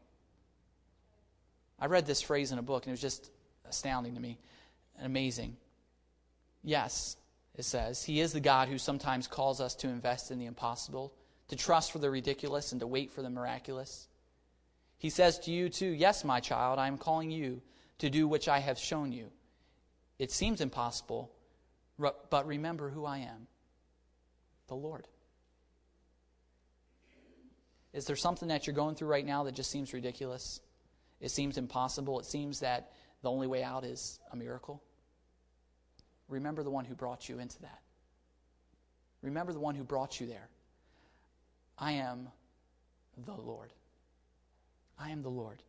I 1.77 1.87
read 1.87 2.05
this 2.05 2.21
phrase 2.21 2.51
in 2.51 2.59
a 2.59 2.63
book 2.63 2.83
and 2.83 2.91
it 2.91 2.93
was 2.93 3.01
just 3.01 3.29
astounding 3.67 4.15
to 4.15 4.21
me 4.21 4.37
and 4.97 5.05
amazing. 5.05 5.57
Yes, 6.63 7.17
it 7.55 7.63
says, 7.63 8.03
He 8.03 8.21
is 8.21 8.31
the 8.31 8.39
God 8.39 8.69
who 8.69 8.77
sometimes 8.77 9.27
calls 9.27 9.59
us 9.59 9.75
to 9.75 9.87
invest 9.87 10.31
in 10.31 10.39
the 10.39 10.45
impossible, 10.45 11.13
to 11.49 11.55
trust 11.55 11.91
for 11.91 11.99
the 11.99 12.09
ridiculous, 12.09 12.71
and 12.71 12.81
to 12.81 12.87
wait 12.87 13.11
for 13.11 13.21
the 13.21 13.29
miraculous. 13.29 14.07
He 14.97 15.09
says 15.09 15.39
to 15.39 15.51
you, 15.51 15.69
too, 15.69 15.87
Yes, 15.87 16.23
my 16.23 16.39
child, 16.39 16.79
I 16.79 16.87
am 16.87 16.97
calling 16.97 17.31
you 17.31 17.61
to 17.99 18.09
do 18.09 18.27
which 18.27 18.47
I 18.47 18.59
have 18.59 18.79
shown 18.79 19.11
you. 19.11 19.31
It 20.17 20.31
seems 20.31 20.61
impossible, 20.61 21.31
but 21.97 22.47
remember 22.47 22.89
who 22.89 23.05
I 23.05 23.19
am 23.19 23.47
the 24.67 24.75
Lord. 24.75 25.07
Is 27.93 28.05
there 28.05 28.15
something 28.15 28.49
that 28.49 28.67
you're 28.67 28.75
going 28.75 28.95
through 28.95 29.07
right 29.07 29.25
now 29.25 29.43
that 29.43 29.55
just 29.55 29.71
seems 29.71 29.93
ridiculous? 29.93 30.59
It 31.21 31.31
seems 31.31 31.57
impossible. 31.57 32.19
It 32.19 32.25
seems 32.25 32.59
that 32.59 32.91
the 33.21 33.31
only 33.31 33.47
way 33.47 33.63
out 33.63 33.85
is 33.85 34.19
a 34.31 34.35
miracle. 34.35 34.83
Remember 36.27 36.63
the 36.63 36.69
one 36.69 36.85
who 36.85 36.95
brought 36.95 37.29
you 37.29 37.39
into 37.39 37.61
that. 37.61 37.79
Remember 39.21 39.53
the 39.53 39.59
one 39.59 39.75
who 39.75 39.83
brought 39.83 40.19
you 40.19 40.27
there. 40.27 40.49
I 41.77 41.93
am 41.93 42.29
the 43.25 43.33
Lord. 43.33 43.73
I 44.99 45.11
am 45.11 45.21
the 45.21 45.29
Lord. 45.29 45.61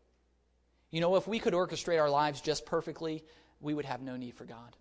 You 0.91 1.01
know, 1.01 1.17
if 1.17 1.27
we 1.27 1.39
could 1.39 1.53
orchestrate 1.53 2.01
our 2.01 2.11
lives 2.11 2.41
just 2.41 2.65
perfectly, 2.65 3.25
we 3.61 3.75
would 3.75 3.85
have 3.85 4.01
no 4.03 4.17
need 4.17 4.35
for 4.35 4.45
God. 4.45 4.77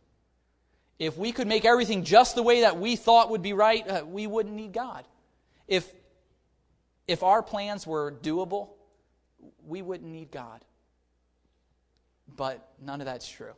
If 0.98 1.18
we 1.18 1.32
could 1.32 1.48
make 1.48 1.66
everything 1.66 2.04
just 2.04 2.36
the 2.36 2.44
way 2.44 2.62
that 2.62 2.80
we 2.80 2.96
thought 2.96 3.30
would 3.32 3.42
be 3.42 3.54
right, 3.54 3.88
uh, 3.88 4.04
we 4.06 4.28
wouldn't 4.28 4.56
need 4.56 4.72
God. 4.72 5.06
If, 5.68 5.92
if 7.08 7.24
our 7.24 7.42
plans 7.42 7.86
were 7.86 8.12
doable, 8.12 8.70
we 9.68 9.82
wouldn't 9.82 10.10
need 10.10 10.32
God. 10.32 10.64
But 12.34 12.68
none 12.82 13.02
of 13.02 13.06
that's 13.06 13.28
true. 13.28 13.54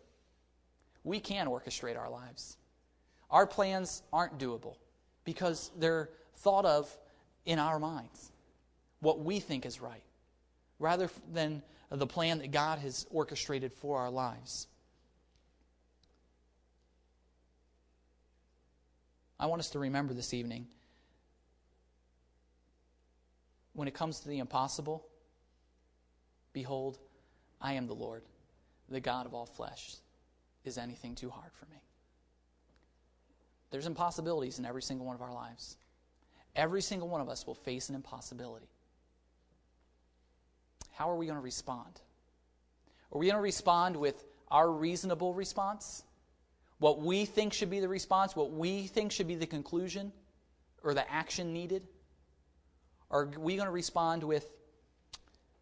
We 1.04 1.20
can 1.20 1.48
orchestrate 1.48 1.98
our 1.98 2.10
lives. 2.10 2.58
Our 3.30 3.46
plans 3.46 4.02
aren't 4.12 4.40
doable 4.40 4.76
because 5.26 5.70
they're 5.78 6.10
thought 6.38 6.66
of 6.66 6.98
in 7.48 7.60
our 7.60 7.80
minds, 7.80 8.32
what 9.00 9.22
we 9.22 9.40
think 9.40 9.66
is 9.66 9.82
right, 9.82 10.04
rather 10.80 11.10
than 11.34 11.64
the 11.90 12.06
plan 12.06 12.40
that 12.40 12.52
God 12.52 12.78
has 12.80 13.08
orchestrated 13.10 13.74
for 13.74 14.00
our 14.00 14.12
lives. 14.12 14.68
I 19.40 19.46
want 19.46 19.62
us 19.62 19.70
to 19.72 19.80
remember 19.80 20.14
this 20.14 20.34
evening 20.34 20.68
when 23.74 23.88
it 23.88 23.94
comes 23.94 24.20
to 24.20 24.28
the 24.28 24.40
impossible, 24.40 25.08
behold, 26.52 26.98
I 27.62 27.74
am 27.74 27.88
the 27.88 27.96
Lord, 27.96 28.24
the 28.90 29.00
God 29.00 29.26
of 29.26 29.34
all 29.34 29.46
flesh. 29.46 29.96
Is 30.66 30.78
anything 30.78 31.16
too 31.16 31.30
hard 31.30 31.54
for 31.54 31.66
me? 31.68 31.78
There's 33.72 33.86
impossibilities 33.86 34.60
in 34.60 34.66
every 34.66 34.82
single 34.82 35.06
one 35.06 35.16
of 35.16 35.22
our 35.22 35.34
lives. 35.34 35.78
Every 36.58 36.82
single 36.82 37.08
one 37.08 37.22
of 37.22 37.30
us 37.30 37.46
will 37.46 37.56
face 37.56 37.88
an 37.88 37.96
impossibility. 37.96 38.68
How 40.92 41.12
are 41.12 41.16
we 41.16 41.28
going 41.28 41.38
to 41.38 41.44
respond? 41.44 42.02
Are 43.12 43.20
we 43.20 43.28
going 43.28 43.38
to 43.38 43.42
respond 43.42 43.96
with 43.96 44.26
our 44.50 44.70
reasonable 44.70 45.36
response? 45.36 46.04
What 46.80 47.00
we 47.00 47.26
think 47.26 47.54
should 47.54 47.70
be 47.70 47.80
the 47.80 47.88
response, 47.88 48.36
what 48.36 48.52
we 48.52 48.88
think 48.88 49.12
should 49.12 49.28
be 49.28 49.36
the 49.36 49.46
conclusion 49.46 50.12
or 50.84 50.96
the 50.96 51.10
action 51.12 51.54
needed? 51.54 51.88
Are 53.12 53.26
we 53.26 53.56
going 53.56 53.68
to 53.68 53.72
respond 53.72 54.24
with, 54.24 54.50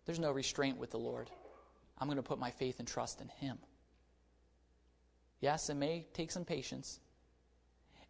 there's 0.05 0.19
no 0.19 0.31
restraint 0.31 0.77
with 0.77 0.91
the 0.91 0.97
Lord? 0.97 1.29
I'm 1.99 2.07
going 2.07 2.17
to 2.17 2.23
put 2.23 2.39
my 2.39 2.51
faith 2.51 2.79
and 2.79 2.87
trust 2.87 3.19
in 3.19 3.27
Him. 3.27 3.57
Yes, 5.41 5.69
it 5.69 5.75
may 5.75 6.05
take 6.13 6.31
some 6.31 6.45
patience, 6.45 6.99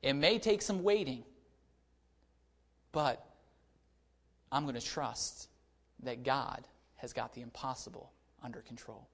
it 0.03 0.13
may 0.13 0.37
take 0.37 0.61
some 0.61 0.83
waiting. 0.83 1.23
But 2.95 3.25
I'm 4.53 4.63
going 4.63 4.75
to 4.75 4.81
trust 4.81 5.49
that 6.03 6.23
God 6.23 6.65
has 6.95 7.11
got 7.11 7.33
the 7.33 7.41
impossible 7.41 8.13
under 8.41 8.61
control. 8.61 9.09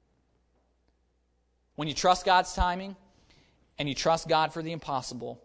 When 1.77 1.87
you 1.87 1.95
trust 1.95 2.23
God's 2.23 2.53
timing 2.53 2.95
and 3.79 3.89
you 3.89 3.95
trust 3.95 4.29
God 4.29 4.53
for 4.53 4.61
the 4.61 4.71
impossible, 4.71 5.41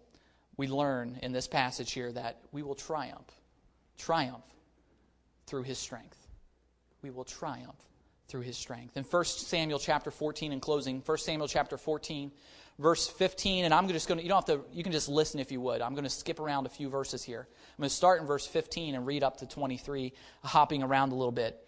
we 0.58 0.68
learn 0.68 1.18
in 1.22 1.32
this 1.32 1.48
passage 1.48 1.92
here 1.92 2.12
that 2.12 2.42
we 2.52 2.62
will 2.62 2.74
triumph. 2.74 3.32
Triumph 3.96 4.44
through 5.46 5.62
his 5.62 5.78
strength. 5.78 6.28
We 7.00 7.08
will 7.08 7.24
triumph 7.24 7.80
through 8.28 8.42
his 8.42 8.56
strength. 8.56 8.96
In 8.96 9.04
1 9.04 9.24
Samuel 9.24 9.78
chapter 9.78 10.10
14, 10.10 10.52
in 10.52 10.60
closing, 10.60 11.00
1 11.04 11.18
Samuel 11.18 11.48
chapter 11.48 11.76
14, 11.76 12.32
verse 12.78 13.06
15, 13.06 13.64
and 13.64 13.72
I'm 13.72 13.88
just 13.88 14.08
going 14.08 14.18
to, 14.18 14.24
you 14.24 14.28
don't 14.28 14.46
have 14.48 14.58
to, 14.58 14.64
you 14.72 14.82
can 14.82 14.92
just 14.92 15.08
listen 15.08 15.40
if 15.40 15.52
you 15.52 15.60
would. 15.60 15.80
I'm 15.80 15.92
going 15.92 16.04
to 16.04 16.10
skip 16.10 16.40
around 16.40 16.66
a 16.66 16.68
few 16.68 16.88
verses 16.88 17.22
here. 17.22 17.46
I'm 17.50 17.82
going 17.82 17.88
to 17.88 17.94
start 17.94 18.20
in 18.20 18.26
verse 18.26 18.46
15 18.46 18.94
and 18.94 19.06
read 19.06 19.22
up 19.22 19.38
to 19.38 19.46
23, 19.46 20.12
hopping 20.42 20.82
around 20.82 21.12
a 21.12 21.14
little 21.14 21.32
bit. 21.32 21.62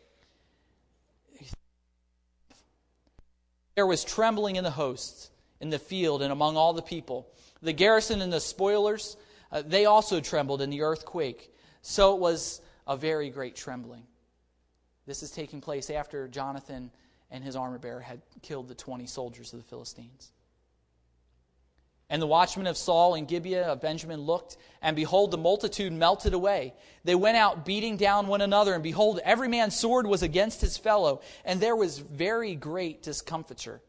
There 3.75 3.87
was 3.87 4.03
trembling 4.03 4.57
in 4.57 4.65
the 4.65 4.71
hosts, 4.71 5.31
in 5.61 5.71
the 5.71 5.79
field, 5.79 6.23
and 6.23 6.33
among 6.33 6.57
all 6.57 6.73
the 6.73 6.83
people. 6.83 7.29
The 7.63 7.73
garrison 7.73 8.21
and 8.21 8.33
the 8.33 8.41
spoilers, 8.41 9.17
uh, 9.53 9.63
they 9.65 9.87
also 9.87 10.21
trembled 10.21 10.61
in 10.63 10.71
the 10.71 10.83
earthquake. 10.83 11.55
So 11.83 12.15
it 12.15 12.21
was 12.21 12.61
a 12.89 12.97
very 12.97 13.31
great 13.31 13.55
trembling. 13.55 14.03
This 15.09 15.23
is 15.23 15.31
taking 15.31 15.63
place 15.63 15.89
after 15.89 16.29
Jonathan 16.29 16.91
and 17.31 17.43
his 17.43 17.57
armor 17.57 17.79
bearer 17.79 18.01
had 18.01 18.21
killed 18.43 18.69
the 18.69 18.75
20 18.75 19.07
soldiers 19.07 19.55
of 19.55 19.59
the 19.59 19.65
Philistines. 19.65 20.33
And 22.11 22.21
the 22.21 22.27
watchmen 22.27 22.67
of 22.67 22.77
Saul 22.77 23.15
and 23.15 23.27
Gibeah 23.27 23.69
of 23.69 23.81
Benjamin 23.81 24.21
looked, 24.21 24.59
and 24.83 24.95
behold, 24.95 25.31
the 25.31 25.39
multitude 25.39 25.95
melted 25.95 26.35
away. 26.35 26.75
They 27.05 27.15
went 27.15 27.39
out 27.39 27.65
beating 27.65 27.97
down 27.97 28.27
one 28.27 28.43
another, 28.43 28.75
and 28.75 28.83
behold, 28.83 29.21
every 29.25 29.49
man's 29.49 29.75
sword 29.75 30.07
was 30.07 30.23
against 30.23 30.61
his 30.61 30.77
fellow, 30.77 31.23
and 31.43 31.59
there 31.59 31.77
was 31.77 31.99
very 31.99 32.55
great 32.55 33.03
discomfiture. 33.03 33.81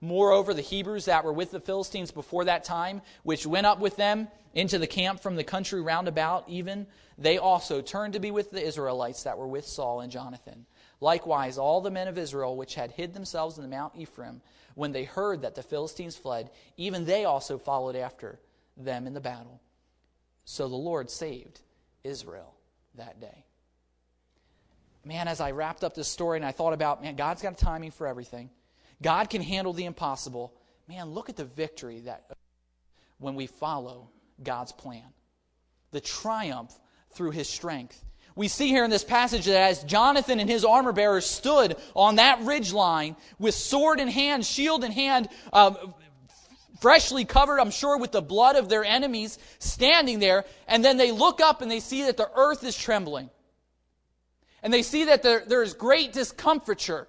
Moreover, 0.00 0.54
the 0.54 0.62
Hebrews 0.62 1.04
that 1.06 1.24
were 1.24 1.32
with 1.32 1.50
the 1.50 1.60
Philistines 1.60 2.10
before 2.10 2.46
that 2.46 2.64
time, 2.64 3.02
which 3.22 3.46
went 3.46 3.66
up 3.66 3.80
with 3.80 3.96
them 3.96 4.28
into 4.54 4.78
the 4.78 4.86
camp 4.86 5.20
from 5.20 5.36
the 5.36 5.44
country 5.44 5.82
round 5.82 6.08
about, 6.08 6.48
even, 6.48 6.86
they 7.18 7.36
also 7.36 7.82
turned 7.82 8.14
to 8.14 8.20
be 8.20 8.30
with 8.30 8.50
the 8.50 8.64
Israelites 8.64 9.24
that 9.24 9.36
were 9.36 9.46
with 9.46 9.66
Saul 9.66 10.00
and 10.00 10.10
Jonathan. 10.10 10.64
Likewise, 11.00 11.58
all 11.58 11.80
the 11.80 11.90
men 11.90 12.08
of 12.08 12.16
Israel 12.16 12.56
which 12.56 12.74
had 12.74 12.90
hid 12.92 13.12
themselves 13.12 13.58
in 13.58 13.62
the 13.62 13.68
Mount 13.68 13.94
Ephraim, 13.96 14.40
when 14.74 14.92
they 14.92 15.04
heard 15.04 15.42
that 15.42 15.54
the 15.54 15.62
Philistines 15.62 16.16
fled, 16.16 16.50
even 16.78 17.04
they 17.04 17.26
also 17.26 17.58
followed 17.58 17.96
after 17.96 18.40
them 18.76 19.06
in 19.06 19.12
the 19.12 19.20
battle. 19.20 19.60
So 20.44 20.68
the 20.68 20.76
Lord 20.76 21.10
saved 21.10 21.60
Israel 22.04 22.54
that 22.94 23.20
day. 23.20 23.44
Man, 25.04 25.28
as 25.28 25.40
I 25.40 25.50
wrapped 25.50 25.84
up 25.84 25.94
this 25.94 26.08
story 26.08 26.38
and 26.38 26.44
I 26.44 26.52
thought 26.52 26.72
about, 26.72 27.02
man, 27.02 27.16
God's 27.16 27.42
got 27.42 27.52
a 27.52 27.56
timing 27.56 27.90
for 27.90 28.06
everything. 28.06 28.50
God 29.02 29.30
can 29.30 29.42
handle 29.42 29.72
the 29.72 29.84
impossible. 29.84 30.52
Man, 30.88 31.10
look 31.10 31.28
at 31.28 31.36
the 31.36 31.44
victory 31.44 32.00
that 32.00 32.24
when 33.18 33.34
we 33.34 33.46
follow 33.46 34.10
God's 34.42 34.72
plan. 34.72 35.04
The 35.92 36.00
triumph 36.00 36.72
through 37.12 37.30
his 37.30 37.48
strength. 37.48 38.04
We 38.36 38.48
see 38.48 38.68
here 38.68 38.84
in 38.84 38.90
this 38.90 39.04
passage 39.04 39.46
that 39.46 39.70
as 39.70 39.82
Jonathan 39.84 40.40
and 40.40 40.48
his 40.48 40.64
armor 40.64 40.92
bearers 40.92 41.26
stood 41.26 41.76
on 41.94 42.16
that 42.16 42.40
ridge 42.42 42.72
line 42.72 43.16
with 43.38 43.54
sword 43.54 44.00
in 44.00 44.08
hand, 44.08 44.46
shield 44.46 44.84
in 44.84 44.92
hand, 44.92 45.28
uh, 45.52 45.74
freshly 46.80 47.24
covered, 47.24 47.58
I'm 47.58 47.70
sure, 47.70 47.98
with 47.98 48.12
the 48.12 48.22
blood 48.22 48.56
of 48.56 48.68
their 48.68 48.84
enemies, 48.84 49.38
standing 49.58 50.20
there. 50.20 50.44
And 50.66 50.84
then 50.84 50.96
they 50.96 51.12
look 51.12 51.40
up 51.40 51.60
and 51.60 51.70
they 51.70 51.80
see 51.80 52.04
that 52.04 52.16
the 52.16 52.30
earth 52.34 52.64
is 52.64 52.76
trembling. 52.76 53.30
And 54.62 54.72
they 54.72 54.82
see 54.82 55.04
that 55.04 55.22
there, 55.22 55.42
there 55.46 55.62
is 55.62 55.74
great 55.74 56.12
discomfiture 56.12 57.08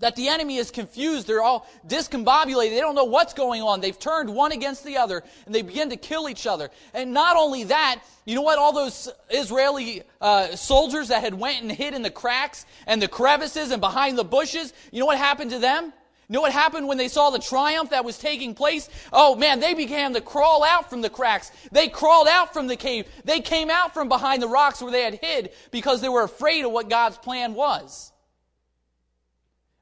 that 0.00 0.16
the 0.16 0.28
enemy 0.28 0.56
is 0.56 0.70
confused. 0.70 1.26
They're 1.26 1.42
all 1.42 1.66
discombobulated. 1.86 2.70
They 2.70 2.80
don't 2.80 2.94
know 2.94 3.04
what's 3.04 3.34
going 3.34 3.62
on. 3.62 3.80
They've 3.80 3.98
turned 3.98 4.34
one 4.34 4.52
against 4.52 4.84
the 4.84 4.96
other 4.96 5.22
and 5.46 5.54
they 5.54 5.62
begin 5.62 5.90
to 5.90 5.96
kill 5.96 6.28
each 6.28 6.46
other. 6.46 6.70
And 6.92 7.12
not 7.12 7.36
only 7.36 7.64
that, 7.64 8.02
you 8.24 8.34
know 8.34 8.42
what? 8.42 8.58
All 8.58 8.72
those 8.72 9.10
Israeli 9.30 10.02
uh, 10.20 10.56
soldiers 10.56 11.08
that 11.08 11.22
had 11.22 11.34
went 11.34 11.62
and 11.62 11.70
hid 11.70 11.94
in 11.94 12.02
the 12.02 12.10
cracks 12.10 12.66
and 12.86 13.00
the 13.00 13.08
crevices 13.08 13.70
and 13.70 13.80
behind 13.80 14.18
the 14.18 14.24
bushes, 14.24 14.72
you 14.90 15.00
know 15.00 15.06
what 15.06 15.18
happened 15.18 15.50
to 15.50 15.58
them? 15.58 15.92
You 16.28 16.34
know 16.34 16.40
what 16.40 16.52
happened 16.52 16.88
when 16.88 16.96
they 16.96 17.08
saw 17.08 17.28
the 17.28 17.38
triumph 17.38 17.90
that 17.90 18.04
was 18.04 18.16
taking 18.16 18.54
place? 18.54 18.88
Oh 19.12 19.36
man, 19.36 19.60
they 19.60 19.74
began 19.74 20.14
to 20.14 20.22
crawl 20.22 20.64
out 20.64 20.88
from 20.88 21.02
the 21.02 21.10
cracks. 21.10 21.52
They 21.70 21.88
crawled 21.88 22.28
out 22.28 22.54
from 22.54 22.66
the 22.66 22.76
cave. 22.76 23.06
They 23.24 23.40
came 23.40 23.68
out 23.70 23.92
from 23.92 24.08
behind 24.08 24.40
the 24.42 24.48
rocks 24.48 24.80
where 24.80 24.90
they 24.90 25.02
had 25.02 25.18
hid 25.22 25.50
because 25.70 26.00
they 26.00 26.08
were 26.08 26.22
afraid 26.22 26.64
of 26.64 26.72
what 26.72 26.88
God's 26.88 27.18
plan 27.18 27.52
was. 27.52 28.10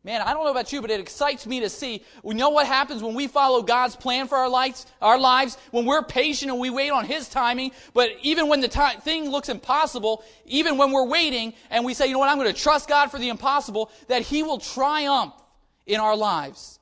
Man, 0.04 0.20
I 0.20 0.32
don't 0.32 0.44
know 0.44 0.50
about 0.50 0.72
you, 0.72 0.80
but 0.80 0.90
it 0.90 0.98
excites 0.98 1.46
me 1.46 1.60
to 1.60 1.68
see. 1.68 2.04
We 2.24 2.34
know 2.34 2.50
what 2.50 2.66
happens 2.66 3.04
when 3.04 3.14
we 3.14 3.28
follow 3.28 3.62
God's 3.62 3.94
plan 3.94 4.26
for 4.26 4.36
our 4.36 4.48
lives, 4.48 4.84
our 5.00 5.18
lives, 5.18 5.56
when 5.70 5.86
we're 5.86 6.02
patient 6.02 6.50
and 6.50 6.60
we 6.60 6.70
wait 6.70 6.90
on 6.90 7.04
His 7.04 7.28
timing. 7.28 7.70
But 7.94 8.10
even 8.20 8.48
when 8.48 8.60
the 8.60 8.68
thing 9.02 9.30
looks 9.30 9.48
impossible, 9.48 10.24
even 10.44 10.76
when 10.76 10.90
we're 10.90 11.06
waiting 11.06 11.54
and 11.70 11.84
we 11.84 11.94
say, 11.94 12.08
you 12.08 12.14
know 12.14 12.18
what, 12.18 12.28
I'm 12.28 12.38
going 12.38 12.52
to 12.52 12.60
trust 12.60 12.88
God 12.88 13.12
for 13.12 13.18
the 13.20 13.28
impossible, 13.28 13.92
that 14.08 14.22
He 14.22 14.42
will 14.42 14.58
triumph 14.58 15.34
in 15.86 16.00
our 16.00 16.16
lives. 16.16 16.80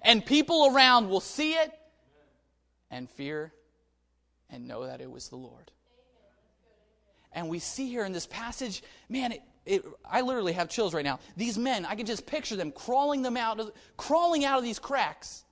And 0.00 0.24
people 0.24 0.72
around 0.74 1.10
will 1.10 1.20
see 1.20 1.52
it 1.52 1.70
and 2.90 3.08
fear 3.10 3.52
and 4.48 4.66
know 4.66 4.86
that 4.86 5.02
it 5.02 5.10
was 5.10 5.28
the 5.28 5.36
Lord. 5.36 5.70
And 7.32 7.50
we 7.50 7.58
see 7.58 7.88
here 7.88 8.06
in 8.06 8.12
this 8.12 8.26
passage, 8.26 8.82
man, 9.10 9.32
it, 9.32 9.42
it, 9.66 9.84
I 10.08 10.22
literally 10.22 10.52
have 10.52 10.68
chills 10.68 10.94
right 10.94 11.04
now. 11.04 11.20
These 11.36 11.58
men, 11.58 11.84
I 11.84 11.94
can 11.94 12.06
just 12.06 12.26
picture 12.26 12.56
them 12.56 12.72
crawling 12.72 13.22
them 13.22 13.36
out, 13.36 13.60
of, 13.60 13.72
crawling 13.96 14.44
out 14.44 14.58
of 14.58 14.64
these 14.64 14.78
cracks, 14.78 15.44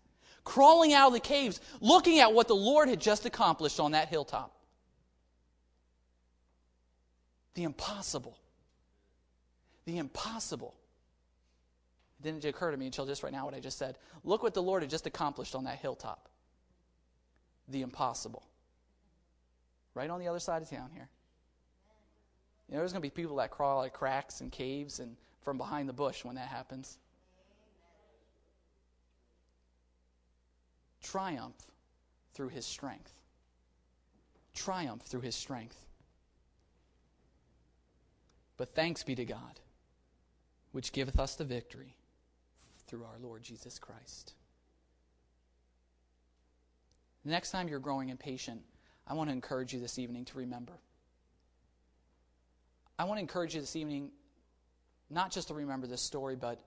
crawling 0.45 0.95
out 0.95 1.09
of 1.09 1.13
the 1.13 1.21
caves, 1.21 1.61
looking 1.81 2.19
at 2.21 2.33
what 2.33 2.49
the 2.49 2.57
Lord 2.57 2.89
had 2.89 3.01
just 3.01 3.27
accomplished 3.27 3.81
on 3.81 3.93
that 3.93 4.09
hilltop. 4.09 4.55
The 7.55 7.65
impossible. 7.65 8.39
The 9.85 9.99
impossible. 9.99 10.75
It 12.21 12.25
didn't 12.25 12.45
occur 12.45 12.71
to 12.71 12.77
me 12.77 12.87
until 12.87 13.07
just 13.07 13.23
right 13.23 13.33
now 13.33 13.45
what 13.45 13.55
I 13.55 13.61
just 13.61 13.79
said. 13.79 13.99
Look 14.25 14.43
what 14.43 14.55
the 14.55 14.63
Lord 14.63 14.83
had 14.83 14.91
just 14.91 15.07
accomplished 15.07 15.55
on 15.55 15.65
that 15.65 15.79
hilltop. 15.79 16.29
The 17.69 17.83
impossible. 17.83 18.45
Right 19.95 20.09
on 20.09 20.21
the 20.21 20.29
other 20.29 20.39
side 20.39 20.63
of 20.63 20.71
town 20.71 20.91
here. 20.95 21.09
You 22.69 22.75
know, 22.75 22.81
there's 22.81 22.93
going 22.93 23.03
to 23.03 23.07
be 23.07 23.11
people 23.11 23.37
that 23.37 23.51
crawl 23.51 23.81
out 23.81 23.87
of 23.87 23.93
cracks 23.93 24.41
and 24.41 24.53
caves 24.53 25.01
and 25.01 25.17
from 25.43 25.57
behind 25.57 25.89
the 25.89 25.95
bush 25.95 26.25
when 26.25 26.35
that 26.37 26.49
happens. 26.49 26.99
Triumph 31.03 31.57
through 32.35 32.49
his 32.49 32.67
strength. 32.67 33.13
Triumph 34.55 35.03
through 35.03 35.23
his 35.23 35.35
strength. 35.35 35.87
But 38.59 38.75
thanks 38.75 39.03
be 39.03 39.15
to 39.15 39.25
God, 39.25 39.61
which 40.73 40.93
giveth 40.93 41.19
us 41.19 41.37
the 41.37 41.45
victory 41.45 41.95
through 42.87 43.05
our 43.05 43.19
Lord 43.23 43.43
Jesus 43.43 43.79
Christ. 43.79 44.35
The 47.25 47.31
next 47.31 47.51
time 47.51 47.69
you're 47.69 47.79
growing 47.79 48.11
impatient, 48.11 48.63
I 49.07 49.15
want 49.15 49.31
to 49.31 49.33
encourage 49.33 49.73
you 49.73 49.81
this 49.81 49.99
evening 49.99 50.25
to 50.27 50.39
remember 50.39 50.75
I 52.99 53.05
want 53.05 53.19
to 53.19 53.23
encourage 53.23 53.55
you 53.55 53.61
this 53.61 53.77
evening 53.77 54.11
not 55.11 55.31
just 55.31 55.49
to 55.49 55.55
remember 55.55 55.87
this 55.87 56.03
story, 56.03 56.37
but 56.37 56.61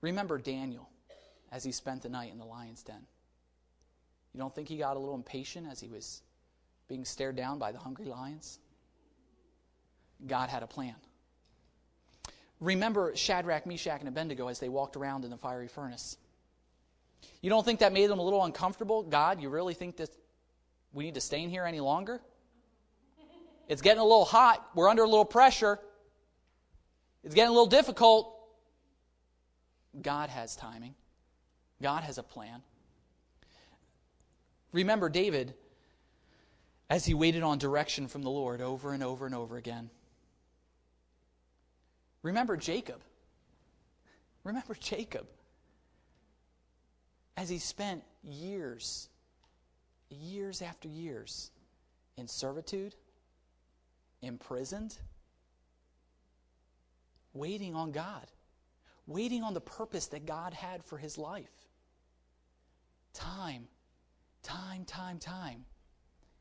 remember 0.00 0.38
Daniel 0.38 0.88
as 1.52 1.62
he 1.62 1.72
spent 1.72 2.02
the 2.02 2.08
night 2.08 2.32
in 2.32 2.38
the 2.38 2.44
lion's 2.44 2.82
den. 2.82 3.06
You 4.32 4.40
don't 4.40 4.54
think 4.54 4.68
he 4.68 4.76
got 4.76 4.96
a 4.96 4.98
little 4.98 5.14
impatient 5.14 5.66
as 5.70 5.80
he 5.80 5.88
was 5.88 6.22
being 6.88 7.04
stared 7.04 7.36
down 7.36 7.58
by 7.58 7.72
the 7.72 7.78
hungry 7.78 8.06
lions? 8.06 8.58
God 10.26 10.48
had 10.48 10.62
a 10.62 10.66
plan. 10.66 10.96
Remember 12.60 13.14
Shadrach, 13.14 13.66
Meshach, 13.66 14.00
and 14.00 14.08
Abednego 14.08 14.48
as 14.48 14.58
they 14.58 14.68
walked 14.68 14.96
around 14.96 15.24
in 15.24 15.30
the 15.30 15.36
fiery 15.36 15.68
furnace. 15.68 16.16
You 17.40 17.50
don't 17.50 17.64
think 17.64 17.80
that 17.80 17.92
made 17.92 18.10
them 18.10 18.18
a 18.18 18.22
little 18.22 18.44
uncomfortable? 18.44 19.02
God, 19.02 19.40
you 19.40 19.48
really 19.48 19.74
think 19.74 19.96
that 19.98 20.10
we 20.92 21.04
need 21.04 21.14
to 21.14 21.20
stay 21.20 21.42
in 21.42 21.50
here 21.50 21.64
any 21.64 21.80
longer? 21.80 22.20
It's 23.68 23.82
getting 23.82 24.00
a 24.00 24.04
little 24.04 24.24
hot. 24.24 24.66
We're 24.74 24.88
under 24.88 25.02
a 25.02 25.08
little 25.08 25.26
pressure. 25.26 25.78
It's 27.22 27.34
getting 27.34 27.50
a 27.50 27.52
little 27.52 27.66
difficult. 27.66 28.34
God 30.00 30.30
has 30.30 30.56
timing, 30.56 30.94
God 31.82 32.02
has 32.02 32.18
a 32.18 32.22
plan. 32.22 32.62
Remember 34.72 35.08
David 35.08 35.54
as 36.90 37.04
he 37.04 37.14
waited 37.14 37.42
on 37.42 37.58
direction 37.58 38.06
from 38.06 38.22
the 38.22 38.30
Lord 38.30 38.60
over 38.60 38.92
and 38.92 39.02
over 39.02 39.26
and 39.26 39.34
over 39.34 39.56
again. 39.56 39.90
Remember 42.22 42.56
Jacob. 42.56 43.00
Remember 44.44 44.74
Jacob 44.74 45.26
as 47.36 47.48
he 47.48 47.58
spent 47.58 48.02
years, 48.22 49.08
years 50.10 50.62
after 50.62 50.88
years 50.88 51.50
in 52.16 52.26
servitude 52.28 52.94
imprisoned, 54.22 54.96
waiting 57.32 57.74
on 57.74 57.92
God, 57.92 58.26
waiting 59.06 59.42
on 59.42 59.54
the 59.54 59.60
purpose 59.60 60.06
that 60.08 60.26
God 60.26 60.54
had 60.54 60.84
for 60.84 60.98
his 60.98 61.18
life. 61.18 61.50
Time, 63.14 63.68
time, 64.42 64.84
time, 64.84 65.18
time, 65.18 65.64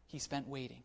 he 0.06 0.20
spent 0.20 0.48
waiting. 0.48 0.84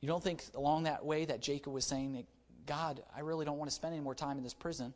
You 0.00 0.08
don't 0.08 0.22
think 0.22 0.42
along 0.54 0.84
that 0.84 1.04
way 1.04 1.24
that 1.24 1.40
Jacob 1.40 1.72
was 1.72 1.84
saying 1.84 2.14
that, 2.14 2.24
God, 2.66 3.02
I 3.16 3.20
really 3.20 3.44
don't 3.44 3.58
want 3.58 3.70
to 3.70 3.74
spend 3.74 3.94
any 3.94 4.02
more 4.02 4.14
time 4.14 4.36
in 4.36 4.42
this 4.42 4.54
prison. 4.54 4.92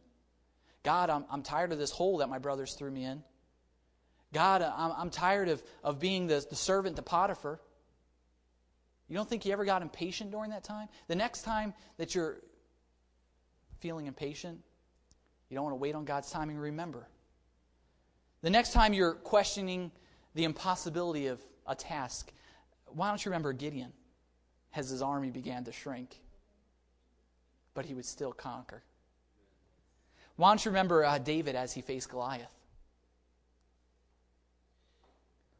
God, 0.83 1.11
I'm, 1.11 1.25
I'm 1.31 1.43
tired 1.43 1.73
of 1.73 1.79
this 1.79 1.91
hole 1.91 2.19
that 2.19 2.29
my 2.29 2.39
brothers 2.39 2.75
threw 2.75 2.91
me 2.91 3.05
in. 3.05 3.23
God, 4.33 4.63
I'm, 4.63 4.93
I'm 4.97 5.11
tired 5.11 5.49
of, 5.49 5.63
of 5.83 5.99
being 5.99 6.27
the, 6.27 6.45
the 6.49 6.57
servant 6.57 6.97
to 6.97 7.03
Potiphar. 7.03 7.61
You 9.09 9.17
don't 9.17 9.29
think 9.29 9.47
you 9.47 9.53
ever 9.53 9.65
got 9.65 9.83
impatient 9.83 10.31
during 10.31 10.51
that 10.51 10.65
time? 10.65 10.89
The 11.07 11.15
next 11.15 11.43
time 11.43 11.75
that 11.97 12.15
you're 12.15 12.39
feeling 13.79 14.07
impatient, 14.07 14.61
you 15.49 15.55
don't 15.55 15.65
want 15.65 15.73
to 15.73 15.81
wait 15.81 15.95
on 15.95 16.05
God's 16.05 16.31
timing, 16.31 16.59
remember. 16.59 17.07
The 18.43 18.51
next 18.51 18.73
time 18.73 18.93
you're 18.93 19.15
questioning 19.15 19.93
the 20.35 20.45
impossibility 20.45 21.29
of 21.29 21.41
a 21.67 21.75
task, 21.75 22.33
why 22.87 23.09
don't 23.09 23.25
you 23.25 23.31
remember 23.31 23.53
Gideon 23.53 23.93
as 24.75 24.91
his 24.91 25.03
army 25.03 25.31
began 25.31 25.65
to 25.65 25.73
shrink? 25.73 26.21
But 27.75 27.87
he 27.87 27.95
would 27.95 28.05
still 28.05 28.33
conquer. 28.33 28.83
Why 30.37 30.51
don't 30.51 30.65
you 30.65 30.71
remember 30.71 31.05
uh, 31.05 31.19
David 31.19 31.55
as 31.55 31.73
he 31.73 31.81
faced 31.81 32.11
Goliath? 32.11 32.53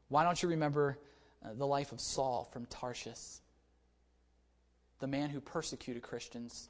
Why 0.09 0.23
don't 0.25 0.43
you 0.43 0.49
remember 0.49 0.99
Uh, 1.47 1.51
the 1.55 1.67
life 1.67 1.93
of 1.93 2.01
Saul 2.01 2.49
from 2.53 2.67
Tarshish. 2.67 3.41
The 4.99 5.07
man 5.07 5.31
who 5.31 5.41
persecuted 5.41 6.03
Christians 6.03 6.69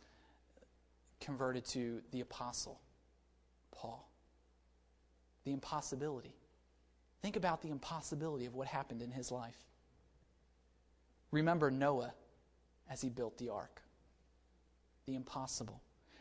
converted 1.20 1.64
to 1.66 2.02
the 2.12 2.20
apostle 2.20 2.80
Paul. 3.72 4.08
The 5.44 5.52
impossibility. 5.52 6.34
Think 7.22 7.36
about 7.36 7.62
the 7.62 7.70
impossibility 7.70 8.46
of 8.46 8.54
what 8.54 8.66
happened 8.66 9.00
in 9.00 9.10
his 9.10 9.30
life. 9.30 9.56
Remember 11.30 11.70
Noah 11.70 12.12
as 12.90 13.00
he 13.00 13.08
built 13.08 13.38
the 13.38 13.48
ark. 13.48 13.80
The 15.06 15.14
impossible. 15.14 15.80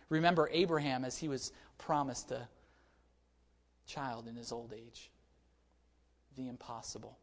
Remember 0.09 0.49
Abraham 0.51 1.03
as 1.03 1.17
he 1.17 1.27
was 1.27 1.51
promised 1.77 2.31
a 2.31 2.47
child 3.87 4.27
in 4.27 4.35
his 4.35 4.51
old 4.51 4.73
age. 4.73 5.09
The 6.37 6.47
impossible. 6.47 7.17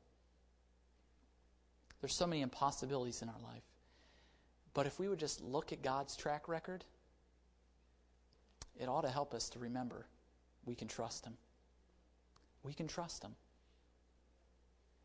There's 2.02 2.14
so 2.14 2.26
many 2.26 2.42
impossibilities 2.42 3.22
in 3.22 3.28
our 3.28 3.40
life. 3.44 3.62
But 4.74 4.86
if 4.86 4.98
we 4.98 5.08
would 5.08 5.20
just 5.20 5.40
look 5.40 5.72
at 5.72 5.82
God's 5.82 6.16
track 6.16 6.48
record, 6.48 6.84
it 8.78 8.88
ought 8.88 9.02
to 9.02 9.08
help 9.08 9.32
us 9.34 9.48
to 9.50 9.60
remember 9.60 10.06
we 10.64 10.74
can 10.74 10.88
trust 10.88 11.24
Him. 11.24 11.34
We 12.64 12.74
can 12.74 12.88
trust 12.88 13.22
Him. 13.22 13.36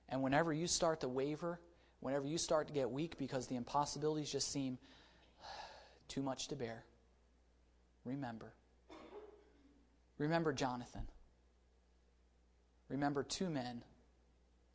And 0.10 0.24
whenever 0.24 0.52
you 0.52 0.66
start 0.66 1.02
to 1.02 1.08
waver, 1.08 1.60
whenever 2.00 2.26
you 2.26 2.40
start 2.40 2.66
to 2.68 2.74
get 2.74 2.90
weak 2.90 3.18
because 3.20 3.46
the 3.46 3.58
impossibilities 3.58 4.32
just 4.32 4.52
seem 4.52 4.80
too 6.08 6.24
much 6.24 6.48
to 6.48 6.56
bear, 6.56 6.84
remember. 8.06 8.54
Remember 10.18 10.52
Jonathan. 10.52 11.04
Remember 12.90 13.22
two 13.22 13.52
men 13.52 13.84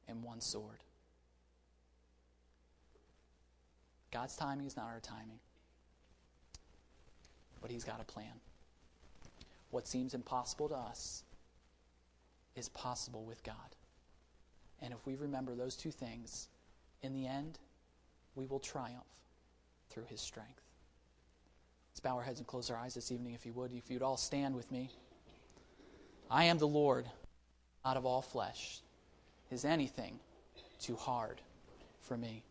and 0.07 0.23
one 0.23 0.41
sword. 0.41 0.85
God's 4.13 4.37
timing 4.37 4.67
is 4.67 4.77
not 4.77 4.87
our 4.87 5.01
timing, 5.01 5.39
but 7.61 7.71
He's 7.71 7.85
got 7.85 8.01
a 8.01 8.05
plan. 8.05 8.35
What 9.71 9.89
seems 9.89 10.13
impossible 10.13 10.69
to 10.69 10.77
us 10.77 11.25
is 12.55 12.69
possible 12.69 13.25
with 13.25 13.43
God. 13.43 13.57
And 14.83 14.93
if 14.93 15.07
we 15.07 15.15
remember 15.17 15.55
those 15.55 15.77
two 15.77 15.91
things, 15.91 16.49
in 17.03 17.15
the 17.15 17.27
end, 17.27 17.59
we 18.35 18.45
will 18.47 18.61
triumph 18.61 19.03
through 19.89 20.05
His 20.09 20.21
strength. 20.21 20.61
Let's 21.93 22.01
bow 22.01 22.17
our 22.17 22.23
heads 22.23 22.39
and 22.39 22.47
close 22.47 22.71
our 22.71 22.77
eyes 22.77 22.95
this 22.95 23.11
evening, 23.11 23.33
if 23.33 23.47
you 23.47 23.53
would. 23.55 23.73
If 23.73 23.91
you'd 23.91 24.03
all 24.03 24.19
stand 24.19 24.55
with 24.55 24.71
me. 24.71 24.91
I 26.31 26.45
am 26.45 26.59
the 26.59 26.69
Lord, 26.69 27.07
out 27.85 27.97
of 27.97 28.05
all 28.05 28.23
flesh. 28.23 28.81
Is 29.51 29.65
anything 29.65 30.19
too 30.81 30.97
hard 30.97 31.41
for 32.01 32.17
me? 32.17 32.43